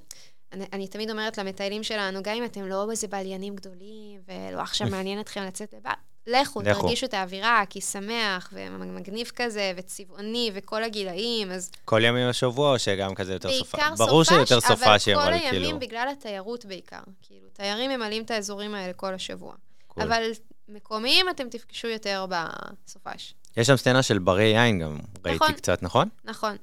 אני, 0.52 0.66
אני 0.74 0.88
תמיד 0.88 1.10
אומרת 1.10 1.38
למטיילים 1.38 1.84
שלנו, 1.84 2.24
גם 2.24 2.36
אם 2.36 2.46
אתם 2.46 2.66
לא 2.66 2.92
איזה 2.92 3.08
בליינים 3.08 3.56
גדולים, 3.56 4.22
ולא 4.28 4.62
עכשיו 4.62 4.88
מעניין 4.92 5.20
אתכם 5.20 5.42
לצאת 5.42 5.74
לבר, 5.74 5.92
לכו, 6.30 6.62
לכו. 6.62 6.82
תרגישו 6.82 7.06
את 7.06 7.14
האווירה, 7.14 7.64
כי 7.70 7.82
שמח, 7.82 8.54
ומגניב 8.54 9.32
כזה, 9.36 9.72
וצבעוני, 9.78 10.52
וכל 10.54 10.84
הגילאים, 10.84 11.52
אז 11.52 11.72
כל 11.86 12.02
ימים 12.04 12.30
בשבוע, 12.30 12.74
או 12.74 12.80
שגם 12.80 13.16
כזה 13.16 13.34
יותר 13.34 13.50
סופה? 13.52 13.78
בעיקר 13.78 13.96
ברור 13.96 14.24
סופש, 14.24 14.38
שיותר 14.38 14.62
סופש, 14.62 15.08
אבל 15.08 15.26
כל 15.26 15.34
הימים 15.34 15.64
כאילו... 15.64 15.80
בגלל 15.80 16.08
התיירות 16.12 16.66
בעיקר. 16.66 17.02
כאילו, 17.22 17.48
תיירים 17.54 17.92
ממלאים 17.92 18.24
את 18.24 18.32
האזורים 18.32 18.76
האלה 18.76 18.94
כל 18.94 19.14
השבוע. 19.14 19.54
קול. 19.88 20.04
אבל 20.04 20.24
מקומיים 20.70 21.30
אתם 21.30 21.50
תפגשו 21.50 21.88
יותר 21.88 22.26
בסופש. 22.30 23.34
יש 23.58 23.68
שם 23.68 23.78
סצנה 23.78 24.04
של 24.04 24.20
ברי 24.20 24.44
יין 24.44 24.80
גם, 24.80 24.98
ראיתי 25.26 25.36
נכון. 25.44 25.54
קצת, 25.54 25.84
נכון? 25.84 26.10
נכון. 26.24 26.56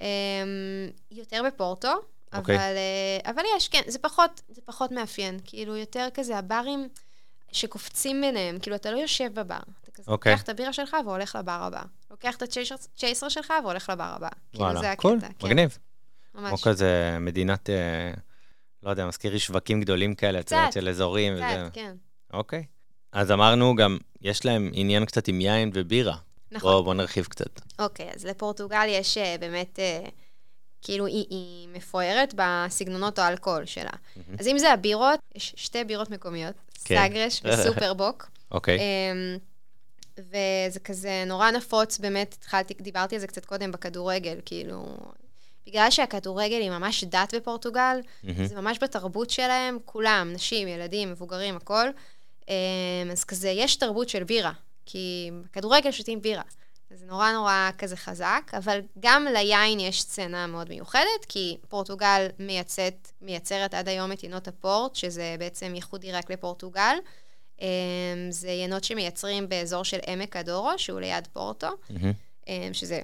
אמ, 0.00 0.06
יותר 1.10 1.42
בפורטו, 1.46 1.92
אוקיי. 2.34 2.56
אבל, 2.56 2.76
אה, 2.76 3.30
אבל 3.30 3.42
יש, 3.56 3.68
כן, 3.68 3.82
זה 3.86 3.98
פחות, 3.98 4.40
זה 4.48 4.60
פחות 4.64 4.90
מאפיין. 4.92 5.38
כאילו, 5.44 5.76
יותר 5.76 6.08
כזה 6.14 6.38
הברים 6.38 6.88
שקופצים 7.56 8.20
ביניהם. 8.20 8.58
כאילו, 8.58 8.76
אתה 8.76 8.90
לא 8.90 8.98
יושב 8.98 9.30
בבר. 9.34 9.58
אתה 9.82 9.90
כזה 9.90 10.10
אוקיי. 10.10 10.32
לוקח 10.32 10.42
את 10.42 10.48
הבירה 10.48 10.72
שלך 10.72 10.96
והולך 11.04 11.36
לבר 11.38 11.52
הבא. 11.62 11.82
לוקח 12.10 12.36
את 12.36 12.42
הצ'ייסר 12.42 13.28
שלך 13.28 13.52
והולך 13.64 13.90
לבר 13.90 14.12
הבא. 14.16 14.28
כאילו, 14.52 14.64
זה 14.64 14.74
וואלה, 14.74 14.92
הקטע. 14.92 15.02
קול, 15.02 15.20
כן, 15.20 15.46
מגניב. 15.46 15.78
ממש. 16.34 16.48
כמו 16.48 16.58
כזה 16.58 17.16
מדינת... 17.20 17.70
אה, 17.70 18.10
לא 18.82 18.90
יודע, 18.90 19.06
מזכיר 19.06 19.32
לי 19.32 19.38
שווקים 19.38 19.80
גדולים 19.80 20.14
כאלה, 20.14 20.38
יודעת, 20.38 20.68
קצת, 20.68 20.72
של 20.72 20.88
אזורים 20.88 21.34
וזה. 21.34 21.42
קצת, 21.44 21.74
כן. 21.74 21.94
אוקיי. 22.32 22.64
אז 23.12 23.30
אמרנו 23.30 23.74
גם, 23.74 23.98
יש 24.20 24.44
להם 24.44 24.70
עניין 24.74 25.04
קצת 25.04 25.28
עם 25.28 25.40
יין 25.40 25.70
ובירה. 25.74 26.16
נכון. 26.52 26.72
בוא, 26.72 26.80
בוא 26.80 26.94
נרחיב 26.94 27.24
קצת. 27.24 27.60
אוקיי, 27.78 28.10
אז 28.14 28.26
לפורטוגל 28.26 28.86
יש 28.88 29.18
אה, 29.18 29.36
באמת, 29.40 29.78
אה, 29.78 30.08
כאילו, 30.82 31.06
היא, 31.06 31.26
היא 31.30 31.68
מפוארת 31.68 32.34
בסגנונות 32.36 33.18
האלכוהול 33.18 33.64
שלה. 33.64 33.90
אז 34.38 34.46
אם 34.48 34.58
זה 34.58 34.72
הבירות, 34.72 35.20
יש 35.34 35.54
שתי 35.56 35.84
בירות 35.84 36.10
מקומיות, 36.10 36.54
כן. 36.84 36.94
סאגרש 36.94 37.40
וסופרבוק. 37.44 38.30
אוקיי. 38.50 38.78
אמ, 38.78 39.38
וזה 40.18 40.80
כזה 40.84 41.24
נורא 41.26 41.50
נפוץ, 41.50 41.98
באמת, 41.98 42.34
התחלתי, 42.38 42.74
דיברתי 42.80 43.14
על 43.14 43.20
זה 43.20 43.26
קצת 43.26 43.44
קודם 43.44 43.72
בכדורגל, 43.72 44.38
כאילו, 44.44 44.96
בגלל 45.66 45.90
שהכדורגל 45.90 46.60
היא 46.60 46.70
ממש 46.70 47.04
דת 47.04 47.34
בפורטוגל, 47.34 48.00
מהמם. 48.22 48.46
זה 48.46 48.56
ממש 48.60 48.78
בתרבות 48.82 49.30
שלהם, 49.30 49.78
כולם, 49.84 50.32
נשים, 50.32 50.68
ילדים, 50.68 51.10
מבוגרים, 51.10 51.56
הכל. 51.56 51.88
אמ, 52.48 52.54
אז 53.12 53.24
כזה, 53.24 53.48
יש 53.48 53.76
תרבות 53.76 54.08
של 54.08 54.24
בירה, 54.24 54.52
כי 54.86 55.30
בכדורגל 55.44 55.90
שותים 55.90 56.22
בירה. 56.22 56.42
זה 56.90 57.06
נורא 57.06 57.32
נורא 57.32 57.70
כזה 57.78 57.96
חזק, 57.96 58.50
אבל 58.56 58.80
גם 59.00 59.26
ליין 59.32 59.80
יש 59.80 60.02
סצנה 60.02 60.46
מאוד 60.46 60.68
מיוחדת, 60.68 61.24
כי 61.28 61.56
פורטוגל 61.68 62.26
מייצאת, 62.38 63.12
מייצרת 63.22 63.74
עד 63.74 63.88
היום 63.88 64.12
את 64.12 64.24
ינות 64.24 64.48
הפורט, 64.48 64.94
שזה 64.94 65.36
בעצם 65.38 65.74
ייחודי 65.74 66.12
רק 66.12 66.30
לפורטוגל. 66.30 66.96
אמ, 67.60 67.66
זה 68.30 68.50
ינות 68.50 68.84
שמייצרים 68.84 69.48
באזור 69.48 69.82
של 69.82 69.98
עמק 70.06 70.36
הדורו, 70.36 70.70
שהוא 70.76 71.00
ליד 71.00 71.26
פורטו. 71.32 71.68
אמ, 72.48 72.70
שזה 72.72 73.00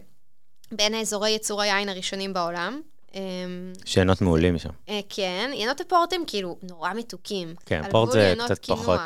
בין 0.73 0.95
האזורי 0.95 1.31
ייצור 1.31 1.63
היין 1.63 1.89
הראשונים 1.89 2.33
בעולם. 2.33 2.81
אמ, 3.15 3.73
שאלות 3.85 4.21
מעולים 4.21 4.59
שם. 4.59 4.71
אה, 4.89 5.01
כן, 5.09 5.51
ינות 5.55 5.81
הפורט 5.81 6.13
הם 6.13 6.23
כאילו 6.27 6.59
נורא 6.63 6.93
מתוקים. 6.93 7.55
כן, 7.67 7.83
פורט 7.91 8.13
זה 8.13 8.35
קצת. 8.45 8.65
פחות... 8.67 9.01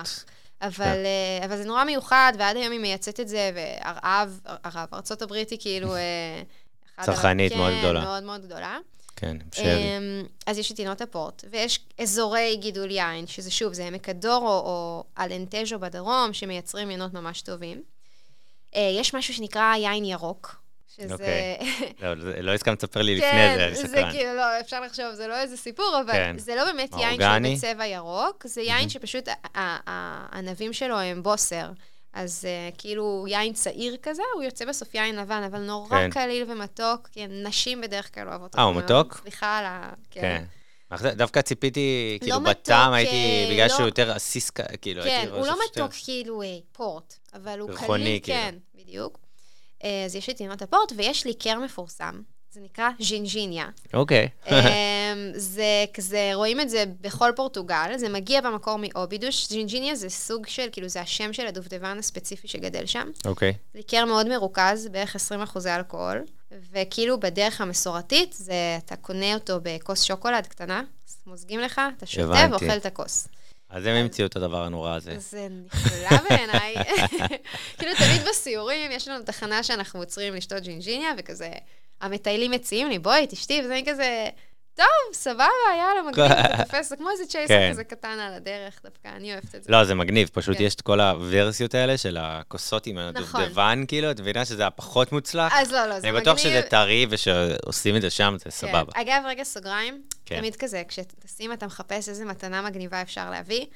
אבל, 0.62 0.72
כן. 0.84 0.84
אה, 0.84 1.46
אבל 1.46 1.56
זה 1.56 1.64
נורא 1.64 1.84
מיוחד, 1.84 2.32
ועד 2.38 2.56
היום 2.56 2.72
היא 2.72 2.80
מייצאת 2.80 3.20
את 3.20 3.28
זה, 3.28 3.50
והרעב, 3.54 4.40
הרעב, 4.44 4.88
ארצות 4.94 5.22
הברית 5.22 5.50
היא 5.50 5.58
כאילו... 5.60 5.96
אה, 5.96 6.42
צרכנית 7.02 7.52
מאוד 7.52 7.72
גדולה. 7.78 8.00
כן, 8.00 8.06
מאוד 8.06 8.22
מאוד 8.22 8.46
גדולה. 8.46 8.78
כן, 9.16 9.36
שרי. 9.52 9.66
אמ, 9.66 10.22
אז 10.46 10.58
יש 10.58 10.72
את 10.72 10.78
ינות 10.78 11.00
הפורט, 11.00 11.44
ויש 11.50 11.80
אזורי 12.00 12.56
גידול 12.60 12.90
יין, 12.90 13.26
שזה 13.26 13.50
שוב, 13.50 13.72
זה 13.72 13.86
עמק 13.86 14.08
הדורו 14.08 14.48
או 14.48 15.04
אלנטז'ו 15.18 15.78
בדרום, 15.78 16.32
שמייצרים 16.32 16.90
ינות 16.90 17.14
ממש 17.14 17.42
טובים. 17.42 17.82
אה, 18.76 18.90
יש 19.00 19.14
משהו 19.14 19.34
שנקרא 19.34 19.74
יין 19.76 20.04
ירוק, 20.04 20.56
שזה... 20.96 21.12
אוקיי. 21.14 21.58
לא, 22.02 22.14
זה- 22.22 22.42
לא 22.42 22.54
הסכמת 22.54 22.78
לספר 22.82 23.02
לי 23.02 23.14
לפני 23.14 23.30
כן, 23.30 23.54
זה, 23.58 23.66
אני 23.66 23.74
זה 23.74 23.88
סקרן. 23.88 24.12
כאילו, 24.12 24.34
לא, 24.34 24.60
אפשר 24.60 24.80
לחשוב, 24.80 25.12
זה 25.14 25.26
לא 25.26 25.40
איזה 25.40 25.56
סיפור, 25.56 26.00
אבל 26.04 26.12
כן. 26.12 26.38
זה 26.38 26.54
לא 26.54 26.64
באמת 26.64 26.94
יין? 26.98 27.20
שהוא 27.20 27.72
בצבע 27.72 27.86
ירוק, 27.86 28.46
זה 28.46 28.60
יין 28.62 28.88
שפשוט 28.88 29.28
הענבים 29.54 30.72
שלו 30.72 30.98
הם 31.00 31.22
בוסר. 31.22 31.70
אז 32.12 32.44
uh, 32.44 32.74
כאילו 32.78 33.24
יין 33.28 33.52
צעיר 33.52 33.96
כזה, 34.02 34.22
הוא 34.34 34.42
יוצא 34.42 34.64
בסוף 34.64 34.94
יין 34.94 35.16
לבן, 35.16 35.42
אבל 35.50 35.58
נורא 35.60 35.88
כן. 35.90 36.10
קליל 36.10 36.50
ומתוק, 36.50 37.08
כי 37.12 37.26
נשים 37.26 37.80
בדרך 37.80 38.14
כלל 38.14 38.28
אוהבות 38.28 38.50
אותו 38.52 38.58
אה, 38.58 38.64
הוא. 38.64 38.74
מתוק? 38.74 39.20
סליחה 39.22 39.58
על 39.58 39.64
ה... 39.64 39.90
כן. 40.10 40.44
זה- 40.96 41.10
דווקא 41.14 41.40
ציפיתי, 41.42 42.18
כאילו, 42.20 42.40
מתוק, 42.40 42.48
בטעם 42.50 42.92
הייתי, 42.92 43.12
אה, 43.46 43.48
בגלל 43.52 43.66
לא- 43.68 43.76
שהוא 43.76 43.86
יותר 43.86 44.10
עסיס, 44.12 44.50
כאילו, 44.82 45.02
כן, 45.02 45.08
הייתי 45.08 45.26
הוא 45.32 45.40
חושב 45.40 45.52
לא 45.52 45.58
מתוק 45.70 45.92
כאילו 46.04 46.42
אה, 46.42 46.48
פורט, 46.72 47.14
אבל 47.34 47.58
הוא 47.60 47.70
קליל, 47.74 48.18
כאילו. 48.22 48.38
כן, 48.38 48.54
בדיוק. 48.74 49.18
אה, 49.84 50.04
אז 50.04 50.16
יש 50.16 50.28
את 50.28 50.40
ינות 50.40 50.62
הפורט, 50.62 50.92
ויש 50.96 51.26
ליקר 51.26 51.58
מפורסם, 51.58 52.20
זה 52.56 52.60
נקרא 52.64 52.88
ז'ינג'יניה. 53.00 53.68
אוקיי. 53.94 54.28
אמ, 54.46 54.54
זה 55.34 55.84
כזה, 55.94 56.30
רואים 56.34 56.60
את 56.60 56.70
זה 56.70 56.84
בכל 57.00 57.30
פורטוגל, 57.36 57.92
זה 57.96 58.08
מגיע 58.08 58.40
במקור 58.40 58.76
מאובידוש. 58.78 59.48
ג'ינג'יניה 59.48 59.94
זה 59.94 60.08
סוג 60.08 60.46
של, 60.46 60.68
כאילו, 60.72 60.88
זה 60.88 61.00
השם 61.00 61.32
של 61.32 61.46
הדובדבן 61.46 61.98
הספציפי 61.98 62.48
שגדל 62.48 62.86
שם. 62.86 63.10
אוקיי. 63.24 63.52
ליקר 63.74 64.04
מאוד 64.04 64.28
מרוכז, 64.28 64.88
בערך 64.88 65.14
20 65.14 65.42
אחוזי 65.42 65.70
אלכוהול, 65.70 66.24
וכאילו 66.72 67.20
בדרך 67.20 67.60
המסורתית, 67.60 68.32
זה, 68.32 68.78
אתה 68.84 68.96
קונה 68.96 69.34
אותו 69.34 69.58
בכוס 69.62 70.02
שוקולד 70.02 70.46
קטנה, 70.46 70.82
מוזגים 71.26 71.60
לך, 71.60 71.80
אתה 71.96 72.06
שותה. 72.06 72.46
ואוכל 72.50 72.76
את 72.76 72.86
הכוס. 72.86 73.28
אז 73.70 73.86
הם 73.86 73.96
המציאו 73.96 74.26
את 74.26 74.36
הדבר 74.36 74.62
הנורא 74.62 74.94
הזה. 74.94 75.18
זה 75.18 75.46
נפלא 75.50 76.18
בעיניי. 76.30 76.74
כאילו, 77.78 77.92
תמיד 77.98 78.22
בסיורים, 78.28 78.90
יש 78.90 79.08
לנו 79.08 79.24
תחנה 79.24 79.62
שאנחנו 79.62 80.00
עוצרים 80.00 80.34
לשתות 80.34 80.62
ג'ינג'יניה, 80.62 81.10
וכזה, 81.18 81.50
המטיילים 82.00 82.50
מציעים 82.50 82.88
לי, 82.88 82.98
בואי, 82.98 83.26
תשתי, 83.28 83.60
וזה 83.64 83.72
אני 83.72 83.84
כזה, 83.86 84.28
טוב, 84.74 84.86
סבבה, 85.12 85.46
יאללה, 85.78 86.10
מגניב, 86.10 86.30
אתה 86.30 86.56
תופס, 86.64 86.88
זה 86.88 86.96
כמו 86.96 87.10
איזה 87.10 87.26
צ'ייסר 87.26 87.54
כן. 87.54 87.70
כזה 87.72 87.84
קטן 87.84 88.18
על 88.20 88.34
הדרך, 88.34 88.80
דווקא, 88.84 89.08
אני 89.16 89.32
אוהבת 89.32 89.54
את 89.54 89.64
זה. 89.64 89.72
לא, 89.72 89.84
זה 89.84 89.94
מגניב, 89.94 90.30
פשוט 90.32 90.56
כן. 90.56 90.62
יש 90.62 90.74
את 90.74 90.80
כל 90.80 91.00
הוורסיות 91.00 91.74
האלה 91.74 91.98
של 91.98 92.16
הכוסות 92.20 92.86
עם 92.86 92.98
נכון. 92.98 93.40
הדובדבן, 93.40 93.84
כאילו, 93.88 94.10
את 94.10 94.20
מבינה 94.20 94.44
שזה 94.44 94.66
הפחות 94.66 95.12
מוצלח? 95.12 95.52
אז 95.56 95.72
לא, 95.72 95.86
לא, 95.86 96.00
זה 96.00 96.08
אני 96.08 96.10
מגניב. 96.10 96.22
בטוח 96.22 96.38
שזה 96.38 96.62
טרי 96.70 97.06
ושעושים 97.10 97.96
את 97.96 98.02
זה 98.02 98.10
שם, 98.10 98.34
זה 98.38 98.44
כן. 98.44 98.50
סבבה. 98.50 98.92
אגב, 98.94 99.22
רגע 99.26 99.44
סוגריים, 99.44 100.02
כן. 100.26 100.38
תמיד 100.38 100.56
כזה, 100.56 100.82
כשטסים 100.88 101.52
אתה 101.52 101.66
מחפש 101.66 102.08
איזה 102.08 102.24
מתנה 102.24 102.62
מגניבה 102.62 103.02
אפשר 103.02 103.30
להביא. 103.30 103.66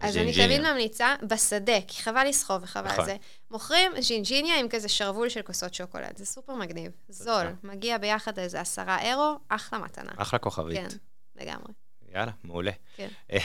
אז 0.00 0.16
אני. 0.16 0.32
תמיד 0.32 0.60
ממליצה 0.60 1.14
בשדה, 1.22 1.80
כי 1.88 2.02
חבל 2.02 2.26
לסחוב 2.28 2.62
וחבל 2.62 2.92
נכון. 2.92 3.04
זה. 3.04 3.16
מוכרים 3.50 3.92
ז'ינג'יניה 4.00 4.58
עם 4.58 4.68
כזה 4.68 4.88
שרוול 4.88 5.28
של 5.28 5.42
כוסות 5.42 5.74
שוקולד, 5.74 6.16
זה 6.16 6.26
סופר 6.26 6.54
מגניב. 6.54 6.92
זול, 7.08 7.46
מגיע 7.64 7.98
ביחד 7.98 8.38
איזה 8.38 8.60
עשרה 8.60 9.02
אירו, 9.02 9.38
אחלה 9.48 9.78
מתנה. 9.78 10.12
אחלה 10.16 10.38
כוכבית. 10.38 10.78
כן, 10.78 10.88
לגמרי. 11.36 11.72
יאללה, 12.14 12.32
מעולה. 12.44 12.72
כן. 12.96 13.08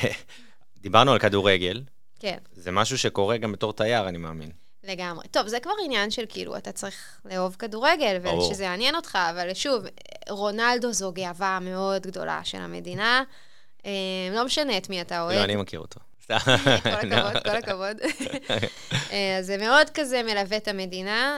דיברנו 0.77 1.11
על 1.11 1.19
כדורגל, 1.19 1.83
כן, 2.19 2.37
זה 2.53 2.71
משהו 2.71 2.97
שקורה 2.97 3.37
גם 3.37 3.51
בתור 3.51 3.73
תייר, 3.73 4.09
אני 4.09 4.17
מאמין. 4.17 4.51
לגמרי. 4.87 5.27
טוב, 5.27 5.47
זה 5.47 5.59
כבר 5.59 5.71
עניין 5.85 6.11
של 6.11 6.25
כאילו, 6.29 6.57
אתה 6.57 6.71
צריך 6.71 7.21
לאהוב 7.25 7.55
כדורגל. 7.59 8.17
ושזה 8.21 8.63
יעניין 8.63 8.95
אותך, 8.95 9.17
אבל 9.29 9.53
שוב, 9.53 9.83
רונלדו 10.29 10.93
זו 10.93 11.11
גאווה 11.11 11.59
מאוד 11.61 12.07
גדולה 12.07 12.41
של 12.43 12.57
המדינה. 12.57 13.23
אה, 13.85 13.91
לא 14.31 14.45
משנה 14.45 14.77
את 14.77 14.89
מי 14.89 15.01
אתה 15.01 15.21
אוהד. 15.21 15.37
לא, 15.37 15.43
אני 15.43 15.55
מכיר 15.55 15.79
אותו. 15.79 15.99
כל 16.29 16.89
הכבוד, 16.89 17.43
כל 17.43 17.49
הכבוד. 17.49 17.97
אה, 19.11 19.37
אז 19.39 19.45
זה 19.45 19.57
מאוד 19.57 19.89
כזה 19.93 20.23
מלווה 20.23 20.57
את 20.57 20.67
המדינה, 20.67 21.37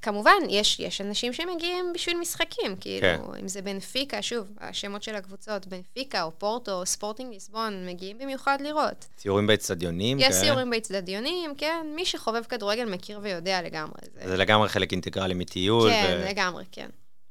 וכמובן, 0.00 0.32
יש, 0.48 0.80
יש 0.80 1.00
אנשים 1.00 1.32
שמגיעים 1.32 1.92
בשביל 1.94 2.16
משחקים, 2.16 2.76
כאילו, 2.80 3.00
כן. 3.00 3.20
אם 3.40 3.48
זה 3.48 3.62
בנפיקה, 3.62 4.22
שוב, 4.22 4.52
השמות 4.60 5.02
של 5.02 5.14
הקבוצות, 5.14 5.66
בנפיקה 5.66 6.22
או 6.22 6.30
פורטו 6.38 6.72
או 6.72 6.86
ספורטינג 6.86 7.32
ליסבון, 7.32 7.86
מגיעים 7.86 8.18
במיוחד 8.18 8.58
לראות. 8.60 9.06
ציורים 9.16 9.46
באצטדיונים 9.46 10.18
יש 10.18 10.24
כאלה? 10.24 10.40
סיורים 10.40 10.70
באצטדיונים, 10.70 11.54
כן, 11.54 11.86
מי 11.96 12.04
שחובב 12.04 12.42
כדורגל 12.44 12.84
מכיר 12.84 13.20
ויודע 13.22 13.62
לגמרי. 13.62 14.00
זה... 14.14 14.28
זה 14.28 14.36
לגמרי 14.36 14.68
חלק 14.68 14.92
אינטגרלי 14.92 15.34
מטיול. 15.34 15.90
כן, 15.90 16.20
ו- 16.22 16.28
לגמרי, 16.30 16.64
כן. 16.72 16.88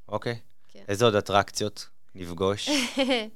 אוקיי. 0.08 0.40
כן. 0.68 0.84
איזה 0.88 1.06
עוד 1.06 1.16
אטרקציות 1.16 1.88
נפגוש? 2.16 2.70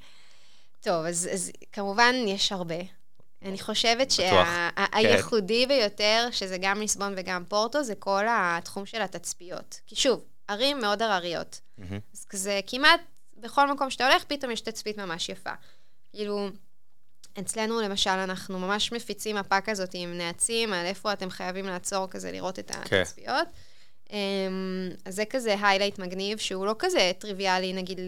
טוב, 0.84 1.06
אז, 1.06 1.30
אז 1.34 1.52
כמובן 1.72 2.16
יש 2.28 2.52
הרבה. 2.52 3.03
אני 3.44 3.60
חושבת 3.60 4.12
שהייחודי 4.12 5.66
ביותר, 5.66 6.28
שזה 6.32 6.58
גם 6.62 6.80
ליסבון 6.80 7.14
וגם 7.18 7.44
פורטו, 7.48 7.84
זה 7.84 7.96
כל 7.96 8.26
התחום 8.30 8.86
של 8.86 9.02
התצפיות. 9.02 9.80
כי 9.88 9.96
שוב, 9.96 10.24
ערים 10.48 10.82
מאוד 10.82 11.02
הרריות. 11.02 11.60
מהמם. 11.78 12.00
אז 12.14 12.26
כזה 12.26 12.60
כמעט 12.68 13.02
בכל 13.38 13.72
מקום 13.72 13.90
שאתה 13.90 14.08
הולך, 14.08 14.24
פתאום 14.24 14.52
יש 14.52 14.62
תצפית 14.62 14.98
ממש 14.98 15.30
יפה. 15.30 15.54
כאילו, 16.12 16.50
אצלנו 17.40 17.82
למשל, 17.82 18.10
אנחנו 18.10 18.60
ממש 18.60 18.92
מפיצים 18.92 19.36
מפה 19.36 19.62
כזאת 19.62 19.90
עם 19.94 20.18
נעצים, 20.18 20.74
על 20.74 20.86
איפה 20.86 21.14
אתם 21.14 21.30
חייבים 21.30 21.66
לעצור 21.66 22.08
כזה 22.08 22.32
לראות 22.32 22.60
את 22.60 22.72
כן. 22.72 23.02
התצפיות. 23.02 23.48
אמ, 24.12 24.90
אז 25.06 25.16
זה 25.16 25.26
כזה 25.26 25.56
highlight 25.62 26.00
מגניב, 26.00 26.38
שהוא 26.38 26.66
לא 26.66 26.76
כזה 26.80 27.12
טריוויאלי, 27.18 27.74
נגיד, 27.74 28.00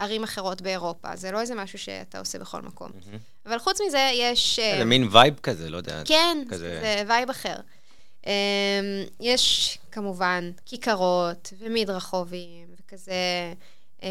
לערים 0.00 0.22
אחרות 0.24 0.62
באירופה. 0.62 1.16
זה 1.16 1.30
לא 1.30 1.40
איזה 1.40 1.54
משהו 1.54 1.78
שאתה 1.78 2.18
עושה 2.18 2.38
בכל 2.38 2.62
מקום. 2.62 2.90
מהמם. 3.06 3.18
אבל 3.46 3.58
חוץ 3.58 3.80
מזה, 3.86 4.10
יש... 4.14 4.56
זה 4.60 4.78
אה, 4.78 4.84
מין 4.84 5.08
vibe 5.12 5.38
כזה, 5.42 5.70
לא 5.70 5.76
יודע. 5.76 6.02
כן, 6.04 6.38
כזה- 6.50 6.80
זה 6.80 7.02
vibe 7.08 7.30
אחר. 7.30 7.56
Um, 8.22 8.28
יש 9.20 9.78
כמובן 9.92 10.50
כיכרות 10.66 11.52
ומדרחובים 11.58 12.66
וכזה, 12.78 13.52
um, 14.00 14.04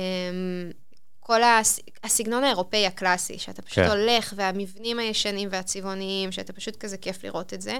כל 1.19 1.43
הס... 1.43 1.79
הסגנון 2.03 2.43
האירופאי 2.43 2.85
הקלאסי, 2.87 3.39
שאתה 3.39 3.61
פשוט 3.61 3.83
כן. 3.83 3.89
הולך, 3.89 4.33
והמבנים 4.37 4.99
הישנים 4.99 5.49
והצבעוניים, 5.51 6.31
שאתה 6.31 6.53
פשוט 6.53 6.75
כזה 6.75 6.97
כיף 6.97 7.23
לראות 7.23 7.53
את 7.53 7.61
זה. 7.61 7.79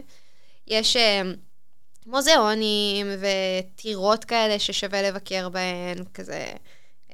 יש 0.68 0.96
um, 0.98 1.00
מוזיאונים 2.06 3.08
וטירות 3.20 4.26
כאלה 4.26 4.60
ששווה 4.60 5.02
לבקר 5.02 5.50
בהן, 5.50 6.04
כזה, 6.14 6.48
um, 7.10 7.14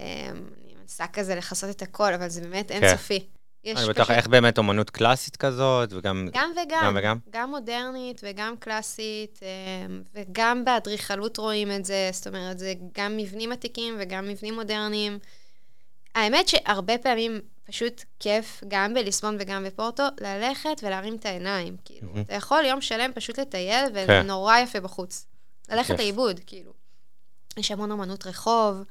מנסה 0.84 1.08
כזה 1.08 1.36
לכסות 1.36 1.70
את 1.70 1.82
הכל, 1.82 2.14
אבל 2.14 2.30
זה 2.30 2.42
באמת 2.42 2.72
אינסופי. 2.72 3.28
יש 3.64 3.80
אני 3.80 3.90
בטוח, 3.90 4.12
איך 4.12 4.28
באמת 4.28 4.58
אומנות 4.58 4.90
קלאסית 4.90 5.36
כזאת, 5.36 5.94
וגם... 5.94 6.30
גם 6.34 6.52
וגם. 6.52 6.82
גם 6.84 6.96
וגם? 6.98 7.18
גם 7.30 7.50
מודרנית 7.50 8.22
וגם 8.24 8.58
קלאסית, 8.60 9.40
אמ, 9.42 10.02
וגם 10.16 10.66
באדריכלות 10.66 11.38
רואים 11.38 11.72
את 11.72 11.86
זה, 11.86 12.10
זאת 12.14 12.28
אומרת, 12.28 12.60
זה 12.60 12.74
גם 12.98 13.18
מבנים 13.18 13.52
עתיקים 13.52 13.96
וגם 14.00 14.28
מבנים 14.28 14.54
מודרניים. 14.54 15.20
האמת 16.16 16.48
שהרבה 16.48 16.98
פעמים 16.98 17.40
פשוט 17.64 18.04
כיף, 18.20 18.64
גם 18.68 18.94
בליסבון 18.94 19.38
וגם 19.40 19.64
בפורטו, 19.64 20.04
ללכת 20.22 20.82
ולהרים 20.84 21.16
את 21.16 21.26
העיניים. 21.26 21.76
כאילו, 21.86 22.08
מהמם. 22.08 22.22
אתה 22.22 22.34
יכול 22.34 22.66
יום 22.66 22.82
שלם 22.82 23.12
פשוט 23.16 23.40
לטייל, 23.40 23.86
וזה 23.90 24.08
כן. 24.08 24.28
יפה 24.64 24.80
בחוץ. 24.80 25.26
ללכת. 25.70 26.00
לאיבוד, 26.00 26.40
כאילו. 26.46 26.74
יש 27.58 27.72
המון 27.72 27.92
אמנות 27.92 28.28
רחוב, 28.28 28.84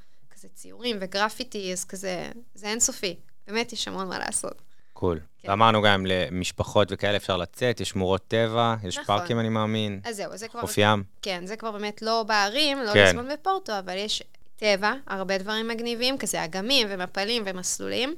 כזה 0.43 0.49
ציורים 0.55 0.97
וגרפיטי, 1.01 1.73
אז 1.73 1.85
כזה, 1.85 2.31
זה 2.55 2.67
אינסופי. 2.67 3.17
באמת, 3.47 3.73
יש 3.73 3.89
המון 3.89 4.09
מה 4.09 4.19
לעשות. 4.19 4.63
קול. 4.93 5.21
כן. 5.39 5.51
ואמרנו 5.51 5.83
גם 5.83 6.07
למשפחות 6.07 6.89
וכאלה 6.91 7.17
אפשר 7.17 7.37
לצאת, 7.37 7.81
יש 7.81 7.89
שמורות 7.89 8.29
טבע, 8.29 8.75
יש 8.85 8.99
נכון. 8.99 9.07
פארקים 9.07 9.41
אני 9.41 9.49
מאמין, 9.49 10.01
אז 10.05 10.17
זהו, 10.17 10.37
זה 10.37 10.49
כבר... 10.49 10.61
חוף 10.61 10.75
ים. 10.79 11.05
כן, 11.23 11.47
זה 11.47 11.57
כבר 11.57 11.71
באמת 11.71 12.03
לא 12.03 12.23
בערים, 12.23 12.79
לא 12.79 12.93
כן. 12.93 13.05
ליסבון 13.05 13.29
ופורטו, 13.35 13.79
אבל 13.79 13.97
יש 13.97 14.23
טבע, 14.57 14.93
הרבה 15.07 15.39
דברים 15.39 15.69
מגניבים, 15.69 16.19
כזה 16.19 16.45
אגמים 16.45 16.87
ומפלים 16.91 17.43
ומסלולים. 17.47 18.15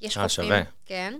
יש 0.00 0.18
אה, 0.18 0.28
חופים, 0.28 0.44
שווה. 0.44 0.62
כן. 0.86 1.14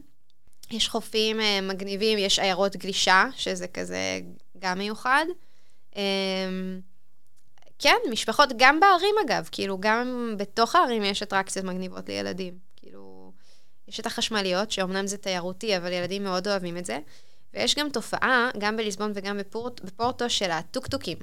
יש 0.70 0.88
חופים 0.88 1.40
אה, 1.40 1.60
מגניבים, 1.60 2.18
יש 2.18 2.38
עיירות 2.38 2.76
גלישה, 2.76 3.24
שזה 3.36 3.68
כזה 3.68 4.20
גם 4.58 4.78
מיוחד. 4.78 5.24
אה, 5.96 6.02
כן, 7.78 7.96
משפחות, 8.10 8.48
גם 8.56 8.80
בערים 8.80 9.14
אגב, 9.26 9.48
כאילו, 9.52 9.78
גם 9.80 10.34
בתוך 10.38 10.76
הערים 10.76 11.04
יש 11.04 11.22
אטרקציות 11.22 11.64
מגניבות 11.64 12.08
לילדים. 12.08 12.54
כאילו, 12.76 13.32
יש 13.88 14.00
את 14.00 14.06
החשמליות, 14.06 14.70
שאומנם 14.70 15.06
זה 15.06 15.16
תיירותי, 15.16 15.76
אבל 15.76 15.92
ילדים 15.92 16.24
מאוד 16.24 16.48
אוהבים 16.48 16.76
את 16.76 16.84
זה. 16.84 16.98
ויש 17.54 17.74
גם 17.74 17.88
תופעה, 17.90 18.50
גם 18.58 18.76
בליסבון 18.76 19.12
וגם 19.14 19.38
בפורט, 19.38 19.80
בפורטו, 19.80 20.30
של 20.30 20.50
הטוקטוקים. 20.50 21.18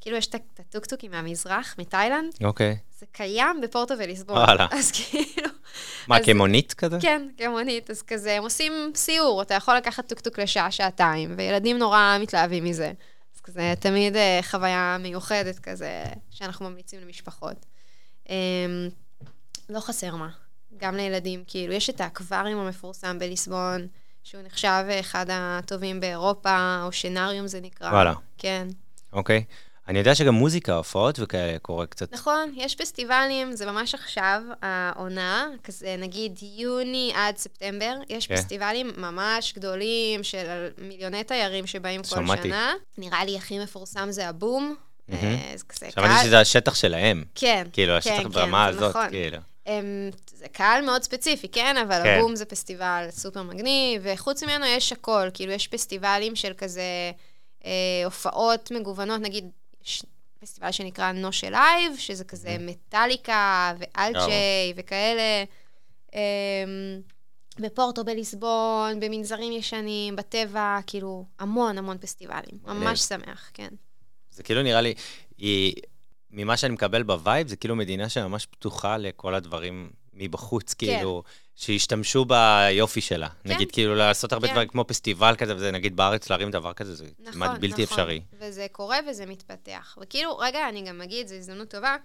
כאילו, 0.00 0.16
יש 0.16 0.26
את 0.26 0.34
הטוקטוקים 0.58 1.10
מהמזרח, 1.10 1.74
מתאילנד, 1.78 2.32
אוקיי. 2.44 2.76
זה 2.98 3.06
קיים 3.12 3.60
בפורטו 3.60 3.94
וליסבון. 3.98 4.36
וואלה. 4.36 4.66
אז 4.78 4.92
כאילו... 4.92 5.48
מה, 6.08 6.18
אז- 6.18 6.24
כמונית 6.24 6.72
כזה? 6.74 6.98
כן, 7.00 7.28
כמונית, 7.38 7.90
אז 7.90 8.02
כזה, 8.02 8.32
הם 8.32 8.42
עושים 8.42 8.92
סיור, 8.94 9.42
אתה 9.42 9.54
יכול 9.54 9.76
לקחת 9.76 10.08
טוקטוק 10.08 10.38
לשעה, 10.38 10.70
שעתיים, 10.70 11.34
וילדים 11.36 11.78
נורא 11.78 12.16
מתלהבים 12.20 12.64
מזה. 12.64 12.92
אז 13.40 13.44
כזה, 13.44 13.74
תמיד 13.80 14.16
אה, 14.16 14.40
חוויה 14.42 14.96
מיוחדת 15.00 15.58
כזה, 15.58 16.04
שאנחנו 16.30 16.70
ממליצים 16.70 17.00
למשפחות. 17.00 17.66
אמ, 18.28 18.88
לא 19.68 19.80
חסר 19.80 20.16
מה, 20.16 20.28
גם 20.76 20.96
לילדים, 20.96 21.44
כאילו, 21.46 21.72
יש 21.72 21.90
את 21.90 22.00
האקווריום 22.00 22.60
המפורסם 22.60 23.18
בליסבון, 23.18 23.86
שהוא 24.22 24.42
נחשב 24.42 24.84
אחד 25.00 25.26
הטובים 25.30 26.00
באירופה, 26.00 26.82
אושנריום 26.82 27.46
זה 27.46 27.60
נקרא. 27.60 27.90
וואלה. 27.90 28.14
כן. 28.38 28.68
אוקיי. 29.12 29.44
אני 29.90 29.98
יודע 29.98 30.14
שגם 30.14 30.34
מוזיקה, 30.34 30.74
הופעות 30.74 31.18
וכאלה 31.22 31.58
קורה 31.58 31.86
קצת. 31.86 32.12
נכון, 32.12 32.52
יש 32.56 32.74
פסטיבלים, 32.74 33.52
זה 33.52 33.66
ממש 33.66 33.94
עכשיו 33.94 34.42
העונה, 34.62 35.48
כזה 35.64 35.96
נגיד 35.98 36.38
יוני 36.42 37.12
עד 37.14 37.36
ספטמבר, 37.36 37.94
יש 38.08 38.26
כן. 38.26 38.36
פסטיבלים 38.36 38.92
ממש 38.96 39.52
גדולים 39.56 40.22
של 40.22 40.68
מיליוני 40.78 41.24
תיירים 41.24 41.66
שבאים 41.66 42.02
כל 42.02 42.08
שמעתי. 42.08 42.48
שנה. 42.48 42.72
נראה 42.98 43.24
לי 43.24 43.36
הכי 43.36 43.58
מפורסם 43.58 44.06
זה 44.10 44.28
הבום. 44.28 44.74
אה, 45.12 45.16
זה 45.56 45.64
כזה 45.68 45.86
שמעתי 45.94 46.08
קהל- 46.14 46.24
שזה 46.24 46.40
השטח 46.40 46.74
שלהם. 46.74 47.24
כן, 47.34 47.66
כאילו, 47.72 47.92
כן, 47.92 47.98
השטח 47.98 48.22
כן, 48.22 48.28
ברמה 48.28 48.72
זה 48.72 48.78
הזאת, 48.78 48.90
נכון. 48.96 49.10
כאילו. 49.10 49.38
הם, 49.66 50.10
זה 50.34 50.48
קהל 50.48 50.84
מאוד 50.84 51.02
ספציפי, 51.02 51.48
כן? 51.48 51.76
אבל 51.76 52.00
כן. 52.02 52.16
הבום 52.18 52.36
זה 52.36 52.44
פסטיבל 52.44 53.06
סופר 53.10 53.42
מגניב, 53.42 54.02
וחוץ 54.04 54.42
ממנו 54.42 54.66
יש 54.66 54.92
הכל, 54.92 55.28
כאילו 55.34 55.52
יש 55.52 55.68
פסטיבלים 55.68 56.36
של 56.36 56.52
כזה 56.58 56.82
אה, 57.64 57.70
הופעות 58.04 58.70
מגוונות, 58.70 59.20
נגיד, 59.20 59.44
יש 59.84 60.02
פסטיבל 60.40 60.72
שנקרא 60.72 61.12
NOS 61.12 61.50
Alive, 61.50 61.96
שזה 61.96 62.24
כזה 62.24 62.56
מטאליקה 62.60 63.72
ואלג'יי 63.78 64.72
וכאלה. 64.76 65.44
אה, 66.14 66.64
בפורטו, 67.58 68.04
בליסבון, 68.04 69.00
במנזרים 69.00 69.52
ישנים, 69.52 70.16
בטבע, 70.16 70.78
כאילו, 70.86 71.24
המון 71.38 71.78
המון 71.78 71.98
פסטיבלים. 71.98 72.58
ממש 72.64 73.00
שמח, 73.00 73.50
כן. 73.54 73.68
זה 74.30 74.42
כאילו 74.42 74.62
נראה 74.62 74.80
לי, 74.80 74.94
היא, 75.38 75.74
ממה 76.30 76.56
שאני 76.56 76.74
מקבל 76.74 77.02
ב 77.02 77.10
vibe, 77.10 77.48
זה 77.48 77.56
כאילו 77.56 77.76
מדינה 77.76 78.08
שממש 78.08 78.46
פתוחה 78.46 78.96
לכל 78.96 79.34
הדברים 79.34 79.90
מבחוץ, 80.14 80.74
כאילו, 80.74 81.22
שישתמשו 81.60 82.24
ביופי 82.24 83.00
שלה. 83.00 83.28
כן. 83.28 83.54
נגיד, 83.54 83.72
כאילו, 83.72 83.94
לעשות 83.94 84.32
הרבה 84.32 84.46
כן. 84.46 84.52
דברים 84.52 84.68
כמו 84.68 84.84
פסטיבל 84.86 85.34
כזה, 85.36 85.56
וזה 85.56 85.70
נגיד 85.70 85.96
בארץ 85.96 86.30
להרים 86.30 86.50
דבר 86.50 86.72
כזה, 86.72 86.94
זה 86.94 87.04
נכון, 87.18 87.32
כמעט 87.32 87.50
בלתי 87.50 87.82
נכון. 87.82 87.82
אפשרי. 87.82 88.20
וזה 88.38 88.66
קורה 88.72 88.98
וזה 89.10 89.26
מתפתח. 89.26 89.98
וכאילו, 90.00 90.38
רגע, 90.38 90.68
אני 90.68 90.82
גם 90.82 91.02
אגיד, 91.02 91.26
זו 91.26 91.34
הזדמנות 91.34 91.68
טובה. 91.68 91.96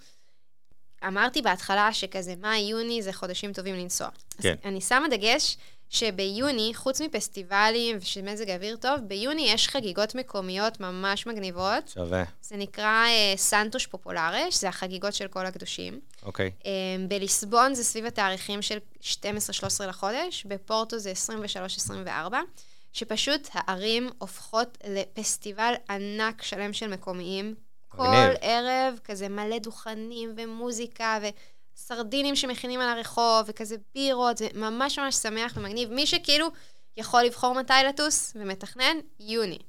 אמרתי 1.08 1.42
בהתחלה 1.42 1.94
שכזה 1.94 2.34
מאי-יוני 2.42 3.02
זה 3.02 3.14
חודשים 3.14 3.54
טובים 3.54 3.76
לנסוע. 3.76 4.08
כן. 4.42 4.56
אז 4.64 4.70
אני 4.70 4.82
שמה 4.82 5.08
דגש 5.10 5.58
שביוני, 5.96 6.72
חוץ 6.74 7.02
מפסטיבלים 7.02 7.98
ושמזג 8.02 8.50
אוויר 8.50 8.76
טוב, 8.76 9.00
ביוני 9.08 9.52
יש 9.52 9.68
חגיגות 9.68 10.16
מקומיות 10.16 10.80
ממש 10.80 11.28
מגניבות. 11.28 11.88
שווה, 11.94 12.24
זה 12.42 12.58
נקרא 12.58 13.06
אה, 13.08 13.34
סנטוש 13.38 13.88
פופולרש, 13.88 14.56
זה 14.56 14.70
החגיגות 14.70 15.14
של 15.14 15.28
כל 15.28 15.46
הקדושים. 15.46 16.00
אוקיי. 16.24 16.52
אה, 16.66 16.72
בליסבון 17.08 17.74
זה 17.74 17.84
סביב 17.84 18.06
התאריכים 18.06 18.62
של 18.62 18.78
12-13 19.02 19.06
לחודש, 19.88 20.46
בפורטו 20.46 20.98
זה 20.98 21.14
23-24, 22.08 22.10
שפשוט 22.94 23.50
הערים 23.54 24.10
הופכות 24.18 24.78
לפסטיבל 24.88 25.74
ענק 25.90 26.42
שלם 26.42 26.74
של 26.74 26.88
מקומיים. 26.88 27.56
כל 27.88 28.04
מגניב. 28.04 28.38
ערב 28.42 29.00
כזה 29.04 29.30
מלא 29.30 29.60
דוכנים 29.60 30.34
ומוזיקה 30.38 31.20
וסרדינים 31.76 32.36
שמכינים 32.36 32.80
על 32.80 32.98
הרחוב 32.98 33.46
וכזה 33.48 33.76
בירות, 33.96 34.38
זה 34.38 34.48
ממש 34.54 35.00
ממש 35.00 35.16
שמח 35.16 35.54
ומגניב. 35.58 35.92
מי 35.92 36.08
שכאילו 36.08 36.48
יכול 36.98 37.24
לבחור 37.24 37.54
מתי 37.54 37.74
לטוס 37.90 38.34
ומתכנן, 38.36 38.98
יוני. 39.20 39.60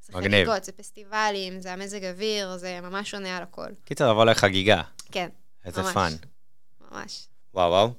זה 0.00 0.18
מגניב. 0.18 0.32
חגיגות, 0.32 0.64
זה 0.64 0.72
פסטיבלים, 0.72 1.60
זה 1.60 1.72
המזג 1.72 2.04
אוויר, 2.04 2.56
זה 2.56 2.80
ממש 2.80 3.14
עונה 3.14 3.36
על 3.36 3.42
הכל. 3.42 3.68
קיצר, 3.84 4.10
לבוא 4.10 4.24
לחגיגה. 4.24 4.82
כן, 5.12 5.28
איזה 5.64 5.82
ממש. 5.82 5.94
fun. 5.94 6.12
ממש. 6.90 7.28
וואו, 7.54 7.70
וואו. 7.70 7.90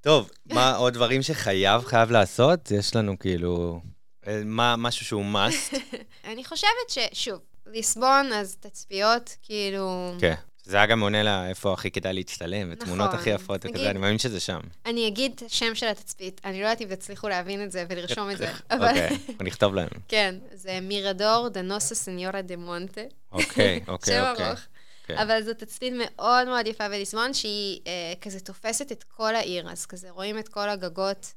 טוב, 0.00 0.30
מה 0.46 0.74
עוד 0.76 0.94
דברים 0.94 1.22
שחייב, 1.22 1.84
חייב 1.84 2.10
לעשות? 2.10 2.70
יש 2.70 2.96
לנו 2.96 3.18
כאילו... 3.18 3.80
אה, 4.26 4.42
מה, 4.44 4.74
משהו 4.78 5.06
שהוא 5.06 5.24
must? 5.34 5.76
אני 6.30 6.44
חושבת 6.44 6.88
ששוב, 6.88 7.40
ליסבון, 7.66 8.32
אז 8.32 8.56
תצפיות, 8.60 9.36
כאילו... 9.42 10.14
כן. 10.20 10.34
זה 10.68 10.76
היה 10.76 10.86
גם 10.86 11.00
עונה 11.00 11.22
לה 11.22 11.48
איפה 11.48 11.72
הכי 11.72 11.90
כדאי 11.90 12.12
להצטלם, 12.12 12.68
ותמונות 12.72 13.08
נכון. 13.08 13.20
הכי 13.20 13.30
יפות 13.30 13.56
וכזה, 13.64 13.68
נגיד- 13.74 13.86
אני 13.86 13.98
מאמין 13.98 14.18
שזה 14.18 14.40
שם. 14.40 14.60
אני 14.86 15.08
אגיד 15.08 15.40
השם 15.46 15.74
של 15.74 15.86
התצפית, 15.86 16.40
אני 16.44 16.60
לא 16.60 16.66
יודעת 16.66 16.80
אם 16.80 16.94
תצליחו 16.94 17.28
להבין 17.28 17.64
את 17.64 17.72
זה 17.72 17.84
ולרשום 17.88 18.30
את 18.30 18.38
זה, 18.38 18.52
אבל 18.70 18.88
אוקיי, 18.88 19.18
נכתוב 19.40 19.74
להם. 19.74 19.88
כן, 20.08 20.34
זה 20.52 20.78
מירדור 20.82 21.48
דנוסה 21.48 21.94
סניורה 21.94 22.42
דה 22.42 22.56
מונטה. 22.56 23.00
אוקיי, 23.32 23.80
אוקיי, 23.88 24.14
שם 24.14 24.24
אוקיי. 24.30 24.48
ארוך. 24.48 24.60
כן. 25.06 25.18
אבל 25.18 25.42
זו 25.42 25.54
תצפית 25.54 25.92
מאוד 25.98 26.48
מאוד 26.48 26.66
יפה 26.66 26.88
בליסבון, 26.88 27.34
שהיא 27.34 27.80
אה, 27.86 27.92
כזה 28.20 28.40
תופסת 28.40 28.92
את 28.92 29.04
כל 29.16 29.34
העיר, 29.34 29.70
אז 29.70 29.86
כזה 29.86 30.10
רואים 30.10 30.38
את 30.38 30.48
כל 30.48 30.68
הגגות 30.68 31.32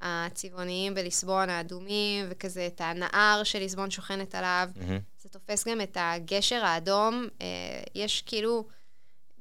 הצבעוניים 0.00 0.94
בליסבון, 0.94 1.50
האדומים, 1.50 2.26
וכזה 2.30 2.66
את 2.66 2.80
הנהר 2.80 3.44
שליסבון 3.44 3.90
שוכנת 3.90 4.34
עליו. 4.34 4.68
מהמם. 4.76 4.98
זה 5.22 5.28
תופס 5.28 5.68
גם 5.68 5.80
את 5.80 5.96
הגשר 6.00 6.64
האדום. 6.64 7.28
אה, 7.42 7.46
יש 7.94 8.22
כאילו 8.26 8.64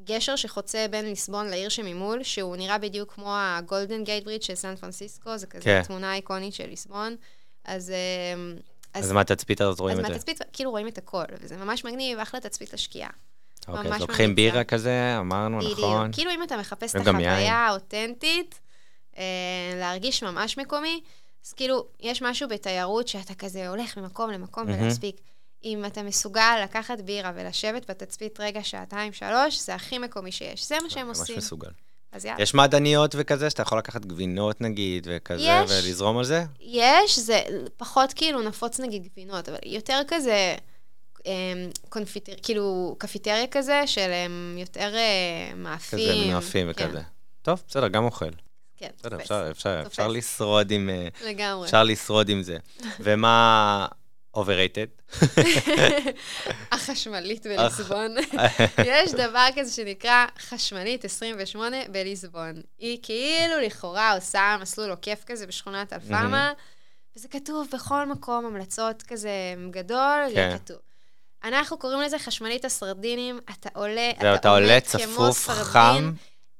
גשר 0.03 0.36
שחוצה 0.36 0.86
בין 0.91 1.05
ליסבון 1.05 1.47
לעיר 1.47 1.70
שממול, 1.70 2.24
שהוא 2.24 2.55
נראה 2.55 2.78
בדיוק 2.78 3.14
כמו 3.14 3.34
הגולדן 3.38 4.03
גייט 4.03 4.24
ברידג' 4.24 4.41
של 4.41 4.55
סן 4.55 4.76
פרנסיסקו, 4.76 5.38
זה 5.38 5.47
כזה 5.47 5.64
כן. 5.64 5.82
תמונה 5.88 6.16
איקונית 6.16 6.53
של 6.53 6.68
ליסבון. 6.68 7.16
אז... 7.66 7.89
אה, 7.89 8.60
אז 8.93 9.12
מהתצפית 9.12 9.62
הזאת 9.62 9.76
אז 9.76 9.80
רואים 9.80 9.99
את 9.99 10.05
זה? 10.05 10.12
מהתצפית 10.12 10.41
כאילו 10.53 10.72
רואים 10.72 10.88
את 10.88 10.97
הכל, 10.97 11.24
וזה 11.41 11.57
ממש 11.57 11.86
מגניב, 11.86 12.20
אחלה 12.20 12.39
תצפית 12.39 12.74
לשקיעה. 12.74 13.10
אוקיי, 13.68 13.93
אז 13.93 14.01
לוקחים. 14.01 14.36
בירה 14.36 14.64
כזה, 14.64 15.18
אמרנו, 15.20 15.60
בדיוק. 15.60 15.80
נכון? 15.80 16.12
כאילו 16.12 16.32
אם 16.32 16.43
אתה 16.43 16.57
מחפש 16.57 16.95
את. 16.95 17.01
החוויה 17.01 17.68
האותנטית, 17.68 18.60
להרגיש 19.76 20.24
ממש 20.24 20.58
מקומי, 20.58 21.02
אז 21.46 21.54
כאילו, 21.54 21.86
יש 22.00 22.22
משהו 22.22 22.50
בתיירות 22.50 23.08
שאתה 23.08 23.34
כזה 23.34 23.70
הולך 23.70 23.98
ממקום 23.98 24.32
למקום 24.32 24.66
מהמם. 24.66 24.82
ולהספיק. 24.82 25.22
אם 25.64 25.86
אתה 25.86 26.04
מסוגל 26.04 26.60
לקחת 26.64 27.02
בירה 27.02 27.32
ולשבת 27.36 27.90
בתצפית 27.90 28.40
רגע, 28.40 28.64
שעתיים, 28.64 29.14
שלוש, 29.14 29.60
זה 29.60 29.76
הכי 29.76 29.98
מקומי 29.98 30.32
שיש. 30.32 30.68
זה 30.68 30.78
מה 30.84 30.90
שהם 30.90 31.08
ממש 31.08 31.20
עושים. 31.20 31.38
מסוגל. 31.38 31.70
אז 32.12 32.26
יאללה. 32.26 32.44
יש 32.44 32.54
מעדניות 32.54 33.16
וכזה, 33.18 33.50
שאתה 33.50 33.62
יכול 33.62 33.78
לקחת 33.78 34.06
גבינות 34.06 34.62
נגיד, 34.62 35.08
וכזה, 35.12 35.42
יש. 35.44 35.72
ולזרום 35.72 36.18
על 36.18 36.24
זה? 36.24 36.44
יש, 36.60 37.20
זה 37.20 37.42
פחות 37.78 38.14
כאילו 38.14 38.42
נפוץ 38.42 38.80
נגיד 38.80 39.08
גבינות, 39.08 39.50
אבל 39.50 39.58
יותר 39.66 40.02
כזה 40.08 40.56
אמ, 41.26 41.32
קונפיטר, 41.90 42.34
כאילו 42.44 42.96
קפיטריה 42.98 43.48
כזה, 43.48 43.84
של 43.86 44.12
אמ, 44.12 44.58
יותר 44.58 44.96
אה, 44.96 45.56
מאפים. 45.56 46.00
כזה 46.00 46.34
מאפים 46.34 46.74
כן, 46.74 46.86
וכזה. 46.88 47.02
טוב, 47.42 47.64
בסדר, 47.68 47.88
גם 47.88 48.06
אוכל. 48.06 48.30
כן, 48.80 48.90
בסדר. 49.00 49.16
אפשר- 49.18 49.48
אפשר 49.52 49.78
תופס. 49.84 49.92
אפשר 49.92 50.08
לשרוד 50.08 50.72
עם... 50.72 50.90
אה, 50.90 51.08
לגמרי. 51.30 51.66
אפשר 51.66 51.84
לשרוד 51.84 52.30
עם 52.30 52.42
זה. 52.44 52.58
ומה 53.00 53.88
overrated. 54.38 55.02
החשמלית 56.72 57.46
בליסבון. 57.48 58.16
יש 58.86 59.12
דבר 59.12 59.48
כזה 59.56 59.72
שנקרא 59.72 60.26
חשמלית 60.40 61.06
28 61.06 61.78
בליסבון. 61.92 62.54
היא 62.80 62.98
כאילו 63.04 63.60
לכאורה 63.66 64.14
עושה 64.16 64.58
מסלול 64.62 64.90
עוקף 64.90 65.24
כזה 65.26 65.48
בשכונת 65.48 65.94
אלפאמה, 65.94 66.54
וזה 67.16 67.28
כתוב 67.28 67.68
בכל 67.74 68.06
מקום, 68.06 68.46
המלצות 68.46 69.04
כזה 69.04 69.30
גדול, 69.72 70.22
כן. 70.36 70.58
כתוב. 70.64 70.78
אנחנו 71.44 71.78
קוראים 71.78 72.02
לזה 72.02 72.20
חשמלית 72.20 72.66
הסרדינים, 72.66 73.40
אתה 73.52 73.70
עולה, 73.76 74.10
אתה 74.12 74.30
עומד 74.30 74.46
עולה 74.48 74.82
כמו 74.82 75.32
צפוף. 75.32 75.50
חם. 75.50 76.12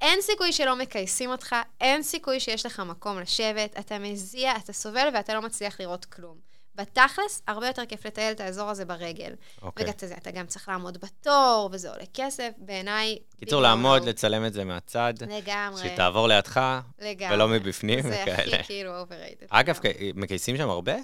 אין 0.01 0.21
סיכוי 0.21 0.53
שלא 0.53 0.75
מכייסים 0.75 1.29
אותך, 1.29 1.55
אין 1.81 2.03
סיכוי 2.03 2.39
שיש 2.39 2.65
לך 2.65 2.79
מקום 2.79 3.19
לשבת, 3.19 3.79
אתה 3.79 3.99
מזיע, 3.99 4.57
אתה 4.57 4.73
סובל 4.73 5.07
ואתה 5.13 5.33
לא 5.33 5.41
מצליח 5.41 5.81
לראות 5.81 6.05
כלום. 6.05 6.49
בתכלס, 6.75 7.41
הרבה 7.47 7.67
יותר 7.67 7.85
כיף 7.85 8.05
לטייל 8.05 8.31
את 8.31 8.39
האזור 8.39 8.69
הזה 8.69 8.85
ברגל. 8.85 9.33
אוקיי. 9.61 9.83
וגם 9.83 9.93
אתה, 9.93 10.05
אתה 10.17 10.31
גם 10.31 10.45
צריך 10.45 10.69
לעמוד 10.69 10.97
בתור, 10.97 11.69
וזה 11.71 11.89
עולה 11.89 12.03
כסף, 12.13 12.49
בעיניי... 12.57 13.17
קיצור, 13.39 13.61
לעמוד, 13.61 14.01
לא. 14.01 14.09
לצלם 14.09 14.45
את 14.45 14.53
זה 14.53 14.63
מהצד, 14.63 15.13
לגמרי. 15.21 15.89
שתעבור 15.89 16.27
לידך, 16.27 16.61
לגמרי. 16.99 17.35
ולא 17.35 17.47
מבפנים 17.47 18.01
זה 18.01 18.23
וכאלה. 18.23 18.55
הכי 18.55 18.63
כאילו 18.63 19.03
overrated. 19.03 19.45
אגב, 19.49 19.79
מכייסים 20.15 20.57
שם 20.57 20.69
הרבה? 20.69 20.95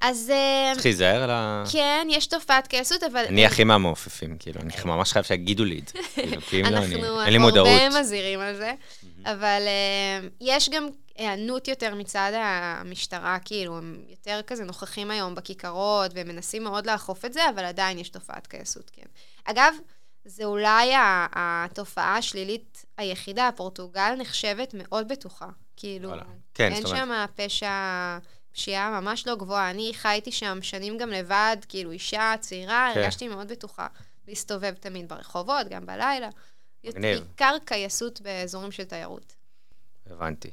אז 0.00 0.30
אה, 0.30 0.70
צריך 0.72 0.86
להיזהר 0.86 1.22
על 1.22 1.30
ה... 1.30 1.64
כן, 1.72 2.08
יש 2.10 2.26
תופעת 2.26 2.66
כעסות, 2.68 3.02
אבל... 3.02 3.24
אני 3.28 3.46
הכי 3.46 3.64
מהמעופפים, 3.64 4.36
כאילו, 4.38 4.60
אני 4.60 4.72
ממש 4.84 5.12
חייב 5.12 5.24
שיגידו 5.24 5.64
לי 5.64 5.78
את 5.78 5.88
זה. 5.88 5.98
כאילו, 6.14 6.42
כי 6.42 6.60
אם 6.60 6.66
לא, 6.66 6.68
אני... 6.78 6.94
אנחנו 6.94 7.22
אין 7.22 7.32
לי 7.32 7.38
מודעות. 7.38 7.68
הרבה 7.68 8.00
מזהירים 8.00 8.40
על 8.40 8.56
זה, 8.56 8.72
אבל 9.24 9.62
אה, 9.66 10.28
יש 10.40 10.68
גם 10.68 10.88
היענות 11.16 11.68
יותר 11.68 11.94
מצד 11.94 12.32
המשטרה, 12.34 13.38
כאילו, 13.44 13.78
הם 13.78 14.02
יותר 14.08 14.40
כזה 14.46 14.64
נוכחים 14.64 15.10
היום 15.10 15.34
בכיכרות, 15.34 16.10
והם 16.14 16.28
מנסים 16.28 16.64
מאוד 16.64 16.86
לאכוף 16.86 17.24
את 17.24 17.32
זה, 17.32 17.40
אבל 17.54 17.64
עדיין 17.64 17.98
יש 17.98 18.08
תופעת 18.08 18.46
כעסות, 18.46 18.90
כן. 18.94 19.06
אגב, 19.44 19.74
זה 20.24 20.44
אולי 20.44 20.92
התופעה 21.34 22.16
השלילית 22.16 22.84
היחידה, 22.96 23.50
פורטוגל 23.56 24.14
נחשבת 24.18 24.74
מאוד 24.74 25.08
בטוחה. 25.08 25.46
כאילו. 25.76 26.10
כן, 26.54 26.72
אין 26.72 26.86
שם 26.86 27.24
פשע, 27.34 27.68
פשיעה 28.56 29.00
ממש 29.00 29.26
לא 29.26 29.34
גבוהה. 29.34 29.70
אני 29.70 29.90
חייתי 29.94 30.32
שם 30.32 30.58
שנים 30.62 30.98
גם 30.98 31.10
לבד, 31.10 31.56
כאילו 31.68 31.90
אישה 31.90 32.34
צעירה, 32.40 32.90
כן. 32.94 33.00
הרגשתי 33.00 33.28
מאוד 33.28 33.48
בטוחה 33.52 33.86
להסתובב 34.28 34.74
תמיד 34.80 35.08
ברחובות, 35.08 35.68
גם 35.70 35.86
בלילה. 35.86 36.28
מגניב. 36.84 37.18
בעיקר 37.18 37.56
קייסות 37.64 38.20
באזורים 38.20 38.72
של 38.72 38.84
תיירות. 38.84 39.34
הבנתי. 40.10 40.50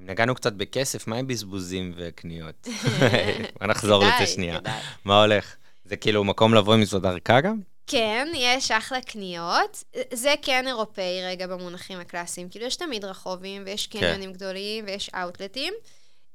אם 0.00 0.06
נגענו 0.06 0.34
קצת 0.34 0.52
בכסף, 0.52 1.06
מה 1.06 1.16
עם 1.16 1.26
בזבוזים 1.26 1.94
וקניות? 1.96 2.68
בוא 3.60 3.66
נחזור 3.66 4.04
לזה 4.04 4.26
שנייה. 4.26 4.58
מה 5.04 5.20
הולך? 5.20 5.56
זה 5.84 5.96
כאילו 5.96 6.24
מקום 6.24 6.54
לבוא 6.54 6.74
עם 6.74 6.80
מזוודה 6.80 7.10
ריקה 7.10 7.40
גם? 7.40 7.60
כן, 7.86 8.28
יש 8.34 8.70
אחלה 8.70 9.00
קניות. 9.00 9.84
זה 10.12 10.34
כן 10.42 10.66
אירופאי 10.66 11.22
רגע 11.24 11.46
במונחים 11.46 12.00
הקלאסיים. 12.00 12.48
כאילו, 12.48 12.66
יש 12.66 12.76
תמיד 12.76 13.04
רחובים, 13.04 13.62
ויש 13.66 13.86
כן. 13.86 13.98
קניונים 14.00 14.32
גדולים, 14.32 14.84
ויש 14.84 15.10
אאוטלטים. 15.14 15.74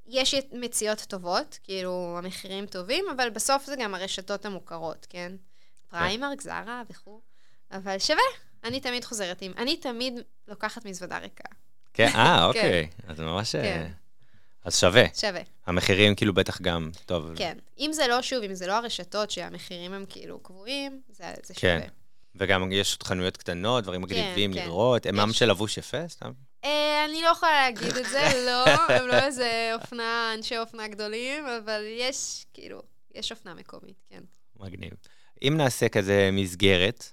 יש 0.09 0.35
מציאות 0.51 0.99
טובות, 0.99 1.59
כאילו, 1.63 2.15
המחירים 2.17 2.65
טובים, 2.65 3.05
אבל 3.15 3.29
בסוף 3.29 3.65
זה 3.65 3.75
גם 3.75 3.95
הרשתות 3.95 4.45
המוכרות, 4.45 5.07
כן? 5.09 5.31
פריימרק, 5.89 6.41
זרה 6.41 6.81
וכו'. 6.89 7.21
אבל 7.71 7.99
שווה, 7.99 8.23
אני 8.63 8.79
תמיד 8.79 9.05
חוזרת 9.05 9.41
עם... 9.41 9.51
אני 9.57 9.77
תמיד 9.77 10.13
לוקחת 10.47 10.85
מזוודה 10.85 11.17
ריקה. 11.17 11.43
כן, 11.93 12.09
אה, 12.15 12.45
אוקיי. 12.47 12.89
אז 13.07 13.19
ממש... 13.19 13.55
אה, 13.55 13.63
כן. 13.63 13.91
אז 14.63 14.79
שווה. 14.79 15.03
שווה, 15.13 15.41
המחירים 15.65 16.15
כאילו 16.15 16.33
בטח 16.33 16.61
גם, 16.61 16.91
טוב. 17.05 17.31
כן. 17.35 17.57
אם 17.79 17.89
זה 17.93 18.07
לא, 18.07 18.21
שוב, 18.21 18.43
אם 18.43 18.53
זה 18.53 18.67
לא 18.67 18.73
הרשתות 18.73 19.31
שהמחירים 19.31 19.93
הם 19.93 20.05
כאילו 20.09 20.39
קבועים, 20.39 21.01
זה, 21.09 21.33
זה 21.43 21.53
כן. 21.53 21.77
שווה. 21.79 21.89
וגם 22.35 22.71
יש 22.71 22.97
חנויות 23.03 23.37
קטנות, 23.37 23.83
דברים 23.83 24.01
מגניבים 24.01 24.53
כן. 24.53 24.59
לראות. 24.59 25.05
הם 25.05 25.19
עם 25.19 25.29
יש. 25.29 25.39
של 25.39 25.49
לבוש 25.49 25.77
יפה, 25.77 26.07
סתם? 26.07 26.31
אה, 26.63 27.05
אני 27.05 27.21
לא 27.21 27.27
יכולה 27.27 27.51
להגיד 27.51 27.97
את 27.97 28.05
זה, 28.05 28.43
לא, 28.45 28.65
הם 28.95 29.07
לא 29.07 29.13
איזה 29.13 29.71
אופנה, 29.73 30.33
אנשי 30.37 30.57
אופנה 30.57 30.87
גדולים, 30.87 31.45
אבל 31.45 31.83
יש, 31.87 32.45
כאילו, 32.53 32.81
יש 33.15 33.31
אופנה 33.31 33.53
מקומית, 33.53 33.95
כן. 34.09 34.23
מגניב. 34.59 34.93
אם 35.41 35.53
נעשה 35.57 35.89
כזה 35.89 36.29
מסגרת, 36.33 37.11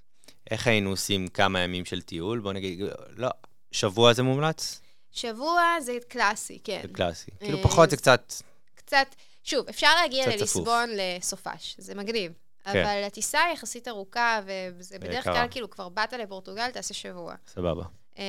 איך 0.51 0.67
היינו 0.67 0.91
עושים 0.91 1.29
כמה 1.29 1.61
ימים 1.61 1.85
של 1.85 2.03
טיול? 2.03 2.39
בוא 2.39 2.53
נגיד, 2.53 2.81
לא, 3.17 3.29
שבוע 3.73 4.13
זה 4.13 4.23
מומלץ? 4.23 4.81
שבוע 5.13 5.63
זה 5.81 5.93
קלאסי, 6.09 6.59
כן. 6.65 6.81
זה 6.83 6.89
קלאסי. 6.89 7.31
אה, 7.31 7.47
כאילו 7.47 7.63
פחות 7.63 7.91
זה 7.91 7.97
קצת... 7.97 8.33
קצת, 8.75 9.15
שוב, 9.45 9.69
אפשר 9.69 9.91
להגיע 10.01 10.27
לליסבון 10.27 10.91
לסופש, 10.97 11.75
זה 11.79 11.95
מגניב. 11.95 12.33
כן. 12.65 12.71
אבל 12.71 13.05
הטיסה 13.07 13.41
היא 13.41 13.55
יחסית 13.55 13.89
ארוכה, 13.89 14.41
וזה 14.77 14.99
בדרך 14.99 15.17
ויקרה. 15.17 15.35
כלל, 15.35 15.47
כאילו, 15.51 15.71
כבר 15.71 15.89
באת 15.89 16.13
לפורטוגל, 16.13 16.71
תעשה 16.71 16.95
שבוע. 16.95 17.35
סבבה. 17.47 17.85
אמ, 18.19 18.23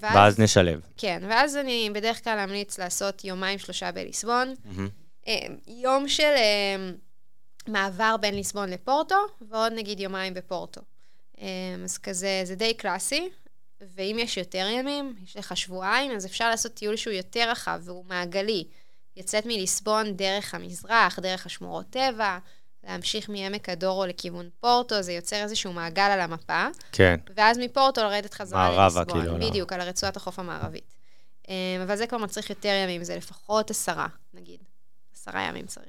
ואז 0.00 0.38
נשלב. 0.38 0.80
כן, 0.96 1.22
ואז 1.28 1.56
אני 1.56 1.90
בדרך 1.94 2.24
כלל 2.24 2.38
אמליץ 2.38 2.78
לעשות 2.78 3.24
יומיים 3.24 3.58
שלושה 3.58 3.92
בליסבון. 3.92 4.54
אמ, 5.26 5.56
יום 5.66 6.08
של 6.08 6.32
אמ, 6.36 6.94
מעבר 7.68 8.16
בין 8.20 8.34
ליסבון 8.34 8.68
לפורטו, 8.70 9.16
ועוד 9.40 9.72
נגיד 9.72 10.00
יומיים 10.00 10.34
בפורטו. 10.34 10.80
אז 11.84 11.98
כזה, 11.98 12.40
זה 12.44 12.54
די 12.54 12.74
קלאסי, 12.74 13.28
ואם 13.80 14.16
יש 14.18 14.36
יותר 14.36 14.66
ימים, 14.70 15.14
יש 15.24 15.36
לך 15.36 15.56
שבועיים, 15.56 16.10
אז 16.10 16.26
אפשר 16.26 16.48
לעשות 16.48 16.74
טיול 16.74 16.96
שהוא 16.96 17.12
יותר 17.12 17.50
רחב 17.50 17.80
והוא 17.84 18.04
מעגלי. 18.04 18.64
יוצאת 19.16 19.46
מליסבון 19.46 20.16
דרך 20.16 20.54
המזרח, 20.54 21.18
דרך 21.18 21.46
השמורות 21.46 21.86
טבע, 21.90 22.38
להמשיך 22.84 23.28
מעמק 23.28 23.68
הדורו 23.68 24.06
לכיוון 24.06 24.48
פורטו, 24.60 25.02
זה 25.02 25.12
יוצר 25.12 25.36
איזשהו 25.36 25.72
מעגל 25.72 26.02
על 26.02 26.20
המפה. 26.20 26.66
כן. 26.92 27.20
ואז 27.36 27.58
מפורטו 27.58 28.00
לרדת 28.00 28.34
חזרה 28.34 28.68
מערבה, 28.68 28.82
לליסבון. 28.82 29.20
כאילו, 29.20 29.38
לא. 29.38 29.48
בדיוק, 29.48 29.72
על 29.72 29.80
הרצועת 29.80 30.16
החוף 30.16 30.38
המערבית. 30.38 30.94
אמ, 31.48 31.54
אבל 31.82 31.96
זה 31.96 32.06
כבר 32.06 32.18
מצריך 32.18 32.50
יותר 32.50 32.82
ימים, 32.84 33.04
זה 33.04 33.16
לפחות 33.16 33.70
עשרה, 33.70 34.06
נגיד. 34.34 34.60
עשרה 35.14 35.42
ימים 35.42 35.66
צריך. 35.66 35.86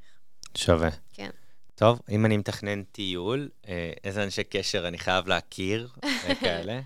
שווה. 0.55 0.89
כן. 1.13 1.29
טוב, 1.75 2.01
אם 2.09 2.25
אני 2.25 2.37
מתכנן 2.37 2.83
טיול, 2.83 3.49
אה, 3.67 3.91
איזה 4.03 4.23
אנשי 4.23 4.43
קשר 4.43 4.87
אני 4.87 4.97
חייב 4.97 5.27
להכיר, 5.27 5.89
וכאלה. 6.29 6.79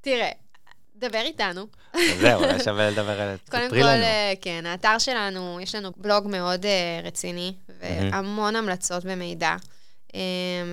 תראה, 0.00 0.30
דבר 0.96 1.20
איתנו. 1.20 1.66
זהו, 2.20 2.42
אולי 2.44 2.60
שווה 2.64 2.90
לדבר 2.90 3.20
על 3.20 3.36
זה. 3.36 3.50
קודם 3.50 3.70
כל, 3.70 3.76
לנו. 3.76 4.02
אה, 4.02 4.32
כן, 4.40 4.66
האתר 4.66 4.98
שלנו, 4.98 5.58
יש 5.60 5.74
לנו 5.74 5.92
בלוג 5.96 6.26
מאוד 6.28 6.66
אה, 6.66 7.00
רציני, 7.04 7.54
והמון 7.80 8.56
המלצות 8.56 9.02
ומידע. 9.06 9.56
אה, 10.14 10.20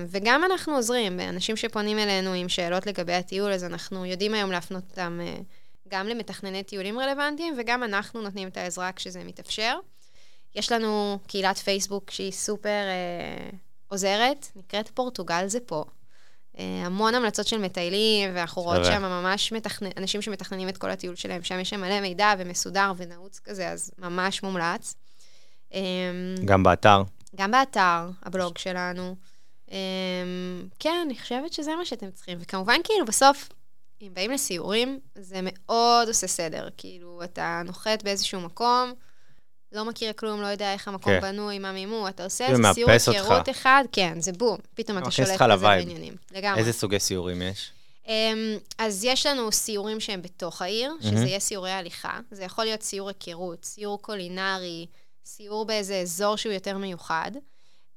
וגם 0.06 0.44
אנחנו 0.44 0.74
עוזרים, 0.74 1.20
אנשים 1.20 1.56
שפונים 1.56 1.98
אלינו 1.98 2.32
עם 2.32 2.48
שאלות 2.48 2.86
לגבי 2.86 3.12
הטיול, 3.12 3.52
אז 3.52 3.64
אנחנו 3.64 4.06
יודעים 4.06 4.34
היום 4.34 4.52
להפנות 4.52 4.82
אותם 4.90 5.20
אה, 5.22 5.34
גם 5.88 6.08
למתכנני 6.08 6.62
טיולים 6.62 6.98
רלוונטיים, 6.98 7.54
וגם 7.58 7.82
אנחנו 7.82 8.22
נותנים 8.22 8.48
את 8.48 8.56
העזרה 8.56 8.92
כשזה 8.92 9.24
מתאפשר. 9.24 9.78
יש 10.54 10.72
לנו 10.72 11.18
קהילת 11.26 11.58
פייסבוק 11.58 12.10
שהיא 12.10 12.32
סופר 12.32 12.68
אה, 12.68 13.50
עוזרת, 13.88 14.46
נקראת 14.56 14.88
פורטוגל 14.88 15.46
זה 15.46 15.60
פה. 15.60 15.84
אה, 16.62 16.86
המון 16.86 17.14
המלצות 17.14 17.46
של 17.46 17.58
מטיילים, 17.58 18.30
ואנחנו 18.34 18.62
רואות. 18.62 18.84
שם 18.84 19.02
ממש 19.02 19.52
מתכנ... 19.52 19.86
אנשים 19.96 20.22
שמתכננים 20.22 20.68
את 20.68 20.78
כל 20.78 20.90
הטיול 20.90 21.16
שלהם, 21.16 21.42
שם 21.42 21.60
יש 21.60 21.70
שם 21.70 21.80
מלא 21.80 22.00
מידע 22.00 22.34
ומסודר 22.38 22.92
ונעוץ 22.96 23.40
כזה, 23.44 23.68
אז 23.68 23.90
ממש 23.98 24.42
מומלץ. 24.42 24.94
אה, 25.74 25.80
גם 26.44 26.62
באתר. 26.62 27.02
גם 27.36 27.50
באתר, 27.50 28.10
הבלוג 28.22 28.58
שלנו. 28.58 29.16
אה, 29.72 29.76
כן, 30.78 31.02
אני 31.04 31.18
חושבת 31.18 31.52
שזה 31.52 31.76
מה 31.76 31.84
שאתם 31.84 32.10
צריכים. 32.10 32.38
וכמובן, 32.40 32.76
כאילו, 32.84 33.06
בסוף, 33.06 33.48
אם 34.02 34.08
באים 34.14 34.30
לסיורים, 34.30 35.00
זה 35.14 35.40
מאוד 35.42 36.08
עושה 36.08 36.26
סדר. 36.26 36.68
כאילו, 36.76 37.20
אתה 37.24 37.62
נוחת 37.64 38.02
באיזשהו 38.02 38.40
מקום, 38.40 38.92
לא 39.72 39.84
מכיר 39.84 40.12
כלום, 40.12 40.42
לא 40.42 40.46
יודע 40.46 40.72
איך 40.72 40.88
המקום 40.88 41.12
כן. 41.12 41.20
בנוי, 41.20 41.58
מה 41.58 41.72
מימו, 41.72 42.08
אתה 42.08 42.24
עושה 42.24 42.46
איזה 42.46 42.62
סיור. 42.74 42.90
היכרות 42.90 43.48
אחד, 43.48 43.84
כן, 43.92 44.20
זה 44.20 44.32
בום, 44.32 44.58
פתאום 44.74 44.98
אתה 44.98 45.06
מכניס 45.08 45.28
שולט 45.28 45.42
ל 45.42 45.49
vibe. 45.49 45.84
בעניינים. 45.84 46.14
לגמרי. 46.30 46.60
איזה 46.60 46.72
סוגי 46.72 47.00
סיורים 47.00 47.42
יש? 47.42 47.72
אמ, 48.08 48.56
אז 48.78 49.04
יש 49.04 49.26
לנו 49.26 49.52
סיורים 49.52 50.00
שהם 50.00 50.22
בתוך 50.22 50.62
העיר, 50.62 50.92
שזה. 51.00 51.24
יהיה 51.26 51.40
סיורי 51.40 51.70
הליכה. 51.70 52.20
זה 52.30 52.44
יכול 52.44 52.64
להיות 52.64 52.82
סיור 52.82 53.08
היכרות, 53.08 53.64
סיור 53.64 54.02
קולינרי, 54.02 54.86
סיור 55.24 55.64
באיזה 55.64 55.96
אזור 55.96 56.36
שהוא 56.36 56.52
יותר 56.52 56.78
מיוחד. 56.78 57.30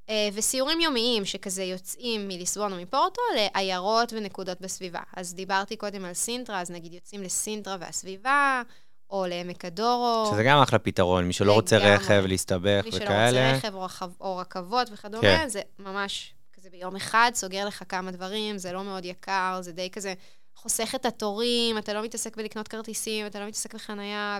אה, 0.09 0.29
וסיורים 0.33 0.81
יומיים 0.81 1.25
שכזה 1.25 1.63
יוצאים 1.63 2.27
מליסבון 2.27 2.73
או 2.73 2.77
מפורטו 2.77 3.21
לעיירות 3.35 4.13
ונקודות 4.13 4.61
בסביבה. 4.61 4.99
אז 5.15 5.33
דיברתי 5.33 5.75
קודם 5.75 6.05
על 6.05 6.13
סינטרה, 6.13 6.61
אז 6.61 6.71
נגיד 6.71 6.93
יוצאים 6.93 7.23
לסינטרה 7.23 7.77
והסביבה, 7.79 8.61
או 9.09 9.25
לעמק 9.27 9.65
הדורו. 9.65 10.29
שזה 10.31 10.43
גם 10.43 10.61
אחלה 10.61 10.79
פתרון, 10.79 11.25
מי 11.25 11.33
שלא 11.33 11.53
רוצה. 11.53 11.77
רכב, 11.77 12.23
להסתבך 12.27 12.81
מי 12.85 12.91
שלא 12.91 13.03
וכאלה. 13.03 13.53
רוצה 13.53 13.67
רכב 13.67 13.75
או, 13.75 13.81
רכב, 13.83 14.09
או 14.21 14.37
רכבות 14.37 14.87
וכדומה, 14.91 15.21
כן. 15.21 15.47
זה 15.47 15.61
ממש 15.79 16.33
כזה 16.53 16.69
ביום 16.69 16.95
אחד, 16.95 17.31
סוגר 17.33 17.65
לך 17.65 17.83
כמה 17.89 18.11
דברים, 18.11 18.57
זה 18.57 18.71
לא 18.71 18.83
מאוד 18.83 19.05
יקר, 19.05 19.59
זה 19.61 19.71
די 19.71 19.89
כזה 19.89 20.13
חוסך 20.55 20.95
את 20.95 21.05
התורים, 21.05 21.77
אתה 21.77 21.93
לא 21.93 22.03
מתעסק 22.03 22.37
בלקנות 22.37 22.67
כרטיסים, 22.67 23.25
אתה 23.25 23.39
לא 23.39 23.45
מתעסק 23.47 23.75
בחנייה. 23.75 24.39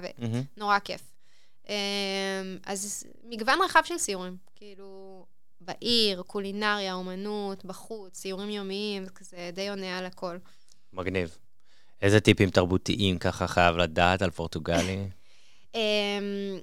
ונורא 0.58 0.80
כיף. 0.80 1.02
אמ, 1.70 1.74
אז 2.66 3.04
מגוון 3.24 3.60
רחב 3.66 3.82
של 3.86 3.98
סיורים, 3.98 4.38
כאילו, 4.56 5.26
בעיר, 5.62 6.22
קולינריה, 6.22 6.94
אומנות, 6.94 7.66
בחוץ, 7.66 8.14
ציורים 8.14 8.50
יומיים, 8.50 9.06
זה 9.06 9.12
כזה 9.12 9.50
די 9.54 9.70
עונה 9.70 9.98
על 9.98 10.06
הכל. 10.06 10.38
מגניב. 10.94 11.38
איזה 12.02 12.20
טיפים 12.20 12.50
תרבותיים 12.50 13.18
ככה 13.18 13.48
חייב 13.48 13.78
לדעת 13.78 14.22
על 14.22 14.32
פורטוגלי? 14.32 14.98
אמ, 15.76 16.60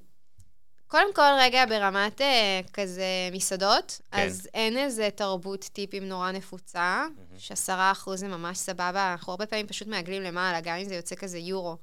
קודם 0.86 1.14
כל, 1.14 1.30
רגע, 1.40 1.66
ברמת 1.66 2.20
אה, 2.20 2.60
כזה 2.72 3.04
מסעדות, 3.32 4.00
כן. 4.10 4.18
אז 4.18 4.48
אין 4.54 4.76
איזה 4.76 5.08
תרבות 5.14 5.68
טיפים 5.72 6.08
נורא 6.08 6.32
נפוצה, 6.32 7.06
שעשרה 7.38 7.92
אחוז 7.92 8.20
זה 8.20 8.28
ממש 8.28 8.58
סבבה, 8.58 9.12
אנחנו 9.12 9.32
הרבה 9.32 9.46
פעמים 9.46 9.66
פשוט 9.66 9.88
מעגלים 9.88 10.22
למעלה, 10.22 10.60
גם 10.60 10.76
אם 10.76 10.84
זה 10.84 10.94
יוצא 10.94 11.14
כזה 11.14 11.38
יורו, 11.38 11.76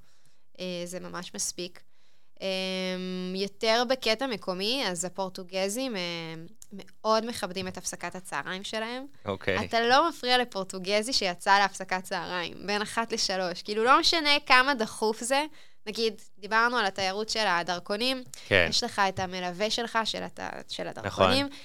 אה, 0.59 0.81
זה 0.85 0.99
ממש 0.99 1.31
מספיק. 1.35 1.81
אמ, 2.41 3.35
יותר 3.35 3.83
בקטע 3.89 4.27
מקומי, 4.27 4.83
אז 4.87 5.05
הפורטוגזים 5.05 5.95
אה, 5.95 6.01
מאוד 6.73 7.25
מכבדים 7.25 7.67
את 7.67 7.77
הפסקת 7.77 8.15
הצהריים 8.15 8.63
שלהם. 8.63 9.05
אוקיי. 9.25 9.65
אתה 9.65 9.81
לא 9.81 10.09
מפריע 10.09 10.37
לפורטוגזי 10.37 11.13
שיצא 11.13 11.59
להפסקת 11.59 12.03
צהריים, 12.03 12.67
בין 12.67 12.81
אחת 12.81 13.11
לשלוש. 13.11 13.61
כאילו, 13.61 13.83
לא 13.83 13.99
משנה 13.99 14.29
כמה 14.45 14.73
דחוף 14.73 15.23
זה. 15.23 15.45
נגיד, 15.87 16.21
דיברנו 16.37 16.77
על 16.77 16.85
התיירות 16.85 17.29
של 17.29 17.47
הדרכונים, 17.47 18.23
כן. 18.47 18.67
יש 18.69 18.83
לך 18.83 19.01
את 19.09 19.19
המלווה 19.19 19.69
שלך, 19.69 19.99
של, 20.05 20.23
הת... 20.23 20.39
של 20.67 20.87
הדרכונים. 20.87 21.45
נכון. 21.45 21.57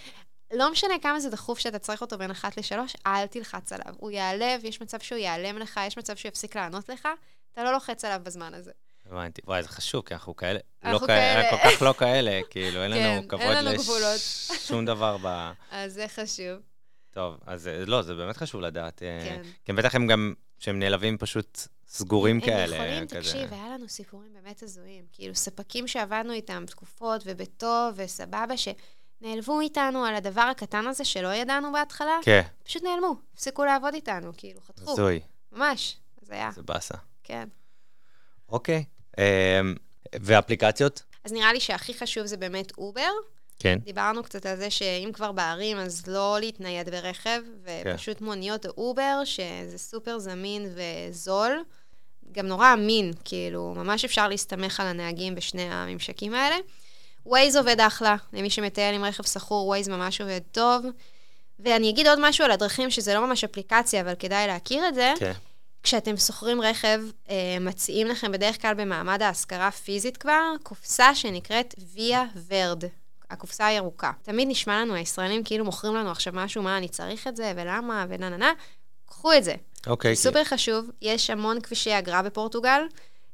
לא 0.52 0.72
משנה 0.72 0.94
כמה 1.02 1.20
זה 1.20 1.30
דחוף 1.30 1.58
שאתה 1.58 1.78
צריך 1.78 2.00
אותו 2.00 2.18
בין 2.18 2.30
אחת 2.30 2.56
לשלוש, 2.56 2.96
אל 3.06 3.26
תלחץ 3.26 3.72
עליו. 3.72 3.94
הוא 3.96 4.10
ייעלב, 4.10 4.64
יש 4.64 4.80
מצב 4.80 5.00
שהוא 5.00 5.18
ייעלם 5.18 5.58
לך, 5.58 5.80
יש 5.86 5.98
מצב 5.98 6.16
שהוא 6.16 6.28
יפסיק 6.28 6.56
לענות 6.56 6.88
לך, 6.88 7.08
אתה 7.52 7.64
לא 7.64 7.72
לוחץ 7.72 8.04
עליו 8.04 8.20
בזמן 8.22 8.54
הזה. 8.54 8.72
הבנתי. 9.10 9.42
וואי, 9.44 9.62
זה 9.62 9.68
חשוב, 9.68 10.02
כי 10.06 10.14
אנחנו 10.14 10.36
כאלה, 10.36 10.58
אנחנו 10.84 11.00
לא 11.00 11.06
כאלה, 11.06 11.50
כאלה. 11.50 11.62
כל 11.62 11.70
כך 11.70 11.82
לא 11.82 11.94
כאלה, 11.98 12.40
כאילו, 12.50 12.82
אין 12.82 12.92
כן, 12.92 12.98
לנו 12.98 13.20
אין 13.40 13.78
כבוד. 13.78 14.02
לשום 14.50 14.84
דבר 14.84 15.16
ב... 15.22 15.26
אז 15.70 15.92
זה 15.92 16.06
חשוב. 16.08 16.60
טוב, 17.10 17.36
אז 17.46 17.68
אה, 17.68 17.84
לא, 17.86 18.02
זה 18.02 18.14
באמת 18.14 18.36
חשוב 18.36 18.60
לדעת. 18.60 19.02
אה, 19.02 19.20
כן. 19.24 19.42
כי 19.64 19.72
בטח 19.72 19.94
הם 19.94 20.06
גם, 20.06 20.34
שהם 20.58 20.78
נעלבים 20.78 21.18
פשוט 21.18 21.58
סגורים 21.88 22.40
כאלה. 22.40 22.76
הם 22.76 22.82
יכולים, 22.82 23.08
כזה. 23.08 23.20
תקשיב, 23.20 23.52
היה 23.52 23.68
לנו 23.68 23.88
סיפורים 23.88 24.32
באמת 24.34 24.62
הזויים. 24.62 25.04
כאילו, 25.12 25.34
ספקים 25.34 25.88
שעבדנו 25.88 26.32
איתם 26.32 26.64
תקופות 26.66 27.22
ובטוב 27.24 27.94
וסבבה, 27.96 28.54
שנעלבו 28.56 29.60
איתנו 29.60 30.04
על 30.04 30.14
הדבר 30.14 30.40
הקטן 30.40 30.86
הזה 30.86 31.04
שלא 31.04 31.34
ידענו 31.34 31.72
בהתחלה, 31.72 32.18
כן, 32.22 32.42
פשוט 32.64 32.82
נעלמו, 32.82 33.16
הפסיקו 33.34 33.64
לעבוד 33.64 33.94
איתנו, 33.94 34.32
כאילו, 34.36 34.60
חתכו. 34.60 34.92
הזוי, 34.92 35.20
ממש, 35.52 35.96
זה 36.22 36.34
היה, 36.34 36.50
זה 36.54 36.62
באסה. 36.62 36.94
כן. 37.24 37.48
אוקיי. 38.48 38.84
אה, 39.18 39.60
ואפליקציות? 40.14 41.02
אז 41.24 41.32
נראה 41.32 41.52
לי 41.52 41.60
שהכי 41.60 41.94
חשוב 41.94 42.26
זה 42.26 42.36
באמת 42.36 42.72
אובר. 42.78 43.10
כן. 43.58 43.78
דיברנו 43.84 44.22
קצת 44.22 44.46
על 44.46 44.56
זה 44.56 44.70
שאם 44.70 45.10
כבר 45.12 45.32
בערים, 45.32 45.76
אז 45.76 46.06
לא 46.06 46.36
להתנייד 46.40 46.90
ברכב, 46.90 47.40
ופשוט 47.64 48.20
מוניות 48.20 48.66
או 48.66 48.70
אובר, 48.76 49.22
שזה 49.24 49.78
סופר 49.78 50.18
זמין 50.18 50.74
וזול. 50.74 51.64
גם 52.32 52.46
נורא 52.46 52.72
אמין, 52.72 53.12
כאילו, 53.24 53.74
ממש 53.76 54.04
אפשר 54.04 54.28
להסתמך 54.28 54.80
על 54.80 54.86
הנהגים 54.86 55.34
בשני 55.34 55.62
הממשקים 55.62 56.34
האלה. 56.34 56.56
Waze 57.28 57.58
עובד 57.58 57.80
אחלה, 57.80 58.16
למי 58.32 58.50
שמטייל 58.50 58.94
עם 58.94 59.04
רכב 59.04 59.24
שכור, 59.24 59.74
Waze 59.74 59.90
ממש 59.90 60.20
עובד 60.20 60.40
טוב. 60.52 60.84
ואני 61.58 61.90
אגיד 61.90 62.06
עוד 62.06 62.18
משהו 62.22 62.44
על 62.44 62.50
הדרכים, 62.50 62.90
שזה 62.90 63.14
לא 63.14 63.26
ממש 63.26 63.44
אפליקציה, 63.44 64.00
אבל 64.00 64.14
כדאי 64.18 64.46
להכיר 64.46 64.88
את 64.88 64.94
זה. 64.94 65.12
כן. 65.18 65.32
כשאתם 65.84 66.16
שוכרים 66.16 66.60
רכב, 66.60 67.00
אה, 67.30 67.56
מציעים 67.60 68.06
לכם 68.06 68.32
בדרך 68.32 68.62
כלל 68.62 68.74
במעמד 68.74 69.22
ההשכרה 69.22 69.70
פיזית 69.70 70.16
כבר, 70.16 70.52
קופסה 70.62 71.14
שנקראת 71.14 71.74
ויה 71.94 72.24
ורד. 72.48 72.84
הקופסה 73.30 73.66
הירוקה. 73.66 74.12
תמיד 74.22 74.48
נשמע 74.48 74.80
לנו, 74.80 74.94
הישראלים 74.94 75.44
כאילו 75.44 75.64
מוכרים 75.64 75.94
לנו 75.94 76.10
עכשיו 76.10 76.32
משהו, 76.36 76.62
מה, 76.62 76.78
אני 76.78 76.88
צריך 76.88 77.26
את 77.26 77.36
זה, 77.36 77.52
ולמה, 77.56 78.06
ונה 78.08 78.28
נה 78.28 78.36
נה. 78.36 78.52
קחו 79.06 79.32
את 79.32 79.44
זה. 79.44 79.54
אוקיי. 79.86 80.14
זה 80.14 80.22
סופר 80.22 80.44
חשוב, 80.44 80.90
יש 81.02 81.30
המון 81.30 81.60
כבישי 81.60 81.98
אגרה 81.98 82.22
בפורטוגל, 82.22 82.80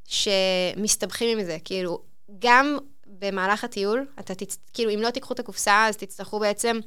שמסתבכים 0.07 1.38
עם 1.38 1.44
זה. 1.44 1.57
כאילו, 1.64 2.03
גם 2.38 2.78
במהלך 3.07 3.64
הטיול, 3.64 4.07
אתה 4.20 4.34
תצ... 4.34 4.59
כאילו, 4.72 4.90
אם 4.94 5.01
לא 5.03 5.11
תיקחו 5.11 5.34
את 5.34 5.40
הקופסה, 5.40 5.86
אז 5.86 5.96
תצטרכו 5.96 6.38
בעצם, 6.38 6.78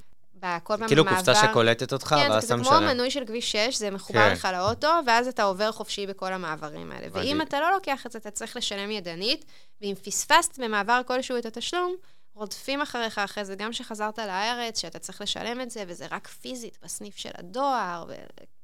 בכל 0.43 0.77
פעם 0.77 0.87
כאילו 0.87 1.03
במעבר... 1.03 1.17
קופסה 1.17 1.35
שקולטת 1.35 1.93
אותך, 1.93 2.07
כן, 2.07 2.15
ואז 2.15 2.31
זה 2.31 2.37
אתה 2.37 2.39
כזה 2.45 2.53
כמו 2.53 2.63
משלם. 2.63 2.87
מנוי 2.87 3.11
של 3.11 3.25
כביש 3.25 3.51
6, 3.51 3.75
זה 3.77 3.91
מחובר 3.91 4.27
כן. 4.27 4.33
לך 4.33 4.47
לאוטו, 4.53 4.87
ואז 5.07 5.27
אתה 5.27 5.43
עובר 5.43 5.71
חופשי 5.71 6.07
בכל 6.07 6.33
המעברים 6.33 6.91
האלה. 6.91 7.05
הבנתי. 7.05 7.27
ואם 7.27 7.41
אתה 7.41 7.59
לא 7.59 7.71
לוקח 7.71 8.05
את 8.05 8.11
זה, 8.11 8.17
אתה 8.17 8.31
צריך 8.31 8.57
לשלם 8.57 8.91
ידנית, 8.91 9.45
ואם 9.81 9.93
פספסת 10.03 10.59
במעבר 10.59 11.01
כלשהו 11.07 11.37
את 11.37 11.45
התשלום, 11.45 11.95
רודפים 12.33 12.81
אחריך 12.81 13.19
אחרי 13.19 13.45
זה, 13.45 13.55
גם 13.55 13.71
כשחזרת 13.71 14.19
לארץ, 14.19 14.79
שאתה 14.81 14.99
צריך 14.99 15.21
לשלם 15.21 15.61
את 15.61 15.71
זה, 15.71 15.83
וזה 15.87 16.05
רק 16.11 16.27
פיזית 16.27 16.77
בסניף 16.83 17.17
של 17.17 17.31
הדואר, 17.37 18.05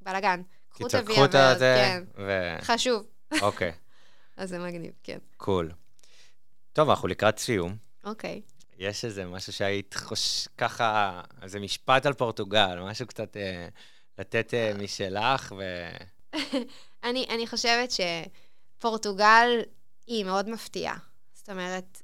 ובלאגן. 0.01 0.41
קחו 0.69 0.87
את 1.25 1.35
הזה, 1.35 1.75
כן. 1.77 2.03
ו... 2.17 2.55
חשוב. 2.61 3.05
אוקיי, 3.41 3.71
אז 4.37 4.49
זה 4.49 4.59
מגניב, 4.59 4.91
כן. 5.03 5.17
קול. 5.37 5.71
טוב, 6.73 6.89
אנחנו 6.89 7.07
לקראת 7.07 7.39
סיום. 7.39 7.75
אוקיי. 8.03 8.41
יש 8.79 9.05
איזה 9.05 9.25
משהו 9.25 9.53
שהיית 9.53 9.93
חוש... 9.93 10.47
ככה, 10.57 11.21
איזה 11.41 11.59
משפט 11.59 12.05
על 12.05 12.13
פורטוגל, 12.13 12.79
משהו 12.81 13.07
קצת 13.07 13.37
אה, 13.37 13.67
לתת 14.19 14.53
אה, 14.53 14.71
משלך, 14.77 15.53
ו... 15.57 15.89
אני, 17.03 17.25
אני 17.29 17.47
חושבת 17.47 17.91
שפורטוגל 17.91 19.61
היא 20.07 20.25
מאוד 20.25 20.49
מפתיעה. 20.49 20.97
זאת 21.33 21.49
אומרת, 21.49 22.01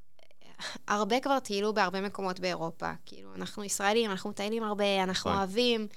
הרבה 0.87 1.19
כבר 1.19 1.39
טיילו 1.39 1.73
בהרבה 1.73 2.01
מקומות 2.01 2.39
באירופה. 2.39 2.91
כאילו, 3.05 3.35
אנחנו 3.35 3.63
ישראלים, 3.63 4.11
אנחנו 4.11 4.29
מטיילים 4.29 4.63
הרבה, 4.63 5.03
אנחנו 5.03 5.29
נכון. 5.29 5.37
אוהבים. 5.37 5.87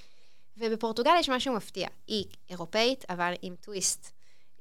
ובפורטוגל 0.57 1.13
יש 1.21 1.29
משהו 1.29 1.55
מפתיע. 1.55 1.89
היא 2.07 2.25
אירופאית, 2.51 3.05
אבל 3.11 3.33
עם 3.43 3.55
טוויסט. 3.61 4.18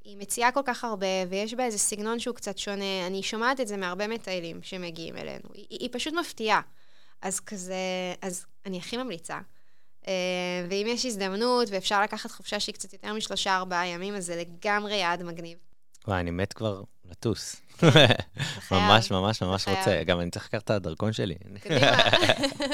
היא 0.08 0.18
מציעה 0.18 0.52
כל 0.52 0.62
כך 0.66 0.84
הרבה, 0.84 1.08
ויש 1.30 1.54
בה 1.54 1.66
איזה 1.66 1.78
סגנון 1.78 2.20
שהוא 2.20 2.36
קצת 2.36 2.58
שונה. 2.58 3.08
אני 3.08 3.24
שומעת 3.24 3.60
את 3.60 3.68
זה 3.68 3.78
מהרבה 3.78 4.08
מטיילים 4.08 4.60
שמגיעים 4.64 5.18
אלינו. 5.18 5.50
היא, 5.54 5.66
היא 5.70 5.90
פשוט 5.92 6.14
מפתיעה. 6.14 6.62
אז 7.22 7.40
כזה, 7.40 7.76
אז 8.22 8.46
אני 8.66 8.78
הכי 8.78 8.98
ממליצה. 8.98 9.40
אה, 10.08 10.14
ואם 10.70 10.88
יש 10.90 11.06
הזדמנות 11.06 11.68
ואפשר 11.72 12.02
לקחת 12.02 12.32
חופשה 12.32 12.60
שהיא 12.60 12.74
קצת 12.74 12.94
יותר 12.94 13.14
משלושה-ארבעה 13.14 13.88
ימים, 13.88 14.16
אז 14.16 14.26
זה 14.26 14.36
לגמרי 14.36 14.96
יעד 14.96 15.24
מגניב. 15.24 15.58
וואי, 16.08 16.20
אני 16.20 16.32
מת 16.32 16.54
כבר 16.54 16.82
לטוס. 17.06 17.56
חייב. 17.80 18.02
ממש, 18.72 19.12
ממש, 19.12 19.42
ממש. 19.42 19.68
רוצה. 19.68 20.04
גם 20.04 20.20
אני 20.20 20.32
צריך 20.32 20.46
לקחת 20.46 20.64
את 20.64 20.70
הדרכון 20.70 21.14
שלי. 21.14 21.36
קדימה. 21.60 21.98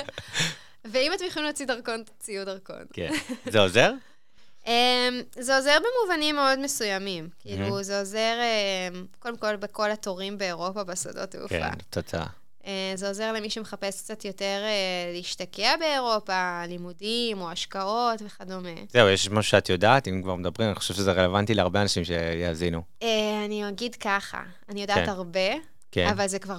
ואם 0.92 1.12
אתם 1.16 1.26
יכולים 1.26 1.46
להוציא 1.46 1.66
דרכון, 1.66 2.04
תוציאו 2.04 2.46
דרכון. 2.46 2.86
כן. 2.94 3.12
זה 3.52 3.60
עוזר? 3.60 3.94
Um, 4.66 4.70
זה 5.40 5.56
עוזר 5.56 5.78
במובנים 5.80 6.36
מאוד 6.36 6.60
מסוימים. 6.60 7.30
כאילו, 7.40 7.84
זה 7.84 8.00
עוזר, 8.00 8.40
um, 8.92 8.96
קודם 9.20 9.38
כל, 9.38 9.56
בכל 9.56 9.92
התורים 9.92 10.38
באירופה, 10.38 10.84
בשדות 10.84 11.30
תעופה. 11.30 11.48
כן, 11.60 11.72
תוצאה. 11.90 12.26
Uh, 12.62 12.66
זה 12.96 13.08
עוזר 13.08 13.34
למי 13.34 13.50
שמחפש 13.50 14.02
קצת 14.02 14.26
יותר 14.26 14.62
uh, 14.64 15.16
להשתקע 15.16 15.78
באירופה, 15.78 16.64
לימודים 16.68 17.42
או 17.42 17.52
השקעות 17.52 18.22
וכדומה. 18.26 18.70
זהו, 18.90 19.10
יש 19.10 19.30
משהו 19.30 19.52
שאת 19.52 19.70
יודעת, 19.70 20.08
אם 20.08 20.22
כבר 20.24 20.36
מדברים, 20.36 20.70
אני 20.70 20.76
חושב 20.76 20.94
שזה 20.94 21.12
רלוונטי 21.12 21.54
להרבה 21.54 21.82
אנשים 21.82 22.04
שיאזינו. 22.04 22.82
Uh, 23.02 23.06
אני 23.46 23.70
אגיד 23.70 23.96
ככה, 23.96 24.42
אני 24.70 24.82
יודעת 24.82 25.06
כן. 25.06 25.10
הרבה, 25.10 25.50
כן. 25.92 26.08
אבל 26.08 26.28
זה 26.28 26.40
כבר 26.40 26.58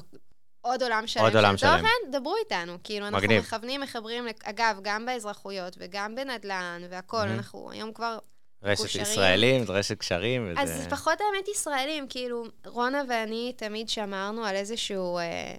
עוד 0.65 0.83
עולם 0.83 1.07
שלם 1.07 1.23
עוד 1.23 1.37
עולם 1.37 1.57
של 1.57 1.67
שלם. 1.67 1.77
תוכן, 1.77 2.19
דברו 2.19 2.37
איתנו. 2.37 2.79
כאילו, 2.85 3.07
אנחנו 3.07 3.19
מגניב. 3.19 3.43
מכוונים, 3.43 3.81
מחברים, 3.81 4.27
אגב, 4.45 4.79
גם 4.83 5.07
באזרחויות 5.07 5.77
וגם 5.81 6.15
בנדל"ן 6.15 6.83
והכול, 6.91 7.21
מהמם. 7.21 7.35
אנחנו 7.35 7.71
היום 7.71 7.93
כבר... 7.93 8.19
רשת 8.63 8.81
מקושרים. 8.81 9.05
ישראלים, 9.05 9.65
רשת 9.69 9.99
קשרים, 9.99 10.49
וזה... 10.51 10.61
אז 10.61 10.87
פחות 10.91 11.19
האמת 11.21 11.49
ישראלים, 11.49 12.07
כאילו, 12.09 12.45
רונה 12.67 13.03
ואני 13.09 13.53
תמיד 13.57 13.89
שמרנו 13.89 14.45
על 14.45 14.57
איזשהו 14.57 15.19
אה, 15.19 15.55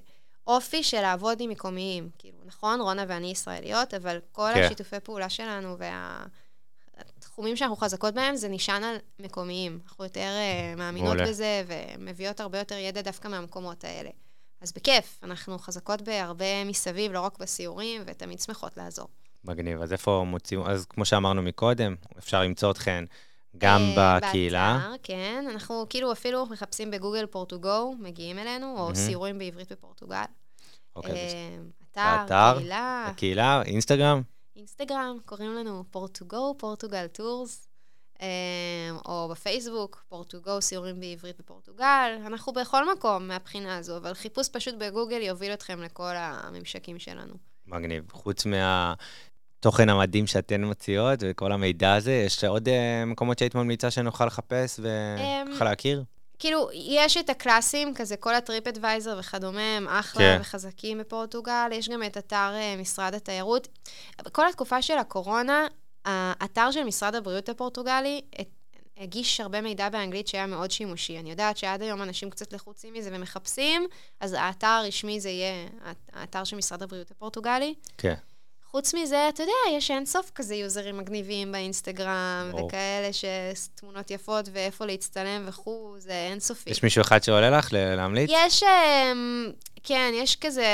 אופי 0.47 0.83
של 0.83 1.01
לעבוד 1.01 1.41
עם 1.41 1.49
מקומיים. 1.49 2.09
כאילו, 2.17 2.37
נכון, 2.45 2.81
רונה 2.81 3.05
ואני 3.07 3.31
ישראליות, 3.31 3.93
אבל 3.93 4.19
כל 4.31 4.49
כן. 4.53 4.63
השיתופי 4.63 4.99
פעולה 4.99 5.29
שלנו 5.29 5.77
והתחומים 6.97 7.55
שאנחנו 7.55 7.75
חזקות 7.75 8.13
בהם, 8.13 8.35
זה 8.35 8.47
נשען 8.47 8.83
על 8.83 8.95
מקומיים. 9.19 9.79
אנחנו 9.85 10.03
יותר 10.03 10.19
אה, 10.19 10.73
מאמינות 10.77 11.15
מעולה. 11.15 11.29
בזה, 11.29 11.63
ומביאות 11.67 12.39
הרבה 12.39 12.59
יותר 12.59 12.75
ידע 12.75 13.01
דווקא 13.01 13.27
מהמקומות 13.27 13.83
האלה. 13.83 14.09
אז 14.61 14.73
בכיף, 14.73 15.19
אנחנו 15.23 15.59
חזקות 15.59 16.01
בהרבה 16.01 16.63
מסביב, 16.65 17.11
לא 17.11 17.19
רק 17.19 17.37
בסיורים, 17.37 18.01
ותמיד 18.05 18.39
שמחות 18.39 18.77
לעזור. 18.77 19.07
מגניב. 19.43 19.81
אז 19.81 19.91
איפה 19.91 20.23
מוצאים, 20.27 20.61
אז 20.61 20.85
כמו 20.85 21.05
שאמרנו 21.05 21.41
מקודם, 21.41 21.95
אפשר 22.17 22.43
למצוא 22.43 22.71
אתכן 22.71 23.05
גם 23.57 23.81
אה, 23.97 24.19
בקהילה. 24.19 24.79
באתר, 24.81 24.95
כן. 25.03 25.45
אנחנו 25.51 25.85
כאילו 25.89 26.11
אפילו 26.11 26.45
מחפשים 26.45 26.91
בגוגל 26.91 27.25
פורטוגו, 27.25 27.95
מגיעים 27.99 28.39
אלינו, 28.39 28.79
או. 28.79 28.95
סיורים 28.95 29.37
בעברית 29.39 29.71
בפורטוגל. 29.71 30.23
אוקיי, 30.95 31.13
אה, 31.97 32.25
אתר, 32.25 32.53
קהילה, 32.57 33.05
הקהילה, 33.09 33.61
אינסטגרם, 33.61 34.21
אינסטגרם, 34.55 35.17
קוראים 35.25 35.55
לנו 35.55 35.83
פורטוגו, 35.91 36.55
Portugal 36.57 37.07
Tours, 37.07 37.64
או 39.05 39.27
בפייסבוק, 39.31 40.03
פורטוגו, 40.09 40.61
סיורים 40.61 40.99
בעברית 40.99 41.39
בפורטוגל. 41.39 42.17
אנחנו 42.25 42.53
בכל 42.53 42.93
מקום 42.93 43.27
מהבחינה 43.27 43.77
הזו, 43.77 43.97
אבל 43.97 44.13
חיפוש 44.13 44.49
פשוט 44.49 44.75
בגוגל 44.75 45.21
יוביל 45.21 45.53
אתכם 45.53 45.81
לכל 45.81 46.13
הממשקים 46.15 46.99
שלנו. 46.99 47.33
מגניב. 47.67 48.03
חוץ 48.11 48.45
מהתוכן 48.45 49.89
המדהים 49.89 50.27
שאתן 50.27 50.69
מציעות 50.69 51.19
וכל 51.21 51.51
המידע 51.51 51.93
הזה, 51.93 52.23
יש 52.25 52.43
עוד 52.43 52.67
uh, 52.67 53.05
מקומות 53.05 53.39
שהיית 53.39 53.55
ממליצה 53.55 53.91
שנוכל 53.91 54.25
לחפש 54.25 54.79
וככה 54.79 55.61
אמ, 55.61 55.63
להכיר? 55.63 56.03
כאילו, 56.39 56.69
יש 56.73 57.17
את 57.17 57.29
הקלאסים, 57.29 57.93
כזה 57.95 58.17
כל 58.17 58.35
הטריפ 58.35 58.67
אדוויזר 58.67 59.17
וכדומה, 59.19 59.77
הם 59.77 59.87
אחלה 59.87 60.21
כן. 60.21 60.37
וחזקים 60.41 60.97
בפורטוגל. 60.97 61.69
יש 61.71 61.89
גם 61.89 62.03
את 62.03 62.17
אתר 62.17 62.51
אה, 62.53 62.75
משרד 62.79 63.13
התיירות. 63.13 63.67
בכל 64.25 64.47
התקופה 64.47 64.81
של 64.81 64.97
הקורונה, 64.97 65.67
האתר 66.05 66.71
של 66.71 66.83
משרד 66.83 67.15
הבריאות 67.15 67.49
הפורטוגלי 67.49 68.21
הגיש 68.97 69.39
הרבה 69.39 69.61
מידע 69.61 69.89
באנגלית 69.89 70.27
שהיה 70.27 70.47
מאוד 70.47 70.71
שימושי. 70.71 71.19
אני 71.19 71.29
יודעת 71.29 71.57
שעד 71.57 71.81
היום 71.81 72.01
אנשים 72.01 72.29
קצת 72.29 72.53
לחוצים 72.53 72.93
מזה 72.93 73.09
ומחפשים, 73.13 73.87
אז 74.19 74.33
האתר 74.33 74.67
הרשמי 74.67 75.19
זה 75.19 75.29
יהיה 75.29 75.67
האתר 76.13 76.43
של 76.43 76.57
משרד 76.57 76.83
התיירות 76.83 77.11
הפורטוגלי. 77.11 77.73
כן. 77.97 78.13
חוץ 78.71 78.93
מזה, 78.93 79.29
אתה 79.29 79.43
יודע, 79.43 79.77
יש 79.77 79.91
אינסוף 79.91 80.31
כזה 80.35 80.55
יוזרים 80.55 80.97
מגניבים 80.97 81.51
באינסטגרם, 81.51 82.49
ברור. 82.51 82.67
וכאלה 82.67 83.09
שתמונות 83.55 84.11
יפות 84.11 84.49
ואיפה 84.51 84.85
להצטלם 84.85 85.43
וכו', 85.47 85.95
זה 85.97 86.27
אינסופי. 86.31 86.69
יש 86.69 86.83
מישהו 86.83 87.01
אחד 87.01 87.23
שעולה 87.23 87.49
לך 87.49 87.67
להמליץ? 87.73 88.29
יש, 88.33 88.63
אמ, 88.63 89.51
כן, 89.83 90.11
יש 90.15 90.35
כזה 90.35 90.67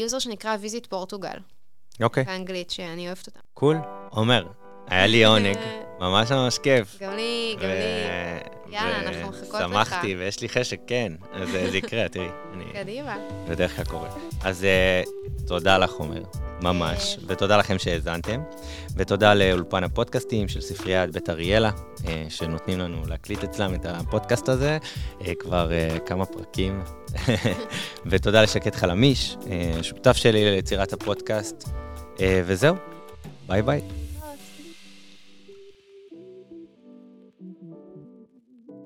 user 0.00 0.18
שנקרא 0.18 0.56
Visit 0.60 0.86
Portugal, 0.86 1.38
אוקיי, 2.02 2.24
באנגלית, 2.24 2.70
שאני 2.70 3.06
אוהבת 3.06 3.26
אותה. 3.26 3.40
cool. 3.54 3.76
עומר, 4.10 4.46
היה 4.92 5.06
לי 5.06 5.24
עונג, 5.24 5.56
ממש 6.00 6.32
ממש 6.32 6.58
כיף. 6.58 6.96
גם 7.00 7.16
לי, 7.16 7.56
גם 7.60 7.68
לי. 7.68 8.74
יאללה, 8.74 9.08
אנחנו 9.08 9.28
מחכות 9.28 9.60
לך. 9.60 9.68
שמחתי, 9.68 10.16
ויש 10.16 10.40
לי 10.40 10.48
חשק, 10.48 10.78
כן. 10.86 11.12
אז 11.32 11.54
אה, 11.54 11.70
זה 11.70 11.76
יקרה, 11.76 12.08
תראי. 12.08 12.28
קדימה. 12.72 13.16
בדרך 13.48 13.76
כלל 13.76 13.84
קורה. 13.84 14.08
אז 14.44 14.64
אה, 14.64 15.02
תודה 15.46 15.78
לך, 15.78 15.92
עומר, 15.92 16.22
ממש. 16.62 17.16
אה. 17.18 17.24
ותודה 17.26 17.56
לכם 17.56 17.78
שהאזנתם. 17.78 18.40
ותודה 18.96 19.34
לאולפן 19.34 19.84
הפודקאסטים 19.84 20.48
של 20.48 20.60
ספריית 20.60 21.10
בית 21.10 21.30
אריאלה, 21.30 21.70
אה, 22.06 22.24
שנותנים 22.28 22.78
לנו 22.78 23.02
להקליט 23.08 23.44
אצלם 23.44 23.74
את 23.74 23.86
הפודקאסט 23.86 24.48
הזה, 24.48 24.78
אה, 25.26 25.34
כבר 25.38 25.72
אה, 25.72 25.98
כמה 26.06 26.26
פרקים. 26.26 26.82
ותודה 28.10 28.42
לשקט 28.42 28.74
חלמיש, 28.74 29.36
אה, 29.50 29.82
שותף 29.82 30.16
שלי 30.16 30.44
ליצירת 30.44 30.92
הפודקאסט. 30.92 31.68
אה, 32.20 32.42
וזהו, 32.46 32.76
ביי 33.48 33.62
ביי. 33.62 34.01